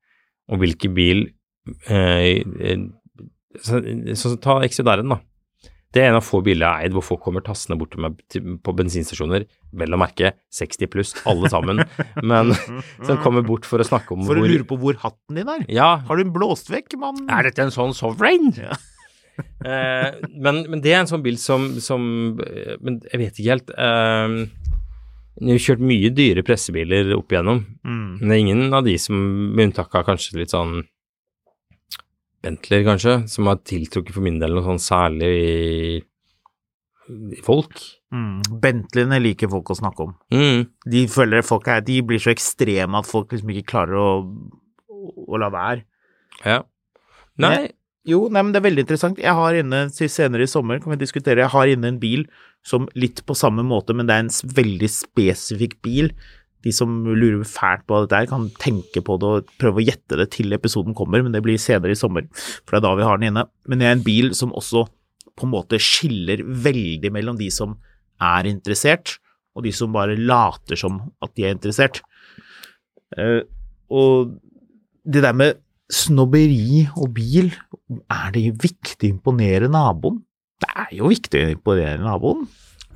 og 0.50 0.62
hvilken 0.64 0.94
bil 0.96 1.28
eh, 1.86 2.42
så, 3.62 3.80
så, 4.18 4.34
Ta 4.42 4.58
XJ-R-en, 4.66 5.14
da. 5.14 5.20
Det 5.94 6.02
er 6.02 6.10
en 6.10 6.18
av 6.18 6.24
få 6.26 6.42
biler 6.44 6.66
jeg 6.66 6.68
har 6.68 6.84
eid 6.84 6.96
hvor 6.98 7.04
folk 7.06 7.22
kommer 7.24 7.44
tassende 7.44 7.78
bort 7.80 7.94
til 7.94 8.02
meg 8.04 8.18
på 8.64 8.74
bensinstasjoner, 8.76 9.46
vel 9.78 9.96
å 9.96 10.00
merke 10.00 10.34
60 10.52 10.90
pluss, 10.92 11.14
alle 11.28 11.48
sammen, 11.52 11.80
men 12.30 12.52
som 13.06 13.22
kommer 13.22 13.46
bort 13.46 13.64
for 13.68 13.80
å 13.80 13.86
snakke 13.88 14.12
om 14.16 14.26
For 14.28 14.42
å 14.42 14.44
lure 14.44 14.66
på 14.68 14.76
hvor 14.82 14.98
hatten 15.00 15.38
din 15.40 15.48
er. 15.48 15.64
Ja, 15.72 15.94
Har 16.10 16.18
du 16.18 16.26
den 16.26 16.34
blåst 16.34 16.68
vekk, 16.72 16.98
mann? 17.00 17.24
er 17.32 17.48
dette 17.48 17.64
en 17.64 17.74
sånn 17.74 17.96
sovereign? 17.96 18.52
Ja. 18.58 18.76
Eh, 19.64 20.08
men, 20.34 20.62
men 20.70 20.80
det 20.84 20.92
er 20.94 21.00
en 21.02 21.10
sånn 21.10 21.22
bil 21.24 21.38
som, 21.38 21.68
som 21.84 22.02
eh, 22.44 22.76
Men 22.84 23.00
jeg 23.12 23.20
vet 23.22 23.38
ikke 23.40 23.52
helt. 23.54 23.70
Eh, 23.74 24.36
jeg 25.38 25.54
har 25.54 25.64
kjørt 25.68 25.82
mye 25.86 26.10
dyre 26.10 26.42
pressebiler 26.46 27.12
opp 27.14 27.30
igjennom, 27.30 27.60
Mm. 27.86 28.18
men 28.18 28.28
det 28.28 28.34
er 28.36 28.40
ingen 28.42 28.74
av 28.74 28.82
de 28.88 28.96
som, 28.98 29.14
med 29.54 29.68
unntak 29.68 29.94
av 29.94 30.06
kanskje 30.08 30.40
litt 30.40 30.50
sånn 30.54 30.80
Bentleyer, 32.42 32.84
kanskje, 32.86 33.14
som 33.28 33.48
har 33.50 33.58
tiltrukket 33.66 34.14
for 34.14 34.22
min 34.22 34.36
del 34.38 34.54
noe 34.54 34.62
sånn 34.66 34.78
særlig 34.82 35.30
i, 35.42 36.02
i 37.34 37.40
folk. 37.42 37.80
Mm. 38.14 38.36
Bentleyene 38.62 39.18
liker 39.20 39.50
folk 39.50 39.72
å 39.74 39.76
snakke 39.78 40.06
om. 40.06 40.12
Mm. 40.32 40.62
De 40.88 41.02
føler 41.10 41.42
folk 41.44 41.66
er 41.68 41.82
De 41.84 41.98
blir 42.06 42.22
så 42.22 42.30
ekstreme 42.32 43.00
at 43.02 43.08
folk 43.10 43.34
liksom 43.34 43.50
ikke 43.52 43.66
klarer 43.74 43.98
å, 43.98 44.12
å 45.26 45.40
la 45.42 45.50
være. 45.52 45.82
Ja. 46.46 46.60
Nei, 47.42 47.68
Jo, 48.08 48.22
nei, 48.32 48.40
men 48.40 48.54
det 48.54 48.62
er 48.62 48.68
veldig 48.70 48.84
interessant. 48.86 49.18
Jeg 49.20 49.36
har 49.36 49.56
inne 49.58 49.82
senere 49.92 50.46
i 50.46 50.50
sommer, 50.50 50.80
kan 50.80 50.94
vi 50.94 51.00
diskutere, 51.02 51.42
jeg 51.44 51.52
har 51.52 51.68
inne 51.68 51.90
en 51.92 52.00
bil 52.00 52.24
som 52.66 52.86
litt 52.96 53.20
på 53.28 53.36
samme 53.36 53.64
måte, 53.66 53.92
men 53.96 54.08
det 54.08 54.16
er 54.16 54.24
en 54.24 54.54
veldig 54.56 54.88
spesifikk 54.92 55.76
bil. 55.84 56.08
De 56.64 56.72
som 56.74 57.02
lurer 57.06 57.44
fælt 57.46 57.84
på 57.86 58.00
dette 58.02 58.22
er, 58.22 58.30
kan 58.30 58.48
tenke 58.62 59.02
på 59.04 59.18
det 59.20 59.28
og 59.28 59.52
prøve 59.60 59.82
å 59.82 59.84
gjette 59.84 60.18
det 60.18 60.30
til 60.34 60.56
episoden 60.56 60.96
kommer, 60.96 61.22
men 61.22 61.36
det 61.36 61.44
blir 61.44 61.60
senere 61.60 61.94
i 61.94 62.00
sommer, 62.00 62.26
for 62.64 62.74
det 62.74 62.80
er 62.80 62.86
da 62.88 62.94
vi 62.98 63.06
har 63.10 63.20
den 63.20 63.30
inne. 63.30 63.44
Men 63.68 63.82
det 63.82 63.90
er 63.90 63.98
en 63.98 64.06
bil 64.06 64.32
som 64.38 64.56
også 64.56 64.86
på 65.38 65.46
en 65.46 65.54
måte 65.54 65.78
skiller 65.82 66.42
veldig 66.42 67.12
mellom 67.14 67.38
de 67.38 67.52
som 67.54 67.76
er 68.24 68.48
interessert, 68.50 69.18
og 69.54 69.66
de 69.66 69.74
som 69.74 69.94
bare 69.94 70.16
later 70.18 70.78
som 70.78 71.00
at 71.24 71.34
de 71.36 71.46
er 71.46 71.54
interessert. 71.54 72.00
Eh, 73.18 73.42
og 73.92 74.36
det 75.08 75.22
der 75.24 75.36
med 75.36 75.60
snobberi 75.92 76.86
og 76.96 77.12
bil, 77.16 77.52
er 78.12 78.32
det 78.34 78.44
viktig 78.62 79.08
å 79.08 79.14
imponere 79.14 79.70
naboen? 79.72 80.20
Det 80.58 80.72
er 80.74 80.92
jo 80.98 81.10
viktig 81.12 81.44
å 81.46 81.54
imponere 81.54 82.02
naboen. 82.02 82.44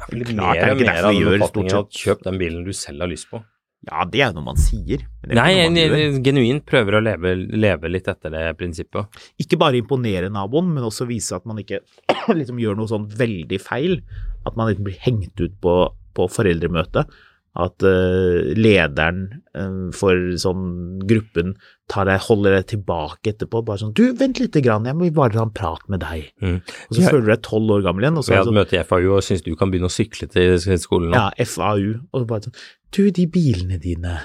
Klart, 0.03 0.19
det 0.19 0.35
er 0.43 0.59
det 0.59 0.73
og 0.73 0.83
ikke 0.83 0.89
mer 0.89 0.99
derfor 0.99 1.09
vi 1.15 1.23
gjør 1.23 1.47
stort 1.47 1.73
sett. 1.73 1.99
kjøp 2.03 2.23
den 2.27 2.39
bilen 2.41 2.65
du 2.67 2.73
selv 2.75 3.05
har 3.05 3.11
lyst 3.13 3.29
på. 3.31 3.43
Ja, 3.83 4.05
det 4.07 4.21
er 4.23 4.31
jo 4.31 4.37
noe 4.37 4.47
man 4.53 4.61
sier. 4.63 5.03
er 5.27 5.35
Nei, 5.35 5.49
jeg, 5.59 6.21
genuint 6.23 6.63
prøver 6.69 6.99
å 6.99 7.03
leve, 7.03 7.33
leve 7.35 7.91
litt 7.91 8.07
etter 8.11 8.31
det 8.31 8.45
prinsippet. 8.59 9.19
Ikke 9.43 9.59
bare 9.59 9.81
imponere 9.81 10.31
naboen, 10.31 10.69
men 10.77 10.87
også 10.87 11.09
vise 11.09 11.35
at 11.35 11.49
man 11.51 11.59
ikke 11.63 11.81
liksom 12.41 12.61
gjør 12.63 12.79
noe 12.79 12.91
sånn 12.91 13.09
veldig 13.11 13.59
feil. 13.63 13.99
At 14.47 14.59
man 14.59 14.71
liksom 14.71 14.87
blir 14.87 15.01
hengt 15.03 15.43
ut 15.43 15.57
på, 15.63 15.75
på 16.15 16.29
foreldremøte. 16.31 17.09
At 17.55 17.83
uh, 17.85 18.55
lederen 18.57 19.27
uh, 19.53 19.91
for 19.93 20.17
sånn 20.41 21.01
gruppen 21.05 21.51
tar 21.93 22.07
deg, 22.09 22.23
holder 22.25 22.55
deg 22.57 22.67
tilbake 22.71 23.35
etterpå. 23.35 23.61
Bare 23.67 23.83
sånn 23.83 23.93
Du, 23.99 24.07
vent 24.17 24.41
lite 24.41 24.63
grann, 24.65 24.87
jeg 24.89 24.97
må 24.97 25.11
bare 25.13 25.35
ta 25.37 25.43
en 25.45 25.53
prat 25.53 25.83
med 25.93 26.01
deg. 26.01 26.31
Mm. 26.41 26.63
Og 26.65 26.97
så 26.97 27.03
Ja. 27.03 27.11
føler 27.11 27.27
du 27.27 27.31
deg 27.35 27.43
tolv 27.45 27.75
år 27.77 27.83
gammel 27.85 28.07
igjen, 28.07 28.17
og 28.17 28.25
så 28.25 28.33
det 28.33 28.39
hadde 28.39 28.49
sånn 28.49 28.61
møte 28.63 28.85
FAU 28.89 29.11
og 29.19 29.23
syns 29.27 29.45
du 29.45 29.53
kan 29.55 29.71
begynne 29.71 29.91
å 29.91 29.93
sykle 29.93 30.31
til 30.33 30.57
skolen 30.81 31.11
nå. 31.13 31.19
Ja, 31.21 31.45
FAU. 31.45 32.01
Og 32.15 32.27
bare 32.27 32.41
sånn 32.49 32.57
Du, 32.93 33.11
de 33.11 33.27
bilene 33.27 33.79
dine, 33.81 34.19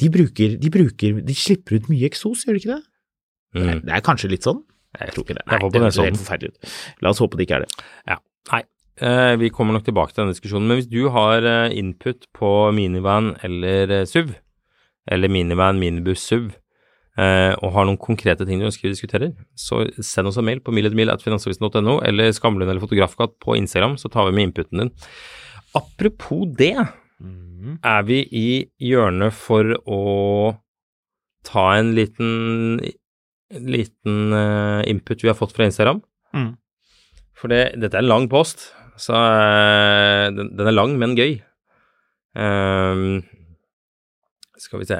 de 0.00 0.08
bruker, 0.12 0.58
de 0.60 0.70
bruker 0.72 1.20
De 1.24 1.34
slipper 1.36 1.76
ut 1.80 1.88
mye 1.88 2.08
eksos, 2.08 2.44
gjør 2.44 2.56
de 2.56 2.60
ikke 2.60 2.74
det? 2.76 2.82
Det, 3.54 3.62
er, 3.62 3.74
Mm. 3.80 3.84
det 3.88 3.92
er 3.96 4.00
kanskje 4.04 4.28
litt 4.30 4.44
sånn? 4.44 4.60
Jeg 5.00 5.12
tror 5.14 5.24
ikke 5.24 5.34
det. 5.38 5.44
Jeg 5.48 5.60
håper 5.60 5.72
det 5.72 5.80
det 5.80 5.86
er 5.88 5.96
sånn. 5.96 6.04
helt 6.12 6.20
forferdelig 6.20 6.50
ut. 6.52 6.70
La 7.00 7.08
oss 7.10 7.18
håpe 7.24 7.36
det 7.38 7.46
ikke 7.48 7.56
er 7.56 7.64
det. 7.64 7.72
Ja. 8.08 8.16
Nei, 8.52 8.62
vi 9.40 9.48
kommer 9.54 9.76
nok 9.76 9.86
tilbake 9.86 10.12
til 10.12 10.22
denne 10.22 10.34
diskusjonen. 10.34 10.68
Men 10.68 10.80
hvis 10.80 10.90
du 10.90 11.08
har 11.14 11.46
eh, 11.48 11.72
input 11.78 12.26
på 12.36 12.50
minivan 12.76 13.32
eller 13.46 13.94
eh, 14.00 14.06
SUV, 14.08 14.34
eller 15.10 15.32
minivan, 15.32 15.80
minibuss, 15.80 16.26
SUV, 16.28 16.50
eh, 17.18 17.52
og 17.58 17.72
har 17.74 17.88
noen 17.88 18.00
konkrete 18.00 18.46
ting 18.46 18.60
du 18.60 18.68
ønsker 18.68 18.88
vi 18.88 18.94
diskuterer, 18.94 19.32
så 19.58 19.86
send 20.04 20.30
oss 20.30 20.38
en 20.40 20.46
mail 20.46 20.60
på 20.64 20.74
milletmil.finansavisen.no 20.76 22.00
eller 22.06 22.32
Skamlund 22.36 22.68
eller 22.68 22.82
Fotografkatt 22.84 23.38
på 23.42 23.56
Instagram, 23.58 23.96
så 24.00 24.12
tar 24.12 24.28
vi 24.28 24.36
med 24.36 24.50
inputen 24.50 24.84
din. 24.84 24.92
Apropos 25.78 26.48
det, 26.58 26.74
er 27.84 28.04
vi 28.08 28.22
i 28.32 28.48
hjørnet 28.80 29.36
for 29.36 29.74
å 29.84 30.00
ta 31.46 31.66
en 31.76 31.92
liten, 31.96 32.80
liten 33.52 34.36
eh, 34.36 34.80
input 34.90 35.24
vi 35.24 35.30
har 35.30 35.38
fått 35.38 35.54
fra 35.56 35.68
Instagram. 35.68 36.02
Mm. 36.36 36.52
For 37.36 37.52
det, 37.52 37.62
dette 37.80 37.96
er 37.96 38.04
en 38.04 38.10
lang 38.10 38.28
post, 38.32 38.70
så 39.00 39.16
eh, 39.16 40.26
den, 40.36 40.52
den 40.58 40.70
er 40.70 40.76
lang, 40.76 40.96
men 41.00 41.16
gøy. 41.18 41.38
Um, 42.36 43.22
skal 44.60 44.82
vi 44.82 44.86
se 44.86 44.98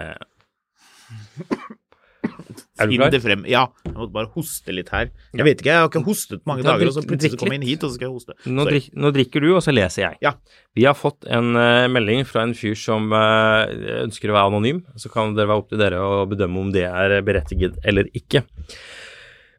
Finn 2.80 3.02
det 3.12 3.20
frem. 3.22 3.42
Ja, 3.48 3.66
jeg 3.84 3.92
måtte 3.92 4.14
bare 4.14 4.30
hoste 4.32 4.72
litt 4.72 4.88
her. 4.94 5.10
Jeg 5.36 5.44
vet 5.46 5.60
ikke, 5.60 5.68
jeg 5.68 5.82
har 5.82 5.90
ikke 5.90 6.02
hostet 6.06 6.40
mange 6.48 6.64
dager, 6.64 6.88
og 6.88 6.94
så 6.96 7.02
plutselig 7.04 7.34
kom 7.34 7.42
kommer 7.44 7.58
jeg 7.58 7.60
inn 7.60 7.68
hit, 7.68 7.84
og 7.84 7.90
så 7.90 7.98
skal 7.98 8.06
jeg 8.06 8.14
hoste. 8.14 8.36
Nå, 8.48 8.64
drik, 8.68 8.86
nå 8.96 9.10
drikker 9.16 9.44
du, 9.44 9.48
og 9.58 9.60
så 9.64 9.74
leser 9.74 10.04
jeg. 10.06 10.20
Ja. 10.24 10.32
Vi 10.78 10.86
har 10.88 10.96
fått 10.96 11.28
en 11.28 11.52
uh, 11.58 11.90
melding 11.92 12.24
fra 12.28 12.46
en 12.46 12.56
fyr 12.56 12.78
som 12.80 13.12
uh, 13.12 13.68
ønsker 14.00 14.32
å 14.32 14.38
være 14.38 14.52
anonym. 14.52 14.80
Så 15.00 15.12
kan 15.12 15.36
det 15.36 15.44
være 15.44 15.60
opp 15.60 15.68
til 15.72 15.82
dere 15.82 16.00
å 16.00 16.24
bedømme 16.30 16.64
om 16.64 16.72
det 16.74 16.86
er 16.88 17.18
berettiget 17.26 17.76
eller 17.84 18.08
ikke. 18.16 18.46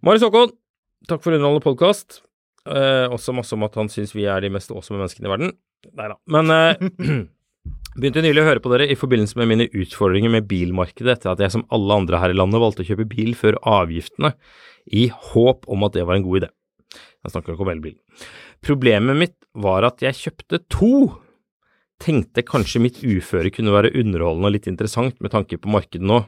Marius 0.02 0.26
Håkon, 0.26 0.56
takk 1.12 1.22
for 1.22 1.38
underholdende 1.38 1.68
podkast. 1.68 2.24
Også 2.68 3.34
masse 3.34 3.56
om 3.58 3.66
at 3.66 3.78
han 3.80 3.90
syns 3.90 4.14
vi 4.14 4.28
er 4.30 4.44
de 4.44 4.52
mest 4.54 4.72
awesome 4.74 5.00
menneskene 5.00 5.30
i 5.30 5.32
verden. 5.32 5.54
Nei 5.98 6.10
da. 6.12 6.18
Men 6.32 6.54
eh, 6.54 6.84
begynte 8.00 8.24
nylig 8.24 8.44
å 8.44 8.48
høre 8.48 8.64
på 8.64 8.72
dere 8.74 8.88
i 8.92 8.98
forbindelse 9.00 9.40
med 9.42 9.50
mine 9.50 9.68
utfordringer 9.70 10.34
med 10.34 10.48
bilmarkedet 10.50 11.18
etter 11.18 11.34
at 11.34 11.42
jeg 11.44 11.56
som 11.56 11.66
alle 11.74 11.98
andre 12.04 12.22
her 12.22 12.34
i 12.34 12.38
landet 12.38 12.62
valgte 12.64 12.86
å 12.86 12.90
kjøpe 12.92 13.10
bil 13.12 13.34
før 13.38 13.58
avgiftene, 13.80 14.36
i 14.86 15.10
håp 15.32 15.68
om 15.70 15.86
at 15.86 15.98
det 15.98 16.06
var 16.10 16.18
en 16.18 16.26
god 16.26 16.42
idé. 16.42 16.52
Jeg 17.22 17.34
snakker 17.34 17.54
ikke 17.54 17.66
om 17.66 17.74
elbil. 17.74 17.98
Problemet 18.66 19.18
mitt 19.18 19.38
var 19.58 19.86
at 19.86 20.02
jeg 20.02 20.18
kjøpte 20.18 20.62
to. 20.74 20.94
Tenkte 22.02 22.42
kanskje 22.46 22.82
mitt 22.82 23.02
uføre 23.06 23.52
kunne 23.54 23.74
være 23.74 23.94
underholdende 23.94 24.50
og 24.50 24.56
litt 24.56 24.70
interessant 24.70 25.20
med 25.22 25.34
tanke 25.34 25.60
på 25.62 25.70
markedet 25.70 26.08
nå. 26.08 26.24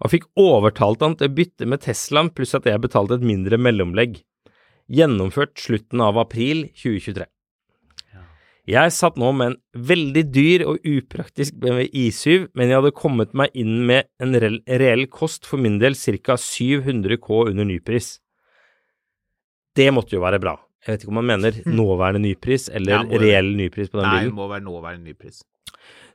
og 0.00 0.12
fikk 0.12 0.28
overtalt 0.40 1.04
han 1.04 1.16
til 1.20 1.28
å 1.28 1.36
bytte 1.40 1.68
med 1.68 1.84
Teslaen 1.84 2.32
pluss 2.32 2.56
at 2.56 2.68
jeg 2.68 2.80
betalte 2.80 3.16
et 3.16 3.26
mindre 3.26 3.60
mellomlegg. 3.60 4.22
Gjennomført 4.90 5.60
slutten 5.60 6.00
av 6.04 6.18
april 6.20 6.66
2023. 6.72 7.28
Jeg 8.68 8.92
satt 8.92 9.16
nå 9.18 9.30
med 9.34 9.52
en 9.52 9.84
veldig 9.88 10.22
dyr 10.34 10.64
og 10.68 10.84
upraktisk 10.86 11.56
BMW 11.62 11.86
I7, 11.96 12.50
men 12.54 12.68
jeg 12.70 12.80
hadde 12.80 12.92
kommet 12.96 13.32
meg 13.36 13.54
inn 13.58 13.86
med 13.88 14.08
en 14.22 14.36
reell, 14.36 15.06
kost 15.10 15.48
for 15.48 15.62
min 15.62 15.78
del 15.80 15.96
ca. 15.96 16.36
700 16.36 17.16
K 17.24 17.40
under 17.48 17.64
nypris. 17.66 18.18
Det 19.76 19.88
måtte 19.94 20.16
jo 20.18 20.24
være 20.24 20.40
bra. 20.42 20.56
Jeg 20.84 20.94
vet 20.94 21.02
ikke 21.04 21.12
om 21.12 21.18
man 21.20 21.28
mener 21.28 21.56
nåværende 21.68 22.22
nypris 22.24 22.68
eller 22.72 23.00
Ja, 23.02 23.18
reell 23.20 23.50
nypris 23.56 23.90
på 23.92 24.00
den 24.00 24.06
Nei, 24.08 24.14
bilen. 24.20 24.30
det 24.32 24.38
må 24.38 24.48
være 24.48 24.64
nåværende 24.64 25.10
nypris. 25.10 25.42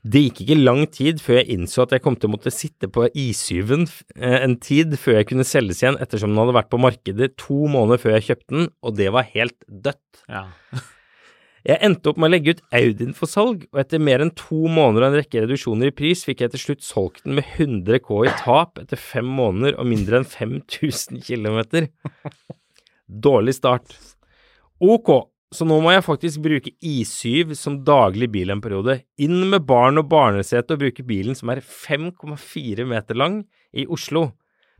Det 0.06 0.22
gikk 0.22 0.42
ikke 0.44 0.58
lang 0.62 0.84
tid 0.94 1.22
før 1.22 1.40
jeg 1.40 1.50
innså 1.56 1.82
at 1.86 1.94
jeg 1.96 2.02
kom 2.06 2.16
til 2.18 2.30
å 2.30 2.34
måtte 2.36 2.52
sitte 2.54 2.90
på 2.94 3.08
I7-en 3.10 3.88
eh, 4.18 4.36
en 4.46 4.58
tid 4.62 4.94
før 5.02 5.20
jeg 5.20 5.30
kunne 5.32 5.46
selges 5.48 5.82
igjen, 5.82 5.98
ettersom 6.02 6.34
den 6.34 6.42
hadde 6.44 6.58
vært 6.58 6.70
på 6.74 6.82
markedet 6.82 7.32
to 7.42 7.66
måneder 7.66 8.02
før 8.02 8.18
jeg 8.18 8.28
kjøpte 8.28 8.54
den, 8.58 8.68
og 8.86 8.98
det 9.00 9.10
var 9.16 9.26
helt 9.34 9.58
dødt. 9.66 10.26
Ja. 10.30 10.46
Jeg 11.66 11.82
endte 11.82 12.12
opp 12.12 12.20
med 12.22 12.30
å 12.30 12.34
legge 12.36 12.54
ut 12.54 12.64
Audien 12.78 13.16
for 13.18 13.30
salg, 13.30 13.64
og 13.74 13.80
etter 13.82 14.02
mer 14.02 14.22
enn 14.22 14.30
to 14.38 14.68
måneder 14.70 15.08
og 15.08 15.08
en 15.08 15.18
rekke 15.18 15.42
reduksjoner 15.48 15.90
i 15.90 15.96
pris, 15.98 16.22
fikk 16.28 16.44
jeg 16.44 16.54
til 16.54 16.62
slutt 16.62 16.86
solgt 16.86 17.24
den 17.26 17.40
med 17.40 17.48
100 17.56 18.04
K 18.06 18.20
i 18.28 18.34
tap 18.44 18.78
etter 18.84 19.02
fem 19.02 19.26
måneder 19.26 19.80
og 19.82 19.90
mindre 19.90 20.22
enn 20.22 20.28
5000 20.30 21.24
km. 21.26 21.88
Dårlig 23.28 23.58
start. 23.58 23.98
Ok, 24.78 25.10
så 25.56 25.66
nå 25.66 25.80
må 25.82 25.96
jeg 25.96 26.06
faktisk 26.06 26.46
bruke 26.46 26.76
I7 26.86 27.58
som 27.58 27.82
daglig 27.88 28.30
bil 28.34 28.54
en 28.54 28.62
periode. 28.62 29.00
Inn 29.18 29.50
med 29.50 29.66
barn 29.66 29.98
og 30.02 30.10
barnesete 30.14 30.78
og 30.78 30.86
bruke 30.86 31.06
bilen 31.08 31.38
som 31.38 31.50
er 31.50 31.66
5,4 31.66 32.86
meter 32.86 33.18
lang 33.18 33.42
i 33.74 33.90
Oslo. 33.90 34.36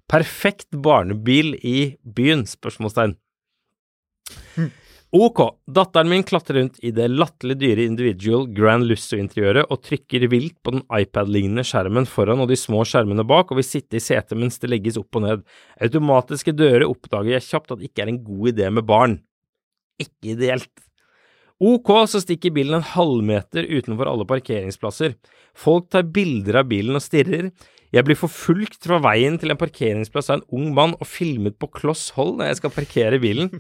Perfekt 0.06 0.70
barnebil 0.86 1.56
i 1.66 1.78
byen? 2.06 2.46
spørsmålstegn. 2.46 3.18
Ok, 5.14 5.40
datteren 5.70 6.10
min 6.10 6.24
klatrer 6.24 6.58
rundt 6.60 6.80
i 6.84 6.90
det 6.92 7.06
latterlig 7.12 7.56
dyre 7.62 7.84
individual 7.86 8.48
Grand 8.52 8.88
Lusso-interiøret 8.90 9.70
og 9.72 9.84
trykker 9.86 10.26
vilt 10.32 10.58
på 10.66 10.74
den 10.76 10.82
iPad-lignende 10.90 11.64
skjermen 11.68 12.08
foran 12.10 12.42
og 12.44 12.50
de 12.50 12.58
små 12.60 12.82
skjermene 12.90 13.24
bak, 13.28 13.52
og 13.52 13.62
vil 13.62 13.68
sitte 13.68 14.00
i 14.00 14.04
setet 14.04 14.36
mens 14.40 14.58
det 14.60 14.72
legges 14.74 14.98
opp 15.00 15.16
og 15.16 15.24
ned. 15.28 15.46
Automatiske 15.80 16.56
dører 16.58 16.88
oppdager 16.90 17.36
jeg 17.38 17.48
kjapt 17.48 17.78
at 17.78 17.86
ikke 17.86 18.04
er 18.04 18.12
en 18.12 18.24
god 18.26 18.52
idé 18.52 18.72
med 18.74 18.88
barn. 18.90 19.20
Ikke 20.02 20.34
ideelt. 20.34 20.74
Ok, 21.64 21.94
så 22.12 22.20
stikker 22.20 22.52
bilen 22.52 22.82
en 22.82 22.90
halvmeter 22.90 23.70
utenfor 23.70 24.10
alle 24.12 24.28
parkeringsplasser. 24.28 25.16
Folk 25.56 25.88
tar 25.94 26.10
bilder 26.12 26.60
av 26.60 26.68
bilen 26.68 26.98
og 27.00 27.06
stirrer. 27.06 27.54
Jeg 27.96 28.04
blir 28.04 28.18
forfulgt 28.20 28.82
fra 28.84 28.98
veien 29.00 29.38
til 29.40 29.54
en 29.54 29.60
parkeringsplass 29.60 30.28
av 30.28 30.42
en 30.42 30.48
ung 30.58 30.72
mann 30.76 30.96
og 30.98 31.08
filmet 31.08 31.56
på 31.62 31.70
kloss 31.78 32.10
hold 32.18 32.34
når 32.40 32.50
jeg 32.50 32.60
skal 32.60 32.74
parkere 32.76 33.20
bilen. 33.24 33.52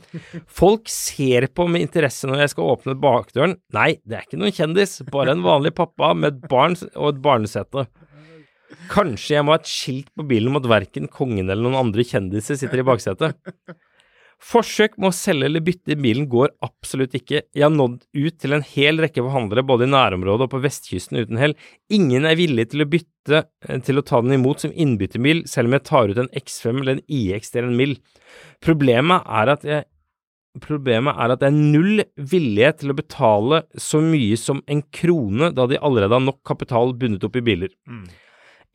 Folk 0.51 0.91
ser 0.91 1.47
på 1.55 1.69
med 1.71 1.85
interesse 1.85 2.27
når 2.27 2.43
jeg 2.43 2.51
skal 2.51 2.73
åpne 2.73 2.97
bakdøren. 2.99 3.55
Nei, 3.75 3.93
det 4.03 4.17
er 4.17 4.27
ikke 4.27 4.41
noen 4.41 4.55
kjendis, 4.55 4.97
bare 5.13 5.37
en 5.37 5.45
vanlig 5.45 5.71
pappa 5.77 6.11
med 6.17 6.33
et 6.33 6.49
barn 6.51 6.75
og 6.97 7.13
et 7.13 7.23
barnesete. 7.23 7.85
Kanskje 8.91 9.37
jeg 9.37 9.45
må 9.45 9.55
ha 9.55 9.61
et 9.61 9.71
skilt 9.71 10.11
på 10.17 10.25
bilen 10.27 10.51
om 10.51 10.59
at 10.59 10.67
verken 10.67 11.07
kongen 11.11 11.47
eller 11.47 11.63
noen 11.63 11.85
andre 11.85 12.03
kjendiser 12.03 12.59
sitter 12.59 12.83
i 12.83 12.87
baksetet. 12.87 13.39
Forsøk 14.43 14.97
med 14.99 15.09
å 15.09 15.15
selge 15.15 15.47
eller 15.47 15.63
bytte 15.63 15.95
bilen 15.97 16.27
går 16.29 16.51
absolutt 16.65 17.15
ikke. 17.17 17.41
Jeg 17.55 17.63
har 17.63 17.73
nådd 17.73 18.03
ut 18.13 18.37
til 18.41 18.53
en 18.53 18.65
hel 18.67 18.99
rekke 19.01 19.23
forhandlere 19.23 19.65
både 19.65 19.87
i 19.87 19.93
nærområdet 19.93 20.45
og 20.45 20.51
på 20.51 20.61
vestkysten 20.65 21.21
uten 21.21 21.39
hell. 21.41 21.55
Ingen 21.93 22.27
er 22.27 22.37
villig 22.37 22.67
til 22.73 22.83
å 22.83 22.89
bytte 22.91 23.41
eh, 23.41 23.79
til 23.85 24.01
å 24.01 24.05
ta 24.05 24.21
den 24.21 24.35
imot 24.37 24.65
som 24.65 24.75
innbytterbil, 24.75 25.45
selv 25.49 25.71
om 25.71 25.77
jeg 25.77 25.87
tar 25.89 26.11
ut 26.11 26.21
en 26.21 26.31
X5 26.43 26.81
eller 26.81 26.97
en 26.97 27.05
IX 27.07 27.53
til 27.55 27.69
en 27.69 27.77
mill. 27.79 27.97
Problemet 28.63 29.27
er 29.41 29.53
at 29.55 29.67
jeg 29.67 29.89
Problemet 30.63 31.17
er 31.19 31.33
at 31.33 31.41
det 31.41 31.49
er 31.49 31.55
null 31.55 31.97
vilje 32.31 32.69
til 32.79 32.93
å 32.93 32.95
betale 32.95 33.57
så 33.75 33.99
mye 33.99 34.37
som 34.39 34.61
en 34.71 34.85
krone, 34.87 35.49
da 35.51 35.65
de 35.67 35.81
allerede 35.83 36.15
har 36.15 36.23
nok 36.23 36.45
kapital 36.47 36.93
bundet 36.95 37.25
opp 37.27 37.35
i 37.35 37.43
biler. 37.43 37.73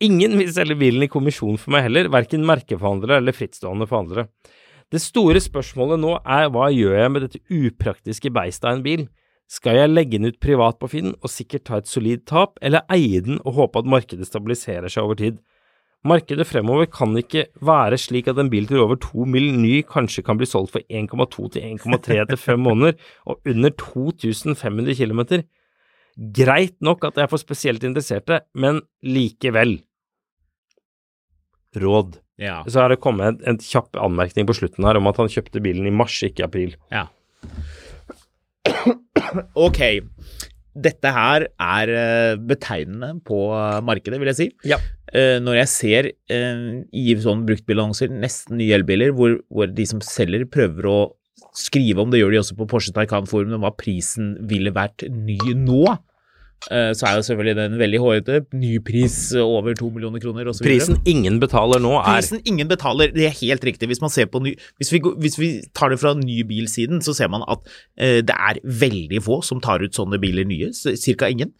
Ingen 0.05 0.37
vil 0.37 0.53
selge 0.53 0.77
bilen 0.81 1.07
i 1.07 1.09
kommisjon 1.13 1.57
for 1.61 1.73
meg 1.73 1.87
heller, 1.87 2.11
verken 2.13 2.45
merkeforhandlere 2.49 3.23
eller 3.23 3.37
frittstående 3.37 3.89
forhandlere. 3.89 4.27
Det 4.91 4.99
store 4.99 5.39
spørsmålet 5.39 6.01
nå 6.03 6.17
er 6.19 6.49
hva 6.51 6.67
gjør 6.75 6.97
jeg 6.99 7.11
med 7.15 7.23
dette 7.23 7.41
upraktiske 7.47 8.33
beistet 8.35 8.67
av 8.67 8.79
en 8.79 8.83
bil? 8.83 9.05
Skal 9.51 9.79
jeg 9.79 9.91
legge 9.91 10.19
den 10.19 10.31
ut 10.31 10.41
privat 10.43 10.81
på 10.83 10.89
Finn 10.91 11.13
og 11.13 11.31
sikkert 11.31 11.65
ta 11.67 11.79
et 11.79 11.91
solid 11.91 12.25
tap, 12.27 12.59
eller 12.63 12.83
eie 12.91 13.21
den 13.23 13.39
og 13.45 13.57
håpe 13.57 13.83
at 13.83 13.91
markedet 13.91 14.27
stabiliserer 14.27 14.91
seg 14.91 15.07
over 15.07 15.19
tid? 15.19 15.39
Markedet 16.07 16.47
fremover 16.49 16.89
kan 16.91 17.13
ikke 17.19 17.45
være 17.67 17.99
slik 18.01 18.31
at 18.31 18.39
en 18.41 18.51
bil 18.51 18.67
til 18.67 18.81
over 18.81 18.97
to 18.99 19.27
mil 19.29 19.51
ny 19.61 19.83
kanskje 19.87 20.25
kan 20.27 20.39
bli 20.41 20.49
solgt 20.49 20.73
for 20.75 20.87
1,2 20.89 21.51
til 21.55 21.67
1,3 21.67 22.23
etter 22.23 22.41
fem 22.41 22.63
måneder, 22.65 22.97
og 23.29 23.43
under 23.47 23.75
2500 23.77 24.97
km. 24.97 25.45
Greit 26.35 26.79
nok 26.81 27.05
at 27.05 27.21
jeg 27.21 27.29
er 27.29 27.31
for 27.31 27.43
spesielt 27.43 27.85
interesserte, 27.85 28.41
men 28.55 28.81
likevel. 29.05 29.77
Råd. 31.77 32.17
Ja. 32.41 32.61
Så 32.67 32.81
er 32.83 32.95
det 32.95 33.01
kommet 33.05 33.35
en, 33.35 33.41
en 33.55 33.59
kjapp 33.61 33.99
anmerkning 34.01 34.47
på 34.49 34.57
slutten 34.57 34.87
her 34.89 34.97
om 35.01 35.09
at 35.11 35.21
han 35.21 35.29
kjøpte 35.31 35.61
bilen 35.65 35.87
i 35.87 35.93
mars, 35.95 36.17
ikke 36.27 36.43
i 36.45 36.49
april. 36.49 36.77
ja. 36.95 37.07
Ok. 39.59 39.79
Dette 40.81 41.11
her 41.13 41.45
er 41.51 41.91
eh, 41.93 42.35
betegnende 42.51 43.17
på 43.27 43.39
markedet, 43.87 44.21
vil 44.23 44.31
jeg 44.31 44.39
si. 44.39 44.47
Ja. 44.71 44.79
Eh, 45.13 45.39
Når 45.43 45.59
jeg 45.61 45.71
ser 45.73 46.09
eh, 46.31 46.61
i 46.95 47.15
sånn 47.21 47.43
bruktbilannonser, 47.49 48.13
nesten 48.15 48.59
nye 48.61 48.77
elbiler, 48.79 49.11
hvor, 49.17 49.39
hvor 49.51 49.71
de 49.75 49.87
som 49.91 50.03
selger 50.05 50.47
prøver 50.51 50.87
å 50.91 50.99
skrive 51.57 52.05
om, 52.05 52.13
det 52.13 52.21
gjør 52.21 52.37
de 52.37 52.41
også 52.45 52.57
på 52.61 52.69
Porsche 52.71 52.95
Taycan-forumet, 52.95 53.59
hva 53.63 53.73
prisen 53.75 54.37
ville 54.51 54.71
vært 54.77 55.03
ny 55.11 55.39
nå, 55.59 55.83
eh, 55.91 55.99
så 56.69 57.07
er 57.09 57.17
jo 57.17 57.25
selvfølgelig 57.25 57.57
den 57.57 57.77
veldig 57.81 58.01
hårete. 58.03 58.41
Ny 58.57 58.75
pris 58.85 59.17
over 59.41 59.75
to 59.79 59.89
millioner 59.95 60.21
kroner 60.23 60.51
osv. 60.51 60.65
Prisen 60.67 60.99
ingen 61.09 61.39
betaler 61.43 61.81
nå, 61.83 61.95
er 62.01 62.19
Prisen 62.19 62.43
ingen 62.45 62.69
betaler, 62.71 63.15
det 63.15 63.29
er 63.31 63.37
helt 63.41 63.65
riktig. 63.65 63.89
Hvis 63.91 64.03
man 64.03 64.13
ser 64.13 64.29
på 64.31 64.43
ny, 64.45 64.53
hvis 64.81 64.93
vi, 64.93 65.01
hvis 65.25 65.39
vi 65.41 65.51
tar 65.77 65.93
det 65.93 66.01
fra 66.03 66.13
nybilsiden, 66.19 67.01
så 67.05 67.15
ser 67.17 67.31
man 67.33 67.47
at 67.51 67.65
eh, 67.97 68.21
det 68.27 68.37
er 68.37 68.61
veldig 68.65 69.23
få 69.25 69.41
som 69.47 69.63
tar 69.65 69.85
ut 69.85 69.97
sånne 69.97 70.21
biler 70.21 70.49
nye, 70.49 70.73
cirka 70.75 71.31
ingen. 71.33 71.55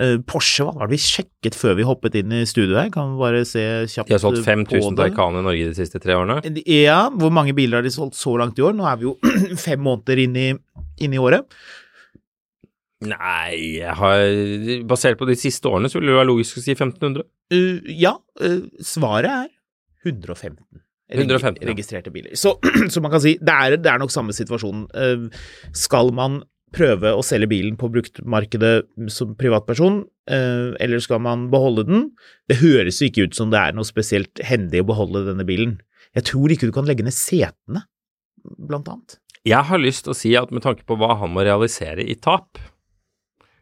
Eh, 0.00 0.16
Porsche, 0.26 0.64
hva 0.64 0.74
var 0.74 0.88
det 0.88 0.96
vi 0.96 1.02
sjekket 1.04 1.56
før 1.58 1.76
vi 1.78 1.86
hoppet 1.86 2.16
inn 2.20 2.32
i 2.32 2.44
studio 2.48 2.78
her? 2.78 2.90
Kan 2.94 3.14
vi 3.14 3.20
bare 3.20 3.44
se 3.48 3.64
kjapt 3.84 4.08
på 4.08 4.10
det. 4.10 4.16
De 4.16 4.16
har 4.16 4.24
solgt 4.24 4.46
5000 4.46 4.96
det? 4.96 5.10
Taycan 5.10 5.40
i 5.40 5.44
Norge 5.46 5.68
de 5.70 5.76
siste 5.76 6.00
tre 6.02 6.16
årene. 6.16 6.40
Ja, 6.64 7.02
hvor 7.12 7.34
mange 7.34 7.54
biler 7.56 7.80
har 7.80 7.86
de 7.86 7.92
solgt 7.94 8.18
så 8.18 8.34
langt 8.40 8.58
i 8.58 8.64
år? 8.64 8.76
Nå 8.76 8.88
er 8.88 9.00
vi 9.00 9.10
jo 9.10 9.16
fem 9.66 9.82
måneder 9.84 10.24
inn 10.24 10.38
i, 10.40 10.48
inn 11.04 11.16
i 11.16 11.20
året. 11.20 11.46
Nei, 13.00 13.80
jeg 13.80 13.96
har 13.96 14.84
Basert 14.88 15.16
på 15.20 15.28
de 15.28 15.36
siste 15.38 15.68
årene 15.70 15.88
så 15.88 15.98
ville 15.98 16.12
det 16.12 16.18
være 16.18 16.28
logisk 16.28 16.58
å 16.60 16.64
si 16.64 16.74
1500. 16.74 17.24
Uh, 17.52 17.88
ja, 17.96 18.14
uh, 18.42 18.62
svaret 18.84 19.30
er 19.32 19.50
115. 20.04 20.60
115 21.10 21.66
registrerte 21.66 22.12
ja. 22.12 22.14
biler. 22.14 22.36
Så, 22.38 22.54
så 22.92 23.02
man 23.02 23.14
kan 23.14 23.22
si 23.24 23.34
det 23.40 23.54
er, 23.56 23.76
det 23.80 23.90
er 23.90 24.02
nok 24.02 24.12
samme 24.12 24.36
situasjon. 24.36 24.84
Uh, 24.92 25.46
skal 25.76 26.12
man 26.16 26.42
prøve 26.76 27.10
å 27.16 27.22
selge 27.26 27.48
bilen 27.50 27.74
på 27.80 27.88
bruktmarkedet 27.90 28.74
som 29.10 29.32
privatperson, 29.34 30.04
eller 30.30 31.00
skal 31.02 31.18
man 31.24 31.48
beholde 31.50 31.82
den? 31.88 32.04
Det 32.46 32.60
høres 32.60 33.00
jo 33.02 33.08
ikke 33.08 33.24
ut 33.26 33.34
som 33.34 33.50
det 33.50 33.58
er 33.58 33.74
noe 33.74 33.88
spesielt 33.88 34.38
hendig 34.46 34.84
å 34.84 34.86
beholde 34.86 35.24
denne 35.26 35.42
bilen. 35.48 35.72
Jeg 36.14 36.28
tror 36.30 36.54
ikke 36.54 36.68
du 36.70 36.76
kan 36.76 36.86
legge 36.86 37.02
ned 37.02 37.16
setene, 37.16 37.82
blant 38.54 38.86
annet. 38.86 39.18
Jeg 39.42 39.66
har 39.66 39.82
lyst 39.82 40.06
til 40.06 40.14
å 40.14 40.20
si 40.20 40.30
at 40.38 40.54
med 40.54 40.62
tanke 40.62 40.86
på 40.86 40.94
hva 41.00 41.16
han 41.18 41.34
må 41.34 41.42
realisere 41.42 42.06
i 42.06 42.14
tap, 42.14 42.62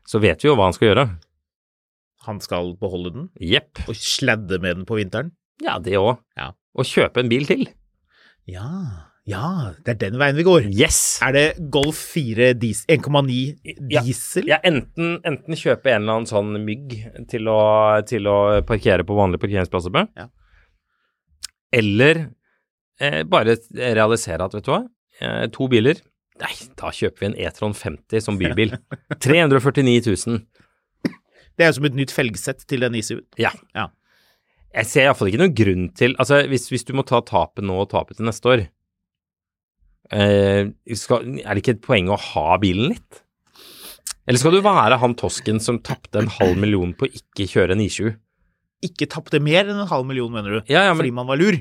så 0.09 0.21
vet 0.23 0.41
vi 0.45 0.49
jo 0.49 0.55
hva 0.57 0.71
han 0.71 0.77
skal 0.77 0.89
gjøre. 0.91 1.07
Han 2.29 2.41
skal 2.45 2.73
beholde 2.81 3.13
den 3.15 3.27
Jepp. 3.41 3.83
og 3.89 3.97
sladde 3.97 4.59
med 4.61 4.81
den 4.81 4.87
på 4.89 4.97
vinteren. 4.99 5.35
Ja, 5.65 5.77
det 5.83 5.97
òg. 6.01 6.17
Ja. 6.39 6.51
Og 6.79 6.87
kjøpe 6.89 7.21
en 7.23 7.29
bil 7.31 7.45
til. 7.49 7.67
Ja, 8.49 8.69
ja, 9.29 9.75
det 9.85 9.93
er 9.93 9.99
den 10.07 10.17
veien 10.21 10.37
vi 10.39 10.45
går. 10.47 10.69
Yes! 10.73 11.19
Er 11.25 11.35
det 11.37 11.47
Golf 11.75 11.99
4 12.15 12.55
dis 12.57 12.85
1,9 12.89 13.59
Ja. 13.93 14.01
diesel? 14.01 14.47
Ja, 14.49 14.57
enten, 14.65 15.19
enten 15.29 15.59
kjøpe 15.59 15.93
en 15.93 16.03
eller 16.07 16.21
annen 16.23 16.31
sånn 16.31 16.55
mygg 16.65 16.95
til 17.29 17.51
å, 17.53 17.59
til 18.09 18.25
å 18.31 18.39
parkere 18.69 19.05
på 19.05 19.17
vanlige 19.19 19.43
parkeringsplasser 19.45 19.93
med, 19.93 20.09
Ja. 20.17 20.29
eller 21.73 22.31
eh, 23.01 23.23
bare 23.29 23.57
realisere 23.77 24.45
at, 24.49 24.55
vet 24.57 24.65
du 24.65 24.73
hva, 24.73 24.81
eh, 25.21 25.47
to 25.53 25.69
biler 25.69 26.01
Nei, 26.39 26.55
da 26.79 26.91
kjøper 26.95 27.25
vi 27.25 27.29
en 27.33 27.37
E-tron 27.49 27.75
50 27.75 28.23
som 28.25 28.39
bybil. 28.39 28.77
349 29.25 30.01
000. 30.07 30.43
Det 31.59 31.67
er 31.67 31.73
jo 31.73 31.79
som 31.81 31.89
et 31.89 31.97
nytt 31.99 32.15
felgsett 32.15 32.63
til 32.71 32.85
den 32.87 32.99
ISU-en. 33.01 33.25
Ja. 33.41 33.51
Ja. 33.75 33.89
Jeg 34.79 34.87
ser 34.87 35.09
iallfall 35.09 35.31
ikke 35.33 35.41
noen 35.41 35.55
grunn 35.57 35.87
til 35.97 36.13
Altså, 36.21 36.43
hvis, 36.47 36.69
hvis 36.71 36.85
du 36.87 36.93
må 36.95 37.03
ta 37.09 37.23
tapet 37.25 37.65
nå 37.67 37.81
og 37.83 37.89
tapet 37.91 38.19
til 38.19 38.29
neste 38.29 38.51
år, 38.53 38.67
eh, 40.15 40.69
skal, 40.93 41.25
er 41.41 41.57
det 41.57 41.65
ikke 41.65 41.75
et 41.79 41.87
poeng 41.89 42.13
å 42.13 42.21
ha 42.21 42.59
bilen 42.63 42.93
litt? 42.93 43.23
Eller 44.29 44.43
skal 44.43 44.55
du 44.55 44.61
være 44.63 45.01
han 45.01 45.17
tosken 45.19 45.59
som 45.65 45.81
tapte 45.81 46.21
en 46.21 46.31
halv 46.37 46.61
million 46.61 46.93
på 46.95 47.09
å 47.09 47.13
ikke 47.17 47.49
kjøre 47.49 47.75
en 47.75 47.83
I7? 47.83 48.13
Ikke 48.85 49.09
tapte 49.11 49.41
mer 49.43 49.65
enn 49.65 49.81
en 49.81 49.91
halv 49.91 50.07
million, 50.07 50.31
mener 50.31 50.59
du? 50.59 50.61
Ja, 50.69 50.85
ja, 50.85 50.93
men 50.93 51.01
Fordi 51.01 51.15
man 51.17 51.31
var 51.31 51.41
lur? 51.41 51.57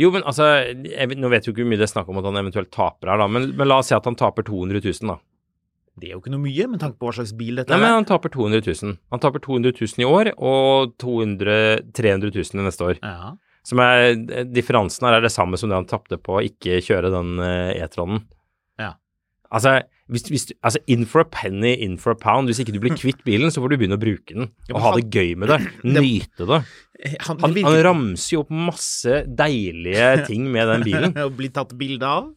Jo, 0.00 0.08
men 0.14 0.24
altså, 0.24 0.46
jeg, 0.88 1.18
nå 1.20 1.28
vet 1.32 1.44
jo 1.46 1.52
ikke 1.52 1.64
hvor 1.64 1.72
mye 1.72 1.80
det 1.80 1.88
er 1.88 1.92
snakk 1.92 2.08
om 2.08 2.18
at 2.22 2.28
han 2.28 2.40
eventuelt 2.40 2.70
taper 2.72 3.12
her, 3.12 3.20
da, 3.20 3.28
men, 3.28 3.50
men 3.58 3.68
la 3.68 3.82
oss 3.82 3.90
si 3.92 3.96
at 3.96 4.08
han 4.08 4.16
taper 4.18 4.46
200 4.48 4.80
000, 4.80 5.10
da. 5.12 5.18
Det 6.00 6.08
er 6.08 6.14
jo 6.14 6.22
ikke 6.22 6.32
noe 6.32 6.40
mye 6.40 6.66
med 6.72 6.80
tanke 6.80 6.96
på 6.96 7.08
hva 7.10 7.12
slags 7.18 7.34
bil 7.36 7.58
dette 7.60 7.68
Nei, 7.68 7.82
men 7.82 7.90
er. 7.90 7.98
han 7.98 8.06
taper 8.08 8.32
200 8.32 8.62
000. 8.64 8.94
Han 9.12 9.20
taper 9.20 9.42
200 9.44 9.74
000 9.76 10.00
i 10.00 10.06
år 10.08 10.30
og 10.38 10.94
200, 11.02 11.56
300 11.92 12.32
000 12.32 12.62
i 12.62 12.64
neste 12.64 12.86
år. 12.88 13.00
Ja. 13.04 13.34
Som 13.68 13.82
er, 13.84 14.14
differansen 14.48 15.04
her 15.06 15.18
er 15.18 15.26
det 15.26 15.34
samme 15.34 15.60
som 15.60 15.68
det 15.68 15.76
han 15.76 15.90
tapte 15.90 16.16
på 16.16 16.38
å 16.38 16.44
ikke 16.46 16.80
kjøre 16.82 17.12
den 17.12 17.36
eh, 17.44 17.74
E-tronen. 17.84 18.24
Ja. 18.80 18.94
Altså, 19.52 19.82
hvis, 20.12 20.26
hvis, 20.30 20.44
du- 20.50 20.54
altså, 20.62 20.80
in 20.92 21.06
for 21.08 21.22
a 21.24 21.28
penny, 21.28 21.72
in 21.84 21.96
for 22.00 22.12
a 22.12 22.18
pound. 22.18 22.50
Hvis 22.50 22.60
ikke 22.62 22.74
du 22.74 22.80
blir 22.82 22.94
kvitt 22.98 23.22
bilen, 23.26 23.50
så 23.52 23.62
får 23.64 23.72
du 23.72 23.76
begynne 23.80 23.96
å 23.98 24.02
bruke 24.02 24.36
den. 24.36 24.50
Og 24.72 24.80
ha 24.84 24.92
det 24.98 25.08
gøy 25.14 25.32
med 25.40 25.48
det. 25.52 25.58
Nyte 25.88 26.46
det. 26.50 26.60
Han, 27.26 27.40
Han, 27.42 27.56
han 27.66 27.78
ramser 27.88 28.36
jo 28.36 28.44
opp 28.44 28.52
masse 28.54 29.22
deilige 29.26 30.10
ting 30.28 30.46
med 30.52 30.68
den 30.70 30.84
bilen. 30.86 31.16
og 31.24 31.34
blir 31.40 31.50
tatt 31.56 31.72
bilde 31.80 32.06
av. 32.06 32.30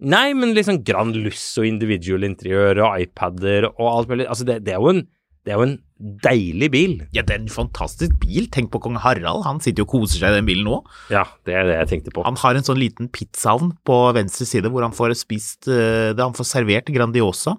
Nei, 0.00 0.30
men 0.32 0.54
liksom 0.56 0.78
Grand 0.84 1.16
Luss 1.16 1.42
og 1.60 1.66
individual 1.68 2.24
interiør 2.24 2.78
og 2.86 3.00
iPader 3.04 3.66
og 3.70 3.86
alt 3.90 4.08
mulig. 4.12 4.26
Altså, 4.32 4.46
det, 4.48 4.62
det, 4.64 4.72
er 4.76 4.80
jo 4.80 4.92
en, 4.94 5.02
det 5.46 5.52
er 5.54 5.56
jo 5.56 5.64
en 5.64 5.76
deilig 6.24 6.68
bil. 6.72 6.94
Ja, 7.16 7.22
det 7.24 7.34
er 7.34 7.40
en 7.42 7.52
fantastisk 7.52 8.12
bil. 8.20 8.46
Tenk 8.52 8.70
på 8.72 8.80
kong 8.84 8.98
Harald. 9.00 9.42
Han 9.46 9.60
sitter 9.64 9.82
jo 9.82 9.86
og 9.88 9.92
koser 9.94 10.20
seg 10.20 10.34
i 10.34 10.38
den 10.40 10.48
bilen 10.48 10.66
nå. 10.68 10.78
Ja, 11.12 11.22
det 11.48 11.54
er 11.56 11.68
det 11.68 11.76
jeg 11.78 11.90
tenkte 11.94 12.14
på. 12.16 12.24
Han 12.28 12.36
har 12.40 12.56
en 12.58 12.66
sånn 12.66 12.80
liten 12.80 13.08
pizzaovn 13.12 13.74
på 13.88 13.98
venstre 14.16 14.48
side 14.48 14.68
hvor 14.72 14.84
han 14.84 14.96
får 14.96 15.14
spist 15.20 15.68
eh, 15.72 16.10
det 16.16 16.20
Han 16.24 16.36
får 16.36 16.48
servert 16.50 16.92
Grandiosa. 16.92 17.56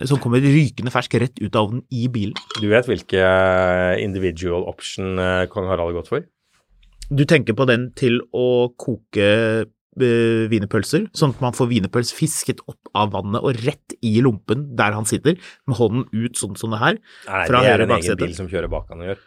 eh, 0.00 0.06
Som 0.08 0.20
kommer 0.20 0.40
rykende 0.44 0.92
fersk 0.92 1.16
rett 1.20 1.40
ut 1.44 1.54
av 1.56 1.68
ovnen 1.68 1.84
i 1.92 2.06
bilen. 2.08 2.36
Du 2.60 2.68
vet 2.72 2.88
hvilke 2.88 3.20
eh, 3.20 4.00
individual 4.04 4.64
option 4.68 5.16
kong 5.52 5.68
Harald 5.68 5.92
har 5.92 5.98
gått 6.00 6.12
for? 6.12 6.24
Du 7.12 7.26
tenker 7.28 7.52
på 7.52 7.66
den 7.68 7.90
til 7.92 8.22
å 8.32 8.72
koke 8.80 9.66
wienerpølser, 10.00 11.06
sånn 11.16 11.34
at 11.34 11.42
man 11.44 11.54
får 11.56 11.68
wienerpøls 11.70 12.12
fisket 12.16 12.62
opp 12.70 12.90
av 12.94 13.12
vannet 13.14 13.44
og 13.44 13.60
rett 13.64 13.96
i 14.04 14.16
lompen 14.24 14.66
der 14.78 14.96
han 14.96 15.06
sitter, 15.08 15.38
med 15.68 15.78
hånden 15.78 16.06
ut 16.12 16.40
sånn 16.40 16.58
som 16.58 16.74
det 16.74 16.80
her. 16.82 16.98
Nei, 17.28 17.44
Fra 17.50 17.62
det 17.62 17.72
er 17.72 17.84
en 17.86 17.94
egen 17.98 18.20
bil 18.20 18.34
som 18.36 18.50
kjører 18.50 18.70
bak 18.72 18.90
han 18.92 19.04
og 19.04 19.12
gjør. 19.12 19.22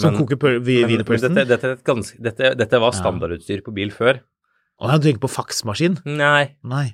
Som 0.00 0.16
koker 0.16 0.38
men- 0.42 0.62
wienerpølsen. 0.64 1.34
dette, 1.34 1.60
dette, 1.60 2.14
dette, 2.22 2.54
dette 2.56 2.80
var 2.80 2.92
standardutstyr 2.96 3.62
på 3.66 3.74
bil 3.74 3.90
før. 3.90 4.20
Å, 4.80 4.88
han 4.88 5.02
tenker 5.04 5.20
på 5.20 5.28
faksmaskin. 5.28 5.98
Nei. 6.08 6.56
Nei. 6.64 6.86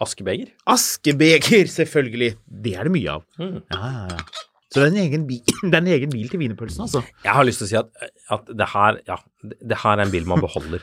Askebeger? 0.00 0.48
Askebeger, 0.66 1.68
selvfølgelig. 1.70 2.34
Det 2.48 2.74
er 2.74 2.88
det 2.88 2.92
mye 2.94 3.10
av. 3.18 3.24
Mm. 3.38 3.60
Ja, 3.70 3.80
ja, 3.84 4.06
ja. 4.16 4.42
Så 4.74 4.80
det 4.80 4.86
er 4.88 4.90
en 4.90 5.02
egen 5.04 5.26
bil, 5.28 5.42
det 5.70 5.74
er 5.76 5.82
en 5.82 5.90
egen 5.94 6.10
bil 6.10 6.30
til 6.32 6.40
wienerpølsen, 6.40 6.82
altså. 6.88 7.04
Jeg 7.22 7.36
har 7.36 7.46
lyst 7.46 7.60
til 7.62 7.68
å 7.68 7.70
si 7.70 7.76
at, 7.78 7.90
at 8.34 8.48
det 8.58 8.66
her, 8.72 8.98
ja, 9.06 9.18
det 9.44 9.78
her 9.84 10.00
er 10.00 10.02
en 10.06 10.10
bil 10.14 10.26
man 10.26 10.42
beholder. 10.42 10.82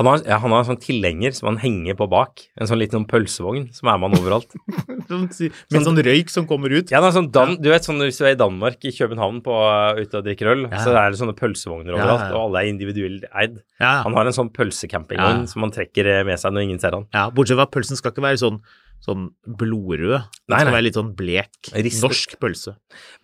Han 0.00 0.08
har, 0.08 0.22
ja, 0.24 0.38
han 0.40 0.52
har 0.54 0.62
en 0.62 0.68
sånn 0.70 0.78
tilhenger 0.80 1.34
som 1.36 1.50
han 1.50 1.58
henger 1.60 1.96
på 1.98 2.06
bak. 2.08 2.46
En 2.56 2.68
sånn 2.70 2.80
liten 2.80 3.02
pølsevogn 3.04 3.66
som 3.76 3.90
er 3.92 3.98
med 4.00 4.08
han 4.14 4.22
overalt. 4.22 4.54
Sånn, 5.12 5.26
med 5.28 5.84
sånn 5.84 5.98
røyk 6.06 6.30
som 6.32 6.46
kommer 6.48 6.72
ut. 6.72 6.88
Ja, 6.94 7.02
sånn 7.12 7.26
Dan, 7.34 7.58
Du 7.60 7.66
vet 7.68 7.84
sånn 7.84 7.98
hvis 8.00 8.16
du 8.16 8.24
er 8.24 8.32
i 8.32 8.38
Danmark, 8.40 8.78
i 8.88 8.92
København, 8.96 9.42
på, 9.44 9.52
uh, 9.52 9.98
ute 10.00 10.22
og 10.22 10.24
drikker 10.24 10.48
øl, 10.54 10.62
Ja. 10.70 10.78
så 10.80 10.94
er 10.96 11.12
det 11.12 11.18
sånne 11.20 11.34
pølsevogner 11.36 11.92
overalt, 11.98 12.30
og 12.32 12.38
alle 12.46 12.62
er 12.62 12.70
individuelt 12.72 13.26
eid. 13.36 13.58
Han 13.82 14.16
har 14.16 14.30
en 14.30 14.32
sånn 14.38 14.48
pølsecampingvogn 14.56 15.44
som 15.50 15.66
han 15.66 15.74
trekker 15.74 16.08
eh, 16.08 16.22
med 16.24 16.40
seg 16.40 16.54
når 16.56 16.64
ingen 16.70 16.80
ser 16.80 16.96
han. 16.96 17.04
ja, 17.12 17.26
bortsett 17.34 17.58
fra 17.60 17.66
at 17.68 17.74
pølsen 17.76 17.98
skal 18.00 18.14
ikke 18.14 18.24
være 18.24 18.40
sånn, 18.40 18.62
sånn 19.02 19.28
blodrød. 19.58 20.28
Det 20.46 20.58
skal 20.60 20.72
være 20.72 20.84
litt 20.86 20.96
sånn 20.98 21.12
blek, 21.18 21.50
Ristet. 21.74 22.02
norsk 22.06 22.36
pølse. 22.42 22.74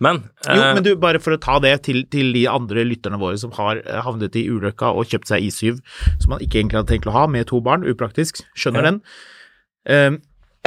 Men, 0.03 0.25
Jo, 0.47 0.57
eh, 0.59 0.75
men 0.75 0.83
du, 0.83 0.93
bare 0.99 1.21
for 1.23 1.37
å 1.37 1.41
ta 1.41 1.59
det 1.63 1.75
til, 1.87 2.03
til 2.11 2.33
de 2.35 2.47
andre 2.51 2.83
lytterne 2.89 3.21
våre 3.21 3.39
som 3.39 3.53
har 3.59 3.79
eh, 3.85 4.01
havnet 4.03 4.35
i 4.41 4.47
ulykka 4.51 4.91
og 4.95 5.07
kjøpt 5.13 5.31
seg 5.31 5.47
I7, 5.47 5.79
som 6.19 6.35
man 6.35 6.43
ikke 6.43 6.59
egentlig 6.61 6.81
hadde 6.81 6.93
tenkt 6.95 7.07
å 7.11 7.15
ha, 7.15 7.27
med 7.31 7.47
to 7.51 7.61
barn, 7.63 7.87
upraktisk, 7.87 8.43
skjønner 8.59 8.83
Ja. 8.85 8.91
den. 8.91 9.01
Eh, 9.89 10.19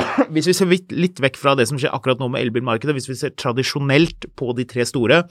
hvis 0.34 0.48
vi 0.48 0.54
ser 0.56 0.72
litt 0.96 1.20
vekk 1.22 1.36
fra 1.38 1.54
det 1.60 1.68
som 1.68 1.78
skjer 1.78 1.92
akkurat 1.94 2.20
nå 2.24 2.30
med 2.32 2.42
elbilmarkedet, 2.48 2.96
hvis 2.96 3.10
vi 3.12 3.20
ser 3.20 3.36
tradisjonelt 3.36 4.30
på 4.40 4.56
de 4.56 4.64
tre 4.66 4.86
store, 4.88 5.26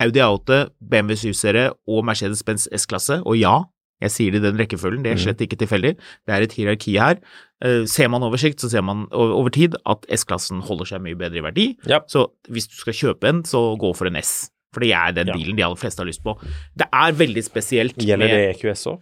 Audi 0.00 0.18
A8, 0.24 0.70
BMW 0.80 1.14
7-serie 1.28 1.70
og 1.86 2.02
Mercedes-Benz 2.08 2.66
S-klasse, 2.72 3.20
og 3.22 3.36
ja, 3.38 3.60
jeg 4.00 4.14
sier 4.14 4.34
det 4.34 4.42
i 4.42 4.46
den 4.48 4.60
rekkefølgen, 4.60 5.04
det 5.04 5.14
er 5.14 5.20
slett 5.20 5.42
ikke 5.44 5.58
tilfeldig, 5.60 5.96
det 6.26 6.36
er 6.36 6.46
et 6.46 6.54
hierarki 6.56 6.96
her. 7.00 7.20
Eh, 7.64 7.84
ser 7.90 8.08
man 8.12 8.24
oversikt, 8.24 8.62
så 8.62 8.70
ser 8.72 8.84
man 8.86 9.04
over 9.12 9.52
tid 9.52 9.76
at 9.88 10.06
S-klassen 10.16 10.62
holder 10.64 10.94
seg 10.94 11.04
mye 11.04 11.18
bedre 11.20 11.42
i 11.42 11.44
verdi, 11.44 11.66
ja. 11.90 12.00
så 12.08 12.28
hvis 12.48 12.70
du 12.70 12.78
skal 12.80 12.96
kjøpe 12.96 13.28
en, 13.28 13.44
så 13.48 13.62
gå 13.80 13.92
for 13.98 14.10
en 14.10 14.18
S. 14.20 14.50
For 14.70 14.86
det 14.86 14.92
er 14.94 15.14
den 15.16 15.32
bilen 15.34 15.58
de 15.58 15.64
aller 15.66 15.78
fleste 15.78 16.02
har 16.02 16.06
lyst 16.06 16.22
på. 16.22 16.36
Det 16.78 16.86
er 16.86 17.14
veldig 17.18 17.42
spesielt 17.42 17.98
Gjelder 17.98 18.22
med 18.22 18.36
det 18.36 18.42
EQS 18.54 18.86
òg? 18.92 19.00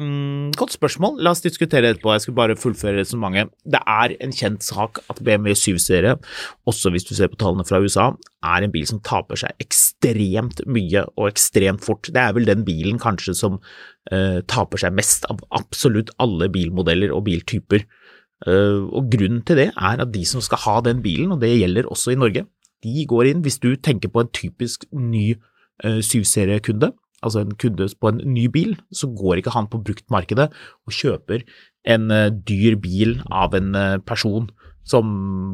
Mm, 0.00 0.52
Godt 0.58 0.74
spørsmål. 0.74 1.18
La 1.22 1.32
oss 1.34 1.42
diskutere 1.44 1.84
det 1.84 1.90
etterpå. 1.94 2.12
Jeg 2.14 2.24
skal 2.24 2.36
bare 2.38 2.56
fullføre 2.58 2.98
resonnementet. 2.98 3.52
Det 3.68 3.80
er 3.80 4.14
en 4.24 4.32
kjent 4.34 4.64
sak 4.64 5.02
at 5.12 5.20
BMW 5.24 5.54
7-serie, 5.58 6.16
også 6.70 6.92
hvis 6.94 7.06
du 7.08 7.14
ser 7.16 7.30
på 7.32 7.38
tallene 7.40 7.66
fra 7.68 7.80
USA, 7.82 8.10
er 8.42 8.64
en 8.64 8.72
bil 8.72 8.86
som 8.88 9.02
taper 9.04 9.40
seg 9.42 9.62
ekstremt 9.62 10.64
mye 10.66 11.04
og 11.14 11.28
ekstremt 11.28 11.84
fort. 11.84 12.08
Det 12.08 12.22
er 12.22 12.34
vel 12.36 12.48
den 12.48 12.64
bilen 12.66 13.00
kanskje 13.02 13.36
som 13.36 13.58
uh, 13.60 14.40
taper 14.48 14.82
seg 14.82 14.96
mest 14.96 15.28
av 15.32 15.44
absolutt 15.56 16.14
alle 16.22 16.48
bilmodeller 16.52 17.12
og 17.14 17.26
biltyper. 17.28 17.84
Uh, 18.46 18.88
og 18.88 19.12
grunnen 19.12 19.44
til 19.44 19.60
det 19.60 19.68
er 19.74 20.00
at 20.00 20.14
de 20.14 20.24
som 20.28 20.42
skal 20.44 20.64
ha 20.64 20.78
den 20.88 21.04
bilen, 21.04 21.36
og 21.36 21.44
det 21.44 21.52
gjelder 21.52 21.90
også 21.92 22.14
i 22.14 22.20
Norge, 22.20 22.46
de 22.80 23.04
går 23.04 23.28
inn 23.28 23.44
hvis 23.44 23.60
du 23.60 23.74
tenker 23.76 24.08
på 24.08 24.24
en 24.24 24.32
typisk 24.32 24.88
ny 24.96 25.34
uh, 25.84 26.00
7-seriekunde, 26.00 26.94
altså 27.24 27.44
en 27.44 27.54
kunde 27.60 27.88
på 28.00 28.12
en 28.12 28.20
ny 28.34 28.46
bil, 28.52 28.74
så 28.92 29.10
går 29.12 29.40
ikke 29.40 29.54
han 29.54 29.68
på 29.70 29.82
bruktmarkedet 29.84 30.48
og 30.50 30.96
kjøper 30.96 31.44
en 31.88 32.10
eh, 32.14 32.28
dyr 32.30 32.76
bil 32.80 33.18
av 33.32 33.56
en 33.56 33.74
eh, 33.76 33.98
person 34.06 34.48
som 34.90 35.06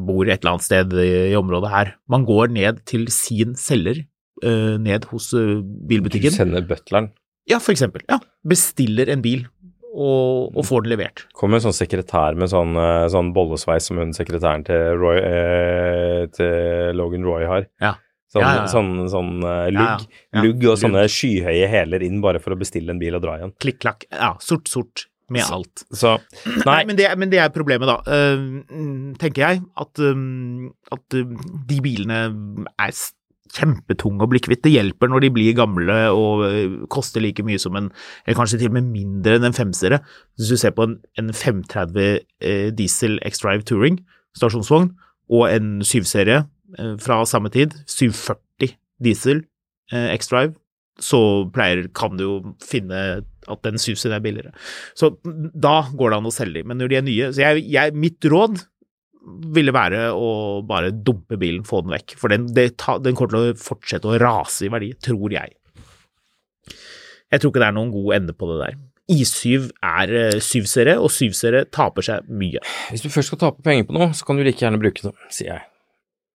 bor 0.07 0.25
et 0.25 0.39
eller 0.39 0.55
annet 0.55 0.65
sted 0.65 0.95
i, 1.03 1.35
området 1.37 1.71
her. 1.71 1.93
Man 2.09 2.25
går 2.27 2.53
ned 2.55 2.81
til 2.89 3.05
sin 3.13 3.55
selger, 3.59 4.01
eh, 4.43 4.75
ned 4.81 5.07
hos 5.11 5.29
bilbutikken. 5.35 6.33
Du 6.33 6.39
sender 6.39 6.65
butleren. 6.67 7.11
Ja, 7.47 7.61
for 7.63 7.75
eksempel. 7.75 8.03
Ja, 8.09 8.19
bestiller 8.47 9.07
en 9.11 9.23
bil 9.23 9.45
og, 9.97 10.55
og 10.55 10.65
får 10.67 10.83
den 10.83 10.93
levert. 10.95 11.23
Kommer 11.37 11.59
en 11.59 11.67
sånn 11.67 11.75
sekretær 11.75 12.35
med 12.39 12.51
sånn, 12.51 12.75
sånn 13.11 13.31
bollesveis 13.35 13.87
som 13.87 14.01
hun 14.01 14.11
sekretæren 14.15 14.65
til, 14.67 14.97
Roy, 14.99 15.21
eh, 15.23 16.25
til 16.35 16.97
Logan 16.97 17.25
Roy 17.27 17.47
har. 17.49 17.69
Ja. 17.83 17.95
Sånn, 18.27 18.41
Ja, 18.43 18.47
ja, 18.53 18.63
ja. 18.63 18.71
sånn, 18.71 18.89
sånn 19.11 19.29
uh, 19.43 19.67
lugg. 19.71 20.07
Lugg 20.43 20.65
og 20.73 20.79
sånne 20.81 21.05
skyhøye 21.07 21.67
hæler 21.71 22.03
inn 22.03 22.19
bare 22.23 22.41
for 22.43 22.51
å 22.55 22.59
bestille 22.59 22.91
en 22.91 22.99
bil 22.99 23.15
og 23.15 23.23
dra 23.23 23.37
igjen. 23.39 23.53
Klikk, 23.63 23.79
klakk. 23.85 24.03
Ja, 24.11 24.33
sort, 24.43 24.67
sort 24.67 25.05
med 25.31 25.43
Så- 25.43 25.53
alt. 25.55 25.83
Så 25.91 26.11
Nei, 26.45 26.63
Nei, 26.65 26.81
men, 26.89 26.95
det, 26.99 27.07
men 27.19 27.29
det 27.31 27.39
er 27.43 27.49
problemet, 27.55 27.87
da. 27.87 28.01
Mm, 28.07 29.15
tenker 29.19 29.43
jeg 29.45 29.61
at, 29.79 29.99
um, 29.99 30.73
at 30.91 31.15
uh, 31.15 31.23
de 31.67 31.79
bilene 31.83 32.19
er 32.79 32.91
kjempetunge 33.55 34.25
å 34.25 34.29
bli 34.29 34.41
kvitt. 34.43 34.61
Det 34.65 34.73
hjelper 34.73 35.07
når 35.07 35.23
de 35.23 35.29
blir 35.31 35.55
gamle 35.55 35.95
og 36.11 36.43
koster 36.91 37.23
like 37.23 37.43
mye 37.47 37.59
som 37.63 37.75
en 37.79 37.89
Eller 38.25 38.35
kanskje 38.35 38.59
til 38.59 38.67
og 38.67 38.75
med 38.75 38.89
mindre 38.91 39.37
enn 39.39 39.47
en 39.47 39.55
femsere. 39.55 40.01
Hvis 40.35 40.51
du 40.51 40.57
ser 40.59 40.71
på 40.75 40.83
en, 40.83 40.97
en 41.17 41.31
530 41.31 42.19
eh, 42.43 42.69
diesel 42.75 43.19
X-Drive 43.23 43.63
Touring 43.63 44.01
stasjonsvogn 44.35 44.91
og 45.31 45.47
en 45.49 45.79
7-serie 45.79 46.41
eh, 46.43 46.47
fra 47.01 47.21
samme 47.29 47.51
tid, 47.53 47.75
740 47.87 48.77
diesel 49.03 49.43
eh, 49.93 50.13
X-Drive, 50.17 50.55
så 50.97 51.19
pleier, 51.53 51.85
kan 51.95 52.17
du 52.17 52.23
jo 52.23 52.37
finne 52.65 53.01
at 53.47 53.61
den 53.65 53.77
susen 53.81 54.15
er 54.15 54.23
billigere. 54.23 54.53
Så 54.97 55.13
da 55.23 55.83
går 55.93 56.11
det 56.11 56.17
an 56.17 56.29
å 56.29 56.33
selge 56.33 56.61
dem, 56.61 56.71
men 56.71 56.81
når 56.81 56.91
de 56.91 56.97
er 56.97 57.05
nye 57.05 57.29
Så 57.35 57.43
jeg, 57.43 57.67
jeg, 57.69 57.93
mitt 57.93 58.25
råd 58.25 58.63
ville 59.53 59.75
være 59.75 60.09
å 60.15 60.63
bare 60.65 60.89
dumpe 60.91 61.37
bilen, 61.39 61.65
få 61.67 61.83
den 61.83 61.93
vekk. 61.93 62.17
For 62.19 62.33
den, 62.33 62.47
det 62.55 62.71
den 63.03 63.17
kommer 63.17 63.35
til 63.35 63.53
å 63.53 63.61
fortsette 63.61 64.09
å 64.09 64.19
rase 64.21 64.67
i 64.67 64.71
verdi, 64.73 64.93
tror 65.03 65.35
jeg. 65.35 65.53
Jeg 67.27 67.43
tror 67.43 67.51
ikke 67.51 67.61
det 67.61 67.69
er 67.69 67.75
noen 67.75 67.91
god 67.91 68.13
ende 68.21 68.35
på 68.37 68.49
det 68.49 68.59
der. 68.63 68.77
I7 69.11 69.69
er 69.87 70.13
eh, 70.19 70.41
7-serie, 70.43 70.97
og 70.99 71.11
7-serie 71.13 71.67
taper 71.71 72.03
seg 72.03 72.27
mye. 72.27 72.63
hvis 72.91 73.03
du 73.03 73.11
først 73.11 73.31
skal 73.31 73.43
tape 73.45 73.63
penger 73.63 73.87
på 73.87 73.95
noe, 73.95 74.09
så 74.15 74.27
kan 74.27 74.39
du 74.39 74.43
like 74.47 74.63
gjerne 74.63 74.79
bruke 74.81 75.03
det, 75.03 75.13
sier 75.31 75.53
jeg. 75.53 75.67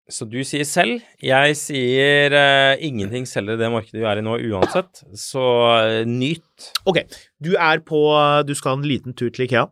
Så 0.07 0.23
du 0.31 0.37
sier 0.47 0.63
selv. 0.67 1.03
Jeg 1.19 1.55
sier 1.59 2.31
uh, 2.31 2.79
ingenting 2.83 3.27
selger 3.27 3.57
i 3.57 3.61
det 3.61 3.71
markedet 3.73 3.99
vi 3.99 4.07
er 4.07 4.21
i 4.21 4.23
nå 4.23 4.37
uansett, 4.53 5.03
så 5.19 5.43
uh, 5.83 6.03
nyt. 6.07 6.69
Ok, 6.87 7.01
du 7.43 7.53
er 7.59 7.83
på 7.83 7.99
Du 8.47 8.53
skal 8.55 8.79
en 8.79 8.87
liten 8.87 9.17
tur 9.17 9.33
til 9.33 9.47
Ikea. 9.47 9.65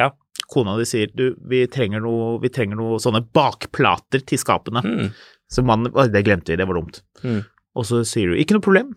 Ja. 0.00 0.10
Kona 0.50 0.78
di 0.80 0.86
sier 0.88 1.12
du, 1.14 1.34
vi 1.48 1.62
trenger 1.70 2.02
noe, 2.04 2.38
vi 2.42 2.50
trenger 2.52 2.80
noe 2.80 2.98
sånne 3.02 3.22
bakplater 3.36 4.24
til 4.24 4.40
skapene. 4.40 4.82
Mm. 4.84 5.12
Så 5.52 5.62
man 5.66 5.86
det 5.86 6.24
glemte 6.26 6.52
vi, 6.52 6.58
det 6.58 6.66
var 6.68 6.80
dumt. 6.80 7.02
Mm. 7.22 7.42
Og 7.76 7.86
så 7.88 8.02
sier 8.08 8.32
du 8.32 8.40
ikke 8.40 8.56
noe 8.56 8.64
problem, 8.64 8.92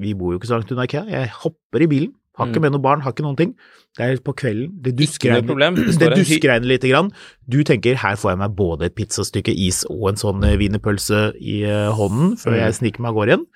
vi 0.00 0.14
bor 0.18 0.32
jo 0.32 0.40
ikke 0.40 0.48
så 0.48 0.58
langt 0.58 0.72
unna 0.72 0.86
IKEA, 0.86 1.04
jeg 1.10 1.30
hopper 1.42 1.84
i 1.84 1.90
bilen, 1.90 2.14
har 2.38 2.46
ikke 2.48 2.56
Mm. 2.56 2.62
med 2.62 2.72
noe 2.72 2.80
barn, 2.80 3.00
har 3.02 3.12
ikke 3.12 3.22
noen 3.26 3.36
ting. 3.36 3.54
Det 3.98 4.04
er 4.06 4.16
på 4.24 4.32
kvelden, 4.34 4.80
det 4.82 4.96
duskregner. 4.96 6.62
Lite 6.72 6.88
grann. 6.88 7.10
Du 7.48 7.62
tenker 7.62 7.94
her 7.96 8.16
får 8.16 8.30
jeg 8.32 8.38
meg 8.38 8.56
både 8.56 8.86
et 8.86 8.94
pizzastykke 8.94 9.52
is 9.54 9.84
og 9.90 10.08
en 10.08 10.16
sånn 10.16 10.44
eh, 10.44 10.56
wienerpølse 10.56 11.34
i 11.40 11.62
eh, 11.64 11.90
hånden 11.92 12.36
før 12.40 12.52
Mm. 12.56 12.60
jeg 12.64 12.74
sniker 12.80 13.00
meg 13.02 13.10
av 13.10 13.14
gårde 13.20 13.28
igjen. 13.36 13.46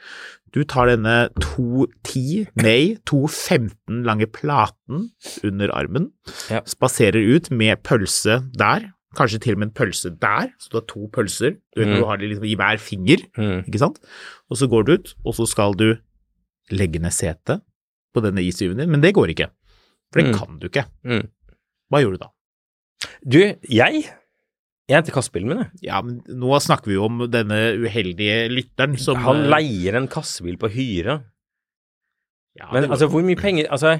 Du 0.52 0.64
tar 0.64 0.86
denne 0.86 1.28
2.10, 1.40 2.46
nei 2.56 2.96
2.15 3.04 4.04
lange 4.06 4.26
platen 4.26 5.10
under 5.44 5.68
armen, 5.74 6.10
Ja. 6.50 6.60
spaserer 6.64 7.20
ut 7.36 7.50
med 7.50 7.82
pølse 7.82 8.42
der, 8.56 8.92
Kanskje 9.16 9.38
til 9.40 9.54
og 9.54 9.58
med 9.60 9.68
en 9.68 9.72
pølse 9.72 10.10
der, 10.20 10.50
så 10.60 10.68
du 10.68 10.76
har 10.76 10.84
to 10.86 11.06
pølser. 11.08 11.54
Du 11.74 11.80
vet 11.80 11.88
Mm. 11.88 11.96
du 12.00 12.04
har 12.04 12.16
det 12.18 12.28
liksom 12.28 12.44
i 12.44 12.54
hver 12.54 12.76
finger, 12.78 13.16
Mm. 13.38 13.64
ikke 13.64 13.78
sant? 13.78 13.98
Og 14.50 14.58
så 14.58 14.68
går 14.68 14.84
du 14.84 14.92
ut, 14.92 15.14
og 15.24 15.32
så 15.34 15.46
skal 15.48 15.72
du 15.72 15.96
legge 16.70 17.00
ned 17.00 17.12
setet 17.12 17.62
på 18.16 18.22
denne 18.24 18.42
isyven 18.44 18.80
din, 18.80 18.90
men 18.92 19.02
det 19.04 19.12
går 19.16 19.32
ikke. 19.36 19.50
For 20.12 20.22
det 20.22 20.30
Mm. 20.32 20.38
kan 20.38 20.58
du 20.62 20.66
ikke. 20.70 20.86
Mm. 21.04 21.26
Hva 21.92 22.00
gjør 22.02 22.16
du 22.16 22.22
da? 22.24 22.30
Du, 23.22 23.38
jeg 23.68 24.06
Jeg 24.88 24.94
henter 25.02 25.12
kassebilen 25.16 25.48
min, 25.50 25.58
jeg. 25.64 25.70
Ja, 25.88 26.00
men 26.00 26.20
nå 26.30 26.56
snakker 26.62 26.86
vi 26.86 26.94
jo 26.94 27.04
om 27.08 27.24
denne 27.28 27.56
uheldige 27.82 28.44
lytteren 28.52 28.94
som 29.02 29.16
Han 29.24 29.40
eh, 29.44 29.48
leier 29.50 29.96
en 29.98 30.06
kassebil 30.06 30.56
på 30.62 30.70
hyre. 30.70 31.16
ja, 32.54 32.68
Men 32.72 32.86
altså, 32.90 33.08
hvor 33.10 33.24
mye 33.26 33.34
penger 33.36 33.66
Altså, 33.68 33.96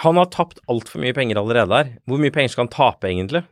han 0.00 0.16
har 0.16 0.30
tapt 0.32 0.58
altfor 0.72 1.02
mye 1.04 1.12
penger 1.12 1.36
allerede 1.36 1.68
her. 1.76 1.90
Hvor 2.08 2.16
mye 2.18 2.32
penger 2.32 2.48
skal 2.54 2.64
han 2.64 2.72
tape, 2.72 3.10
egentlig? 3.12 3.44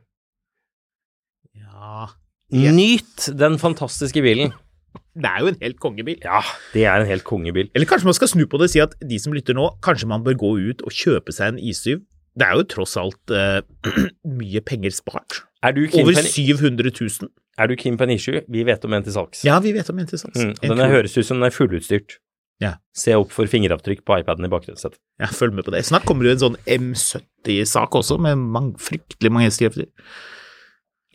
Ja 1.55 2.09
Ja. 2.51 2.73
Nyt 2.75 3.29
den 3.39 3.59
fantastiske 3.63 4.23
bilen. 4.25 4.53
Det 5.15 5.27
er 5.27 5.43
jo 5.43 5.51
en 5.51 5.59
helt 5.61 5.81
kongebil. 5.83 6.21
Ja, 6.23 6.41
det 6.75 6.85
er 6.87 7.03
en 7.03 7.09
helt 7.09 7.25
kongebil. 7.27 7.71
Eller 7.75 7.89
kanskje 7.91 8.07
man 8.07 8.17
skal 8.17 8.31
snu 8.31 8.45
på 8.47 8.61
det 8.61 8.71
og 8.71 8.73
si 8.75 8.83
at 8.83 8.95
de 9.03 9.19
som 9.23 9.35
lytter 9.35 9.57
nå, 9.59 9.67
kanskje 9.83 10.09
man 10.11 10.25
bør 10.27 10.39
gå 10.39 10.53
ut 10.71 10.85
og 10.87 10.95
kjøpe 10.95 11.35
seg 11.35 11.55
en 11.55 11.61
I7. 11.61 12.01
Det 12.39 12.47
er 12.47 12.57
jo 12.57 12.67
tross 12.71 12.95
alt 13.01 13.35
uh, 13.35 13.61
mye 14.41 14.63
penger 14.63 14.95
spart. 14.95 15.43
Er 15.67 15.75
du 15.77 15.83
Over 15.99 16.23
700 16.23 16.93
000. 16.95 17.29
er 17.59 17.69
du 17.69 17.77
keen 17.77 17.99
på 17.99 18.07
en 18.07 18.15
I7? 18.15 18.47
Vi 18.49 18.65
vet 18.65 18.85
om 18.87 18.95
en 18.97 19.05
til 19.05 19.17
salgs. 19.17 19.45
Ja, 19.45 19.59
vi 19.61 19.75
vet 19.77 19.91
om 19.91 19.99
en 19.99 20.09
til 20.09 20.23
salgs. 20.23 20.39
Mm, 20.41 20.55
den 20.63 20.85
høres 20.95 21.19
ut 21.19 21.27
som 21.27 21.41
den 21.41 21.51
er 21.51 21.55
fullutstyrt. 21.55 22.21
Ja. 22.61 22.75
Se 22.97 23.15
opp 23.17 23.33
for 23.33 23.49
fingeravtrykk 23.49 24.03
på 24.05 24.19
iPaden 24.21 24.45
i 24.45 24.51
bakgrunnssettet. 24.53 25.01
Ja, 25.21 25.31
følg 25.33 25.57
med 25.57 25.65
på 25.65 25.73
det. 25.73 25.81
Snart 25.89 26.05
kommer 26.09 26.29
det 26.29 26.37
en 26.37 26.43
sånn 26.45 26.59
M70-sak 26.69 27.97
også, 27.97 28.19
med 28.21 28.37
mange, 28.37 28.77
fryktelig 28.81 29.33
mange 29.33 29.49
hestekrefter. 29.49 29.89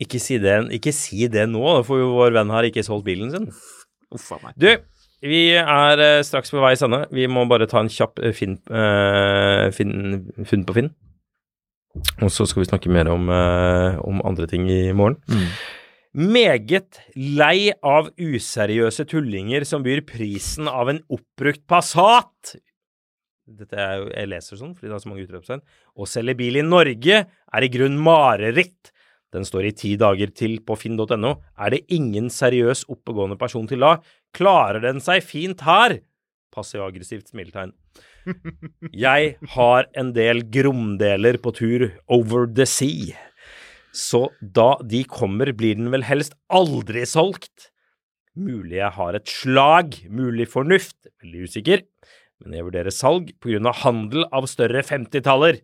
Ikke 0.02 0.20
si 0.20 0.40
det, 0.42 0.58
ikke 0.76 0.92
si 0.92 1.28
det 1.32 1.46
nå, 1.48 1.62
jo 1.86 2.08
vår 2.18 2.34
venn 2.34 2.50
her 2.52 2.66
ikke 2.68 2.84
solgt 2.84 3.06
bilen 3.06 3.30
sin. 3.32 3.46
Uff 4.14 4.28
a 4.36 4.38
meg. 4.42 4.54
Du, 4.60 4.68
vi 5.26 5.40
er 5.58 6.02
eh, 6.02 6.22
straks 6.26 6.52
på 6.52 6.60
vei 6.62 6.74
i 6.76 6.78
sende. 6.78 7.06
Vi 7.14 7.26
må 7.30 7.46
bare 7.50 7.68
ta 7.70 7.80
en 7.82 7.90
kjapp 7.92 8.20
eh, 8.22 8.34
finn, 8.36 8.58
uh, 8.70 9.66
finn, 9.74 10.26
funn 10.46 10.66
på 10.68 10.76
Finn. 10.76 10.92
Og 12.20 12.28
så 12.30 12.44
skal 12.44 12.62
vi 12.62 12.68
snakke 12.68 12.92
mer 12.92 13.08
om, 13.08 13.30
uh, 13.32 13.96
om 14.04 14.20
andre 14.28 14.46
ting 14.50 14.68
i 14.70 14.92
morgen. 14.96 15.18
Meget 16.16 17.00
lei 17.16 17.72
av 17.84 18.12
useriøse 18.16 19.04
tullinger 19.08 19.66
som 19.68 19.82
byr 19.84 20.04
prisen 20.08 20.68
av 20.68 20.92
en 20.92 21.02
oppbrukt 21.12 21.64
Passat. 21.68 22.56
Dette 23.46 23.76
er 23.78 23.98
jo, 24.00 24.06
Jeg 24.10 24.30
leser 24.30 24.60
sånn 24.60 24.74
fordi 24.74 24.90
det 24.90 24.96
er 24.96 25.02
så 25.02 25.10
mange 25.10 25.26
utropstegn. 25.26 25.64
Å 25.96 26.08
selge 26.08 26.36
bil 26.38 26.60
i 26.60 26.64
Norge 26.66 27.24
er 27.26 27.66
i 27.66 27.72
grunn 27.72 27.98
mareritt. 28.00 28.92
Den 29.34 29.46
står 29.46 29.68
i 29.68 29.74
ti 29.76 29.94
dager 30.00 30.30
til 30.34 30.58
på 30.64 30.76
finn.no. 30.78 31.32
Er 31.58 31.72
det 31.74 31.84
ingen 31.92 32.30
seriøs 32.32 32.86
oppegående 32.92 33.38
person 33.40 33.66
til 33.68 33.82
da, 33.82 33.96
klarer 34.36 34.82
den 34.84 35.02
seg 35.02 35.24
fint 35.26 35.64
her. 35.66 35.98
Passiv-aggressivt 36.54 37.32
smiletegn. 37.32 37.74
Jeg 39.06 39.36
har 39.54 39.88
en 39.98 40.12
del 40.16 40.44
gromdeler 40.52 41.38
på 41.42 41.52
tur 41.56 41.88
over 42.12 42.46
the 42.46 42.66
sea. 42.68 43.16
Så 43.96 44.26
da 44.40 44.74
de 44.84 45.02
kommer, 45.08 45.52
blir 45.56 45.78
den 45.78 45.88
vel 45.94 46.04
helst 46.04 46.36
aldri 46.52 47.06
solgt. 47.08 47.70
Mulig 48.36 48.76
jeg 48.76 48.92
har 48.92 49.16
et 49.16 49.30
slag, 49.32 49.94
mulig 50.12 50.44
fornuft, 50.52 50.98
veldig 51.24 51.46
usikker, 51.48 51.84
men 52.44 52.58
jeg 52.58 52.66
vurderer 52.66 52.92
salg 52.92 53.30
på 53.40 53.48
grunn 53.48 53.70
av 53.70 53.78
handel 53.80 54.26
av 54.28 54.44
større 54.52 54.82
50-taller. 54.84 55.62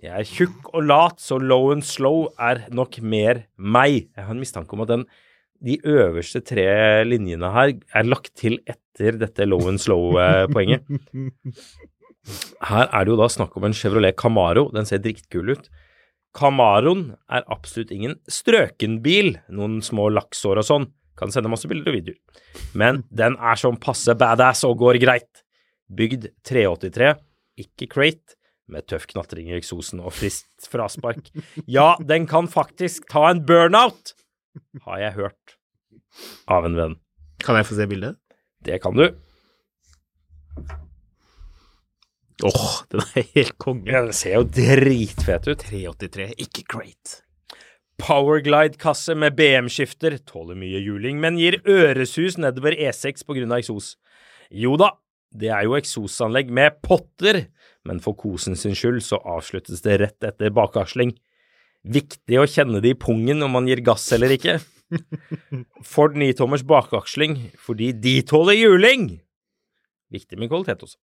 Jeg 0.00 0.14
er 0.16 0.28
tjukk 0.28 0.70
og 0.72 0.86
lat, 0.88 1.18
så 1.20 1.36
low 1.36 1.70
and 1.74 1.84
slow 1.84 2.30
er 2.40 2.62
nok 2.72 2.96
mer 3.04 3.42
meg. 3.60 4.06
Jeg 4.16 4.24
har 4.24 4.32
en 4.32 4.40
mistanke 4.40 4.72
om 4.72 4.84
at 4.86 4.92
den, 4.94 5.04
de 5.60 5.76
øverste 5.84 6.40
tre 6.40 6.64
linjene 7.04 7.50
her 7.52 7.74
er 7.76 8.08
lagt 8.08 8.32
til 8.40 8.56
etter 8.64 9.18
dette 9.20 9.44
low 9.44 9.60
and 9.68 9.82
slow-poenget. 9.82 10.88
Her 12.70 12.88
er 12.88 13.04
det 13.04 13.12
jo 13.12 13.18
da 13.20 13.28
snakk 13.32 13.56
om 13.56 13.68
en 13.68 13.76
Chevrolet 13.76 14.16
Camaro. 14.16 14.68
Den 14.72 14.88
ser 14.88 15.02
drittkul 15.04 15.52
ut. 15.52 15.68
Camaroen 16.36 17.10
er 17.28 17.44
absolutt 17.52 17.92
ingen 17.92 18.16
strøkenbil. 18.30 19.34
Noen 19.52 19.80
små 19.84 20.08
laksår 20.14 20.62
og 20.62 20.68
sånn. 20.68 20.88
Kan 21.20 21.32
sende 21.34 21.52
masse 21.52 21.68
bilder 21.68 21.92
og 21.92 21.98
videoer. 21.98 22.20
Men 22.72 23.02
den 23.12 23.36
er 23.36 23.60
sånn 23.60 23.80
passe 23.82 24.16
badass 24.16 24.64
og 24.68 24.78
går 24.80 25.00
greit. 25.02 25.44
Bygd 25.90 26.30
383, 26.46 27.16
ikke 27.60 27.88
crate, 27.90 28.39
med 28.72 28.86
tøff 28.90 29.06
knatring 29.10 29.50
i 29.50 29.56
eksosen 29.58 30.02
og 30.02 30.14
friskt 30.16 30.68
fraspark. 30.70 31.30
Ja, 31.66 31.94
den 32.00 32.28
kan 32.30 32.48
faktisk 32.50 33.08
ta 33.10 33.28
en 33.30 33.44
burnout, 33.46 34.14
har 34.86 35.02
jeg 35.02 35.16
hørt 35.18 35.56
av 36.50 36.66
en 36.68 36.78
venn. 36.78 37.00
Kan 37.44 37.58
jeg 37.58 37.68
få 37.68 37.78
se 37.78 37.88
bildet? 37.90 38.18
Det 38.66 38.80
kan 38.82 38.96
du. 38.98 39.06
Åh, 42.44 42.68
den 42.92 43.02
er 43.04 43.26
helt 43.34 43.56
konge. 43.60 43.90
Ja, 43.90 44.04
den 44.06 44.16
ser 44.16 44.38
jo 44.38 44.46
dritfet 44.48 45.48
ut. 45.48 45.60
383, 45.60 46.30
ikke 46.40 46.64
great. 46.72 47.18
Powerglide-kasse 48.00 49.12
med 49.18 49.36
BM-skifter, 49.36 50.16
tåler 50.24 50.56
mye 50.56 50.80
juling, 50.80 51.18
men 51.20 51.36
gir 51.40 51.58
øresus 51.68 52.38
nedover 52.40 52.72
E6 52.72 53.26
på 53.28 53.36
grunn 53.36 53.52
av 53.52 53.60
eksos. 53.60 53.92
Jo 54.48 54.78
da, 54.80 54.94
det 55.36 55.50
er 55.52 55.66
jo 55.68 55.76
eksosanlegg 55.76 56.48
med 56.56 56.80
potter, 56.84 57.44
men 57.88 58.00
for 58.04 58.16
kosen 58.18 58.58
sin 58.58 58.76
skyld 58.76 59.02
så 59.04 59.20
avsluttes 59.36 59.82
det 59.84 60.00
rett 60.02 60.26
etter 60.26 60.52
bakaksling. 60.54 61.14
Viktig 61.80 62.40
å 62.40 62.48
kjenne 62.50 62.82
det 62.84 62.92
i 62.92 62.98
pungen 62.98 63.40
om 63.46 63.56
man 63.56 63.68
gir 63.70 63.80
gass 63.84 64.04
eller 64.12 64.34
ikke. 64.36 64.58
Ford 65.92 66.18
9-tommers 66.18 66.66
bakaksling, 66.68 67.38
fordi 67.60 67.92
de 67.96 68.18
tåler 68.26 68.58
juling! 68.58 69.12
Viktig 70.12 70.36
med 70.40 70.50
kvalitet 70.50 70.82
også. 70.84 70.98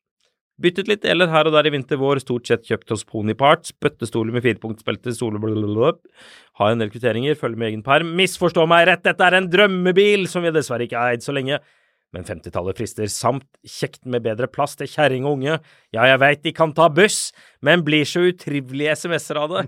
Byttet 0.63 0.87
litt 0.87 1.03
deler 1.03 1.33
her 1.33 1.49
og 1.49 1.55
der 1.57 1.67
i 1.67 1.73
vinter-vår, 1.75 2.21
stort 2.23 2.47
sett 2.47 2.67
kjøpt 2.69 2.93
hos 2.95 3.03
Pony 3.09 3.35
Parts, 3.35 3.73
bøttestoler 3.83 4.37
med 4.37 4.45
firepunktsbelte, 4.45 5.11
stoler 5.17 5.43
blablabla. 5.43 5.97
Har 6.61 6.75
en 6.75 6.83
del 6.83 6.93
kvitteringer, 6.95 7.35
følger 7.39 7.59
med 7.59 7.73
egen 7.73 7.83
perm. 7.87 8.13
Misforstå 8.19 8.67
meg 8.71 8.87
rett, 8.87 9.03
dette 9.03 9.27
er 9.27 9.41
en 9.41 9.49
drømmebil 9.51 10.29
som 10.31 10.47
vi 10.47 10.55
dessverre 10.55 10.87
ikke 10.87 11.01
har 11.01 11.17
eid 11.17 11.27
så 11.27 11.35
lenge. 11.35 11.59
Men 12.15 12.27
50-tallet 12.27 12.79
frister, 12.79 13.09
samt 13.11 13.47
kjekt 13.67 14.05
med 14.07 14.23
bedre 14.23 14.47
plass 14.51 14.77
til 14.79 14.91
kjerring 14.91 15.27
og 15.27 15.41
unge. 15.41 15.57
Ja, 15.95 16.07
jeg 16.13 16.21
veit 16.23 16.45
de 16.45 16.53
kan 16.55 16.75
ta 16.77 16.87
buss, 16.93 17.33
men 17.65 17.83
blir 17.87 18.07
så 18.07 18.23
utrivelige 18.29 18.95
SMS-er 18.95 19.41
av 19.43 19.57
det. 19.57 19.65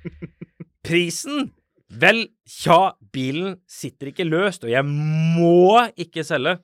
Prisen? 0.86 1.52
Vel, 1.86 2.24
tja, 2.50 2.96
bilen 3.14 3.60
sitter 3.70 4.10
ikke 4.10 4.26
løst, 4.26 4.66
og 4.66 4.72
jeg 4.72 4.82
må 4.86 5.86
ikke 5.94 6.26
selge. 6.26 6.56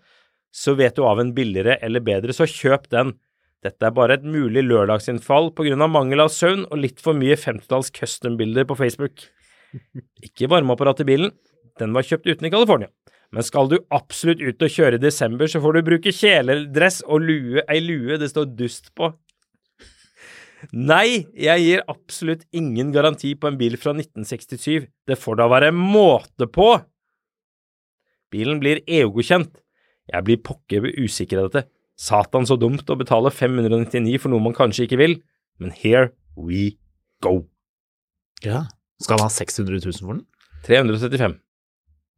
Så 0.52 0.74
vet 0.76 0.98
du 0.98 1.06
av 1.06 1.22
en 1.22 1.30
billigere 1.36 1.78
eller 1.86 2.02
bedre, 2.04 2.34
så 2.34 2.48
kjøp 2.50 2.90
den. 2.92 3.14
Dette 3.62 3.86
er 3.86 3.94
bare 3.94 4.18
et 4.18 4.26
mulig 4.26 4.64
lørdagsinnfall 4.66 5.52
på 5.54 5.68
grunn 5.68 5.84
av 5.86 5.92
mangel 5.94 6.24
av 6.24 6.32
søvn 6.34 6.66
og 6.66 6.80
litt 6.82 6.98
for 7.00 7.14
mye 7.14 7.38
50-talls 7.38 7.92
custom-bilder 7.94 8.66
på 8.66 8.76
Facebook. 8.80 9.22
Ikke 10.26 10.50
varmeapparat 10.50 11.04
i 11.04 11.08
bilen, 11.08 11.30
den 11.78 11.94
var 11.94 12.04
kjøpt 12.04 12.26
uten 12.26 12.50
i 12.50 12.52
California. 12.52 12.90
Men 13.32 13.46
skal 13.46 13.70
du 13.70 13.78
absolutt 13.94 14.42
ut 14.44 14.62
og 14.64 14.72
kjøre 14.72 14.98
i 14.98 15.02
desember, 15.02 15.48
så 15.48 15.60
får 15.64 15.78
du 15.78 15.86
bruke 15.86 16.12
kjeledress 16.12 17.00
og 17.08 17.24
lue, 17.24 17.64
ei 17.64 17.80
lue 17.80 18.18
det 18.20 18.28
står 18.32 18.50
dust 18.58 18.92
på. 18.98 19.08
Nei, 20.70 21.24
jeg 21.34 21.64
gir 21.64 21.84
absolutt 21.90 22.44
ingen 22.54 22.92
garanti 22.94 23.32
på 23.34 23.48
en 23.48 23.58
bil 23.58 23.74
fra 23.80 23.96
1967. 23.96 24.84
Det 25.08 25.18
får 25.18 25.40
da 25.40 25.48
være 25.50 25.72
måte 25.74 26.46
på! 26.46 26.68
Bilen 28.32 28.60
blir 28.62 28.84
EU-godkjent. 28.86 29.56
Jeg 30.12 30.26
blir 30.26 30.40
pokker 30.44 30.86
usikker 31.00 31.40
av 31.40 31.48
dette. 31.50 31.66
Satan 31.98 32.46
så 32.48 32.56
dumt 32.60 32.88
å 32.88 32.98
betale 32.98 33.32
599 33.32 34.20
for 34.22 34.32
noe 34.32 34.44
man 34.44 34.56
kanskje 34.56 34.86
ikke 34.86 35.00
vil, 35.00 35.18
men 35.60 35.74
here 35.76 36.10
we 36.36 36.72
go. 37.24 37.42
Ja. 38.44 38.66
Skal 39.02 39.18
han 39.18 39.26
ha 39.26 39.32
600 39.34 39.82
000 39.82 39.98
for 40.00 40.16
den? 40.16 40.26
375. 40.66 41.41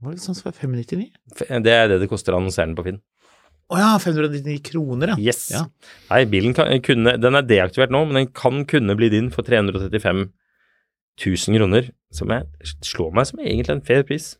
Var 0.03 0.15
det 0.17 0.25
sånn 0.25 0.37
som 0.37 0.51
var 0.51 0.57
599? 0.59 1.11
Det 1.65 1.75
er 1.75 1.91
det 1.93 2.01
det 2.03 2.11
koster 2.11 2.35
å 2.35 2.41
annonsere 2.41 2.71
den 2.71 2.79
på 2.79 2.87
Finn. 2.87 3.03
Å 3.73 3.81
ja, 3.81 3.91
599 3.97 4.61
kroner, 4.67 5.15
ja. 5.15 5.19
Yes. 5.31 5.47
Ja. 5.55 5.65
Nei, 6.11 6.25
bilen 6.29 6.53
kan, 6.57 6.69
kunne, 6.85 7.17
den 7.21 7.39
er 7.39 7.47
deaktivert 7.49 7.93
nå, 7.95 8.03
men 8.11 8.19
den 8.21 8.33
kan 8.37 8.65
kunne 8.69 8.97
bli 8.99 9.09
din 9.15 9.31
for 9.33 9.47
335 9.47 10.27
000 11.25 11.59
kroner, 11.59 11.93
som 12.13 12.33
jeg, 12.35 12.73
slår 12.85 13.15
meg 13.17 13.31
som 13.31 13.41
egentlig 13.41 13.77
en 13.79 13.85
fair 13.87 14.05
pris. 14.07 14.35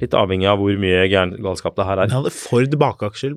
Litt 0.00 0.16
avhengig 0.16 0.48
av 0.48 0.62
hvor 0.62 0.78
mye 0.80 1.08
galskap 1.10 1.76
det 1.76 1.84
her 1.84 2.00
Den 2.00 2.08
Men 2.08 2.22
hadde 2.22 2.32
Ford 2.32 2.78
bakaksjer. 2.80 3.34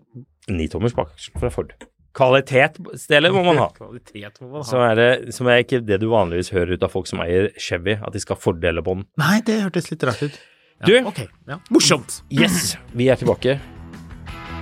Nitommers 0.48 0.96
bakaksjel 0.96 1.36
fra 1.42 1.52
Ford. 1.52 1.74
Kvalitet 2.14 2.78
stedet 3.02 3.34
må 3.34 3.42
man 3.44 3.60
ha. 3.60 3.68
Kvalitet 3.80 4.40
må 4.40 4.52
man 4.54 4.68
Så 4.70 4.80
er 4.86 4.96
det 5.00 5.36
som 5.36 5.50
er 5.50 5.64
ikke 5.66 5.82
det 5.84 6.00
du 6.00 6.08
vanligvis 6.14 6.54
hører 6.54 6.78
ut 6.78 6.86
av 6.86 6.94
folk 6.94 7.10
som 7.10 7.24
eier 7.26 7.50
Chevy, 7.60 7.98
at 7.98 8.16
de 8.16 8.22
skal 8.24 8.40
ha 8.40 8.56
den. 8.62 9.06
Nei, 9.20 9.36
det 9.44 9.60
hørtes 9.66 9.92
litt 9.92 10.08
rart 10.08 10.24
ut. 10.24 10.40
Du? 10.82 11.06
okay. 11.06 11.28
ja. 11.48 11.60
Morsomt. 11.70 12.24
Yes, 12.30 12.78
vi 12.92 13.08
er 13.08 13.16
tilbake 13.16 13.60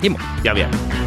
i 0.02 0.08
morgen. 0.08 0.44
Ja, 0.44 0.54
vi 0.54 0.66
er 0.66 0.70
det. 0.70 1.02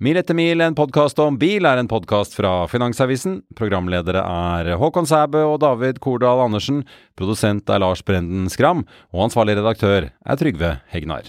Mil 0.00 0.16
etter 0.16 0.32
mil, 0.32 0.62
en 0.64 0.72
podkast 0.72 1.18
om 1.20 1.36
bil, 1.36 1.66
er 1.68 1.76
en 1.76 1.88
podkast 1.88 2.32
fra 2.32 2.64
Finansavisen. 2.72 3.42
Programledere 3.56 4.22
er 4.24 4.70
Håkon 4.80 5.04
Sæbø 5.04 5.42
og 5.44 5.58
David 5.60 6.00
Kordal 6.00 6.40
Andersen. 6.46 6.86
Produsent 7.20 7.68
er 7.68 7.82
Lars 7.84 8.00
Brenden 8.00 8.48
Skram. 8.48 8.86
Og 9.12 9.26
ansvarlig 9.28 9.58
redaktør 9.60 10.08
er 10.08 10.40
Trygve 10.40 10.78
Hegnar. 10.88 11.28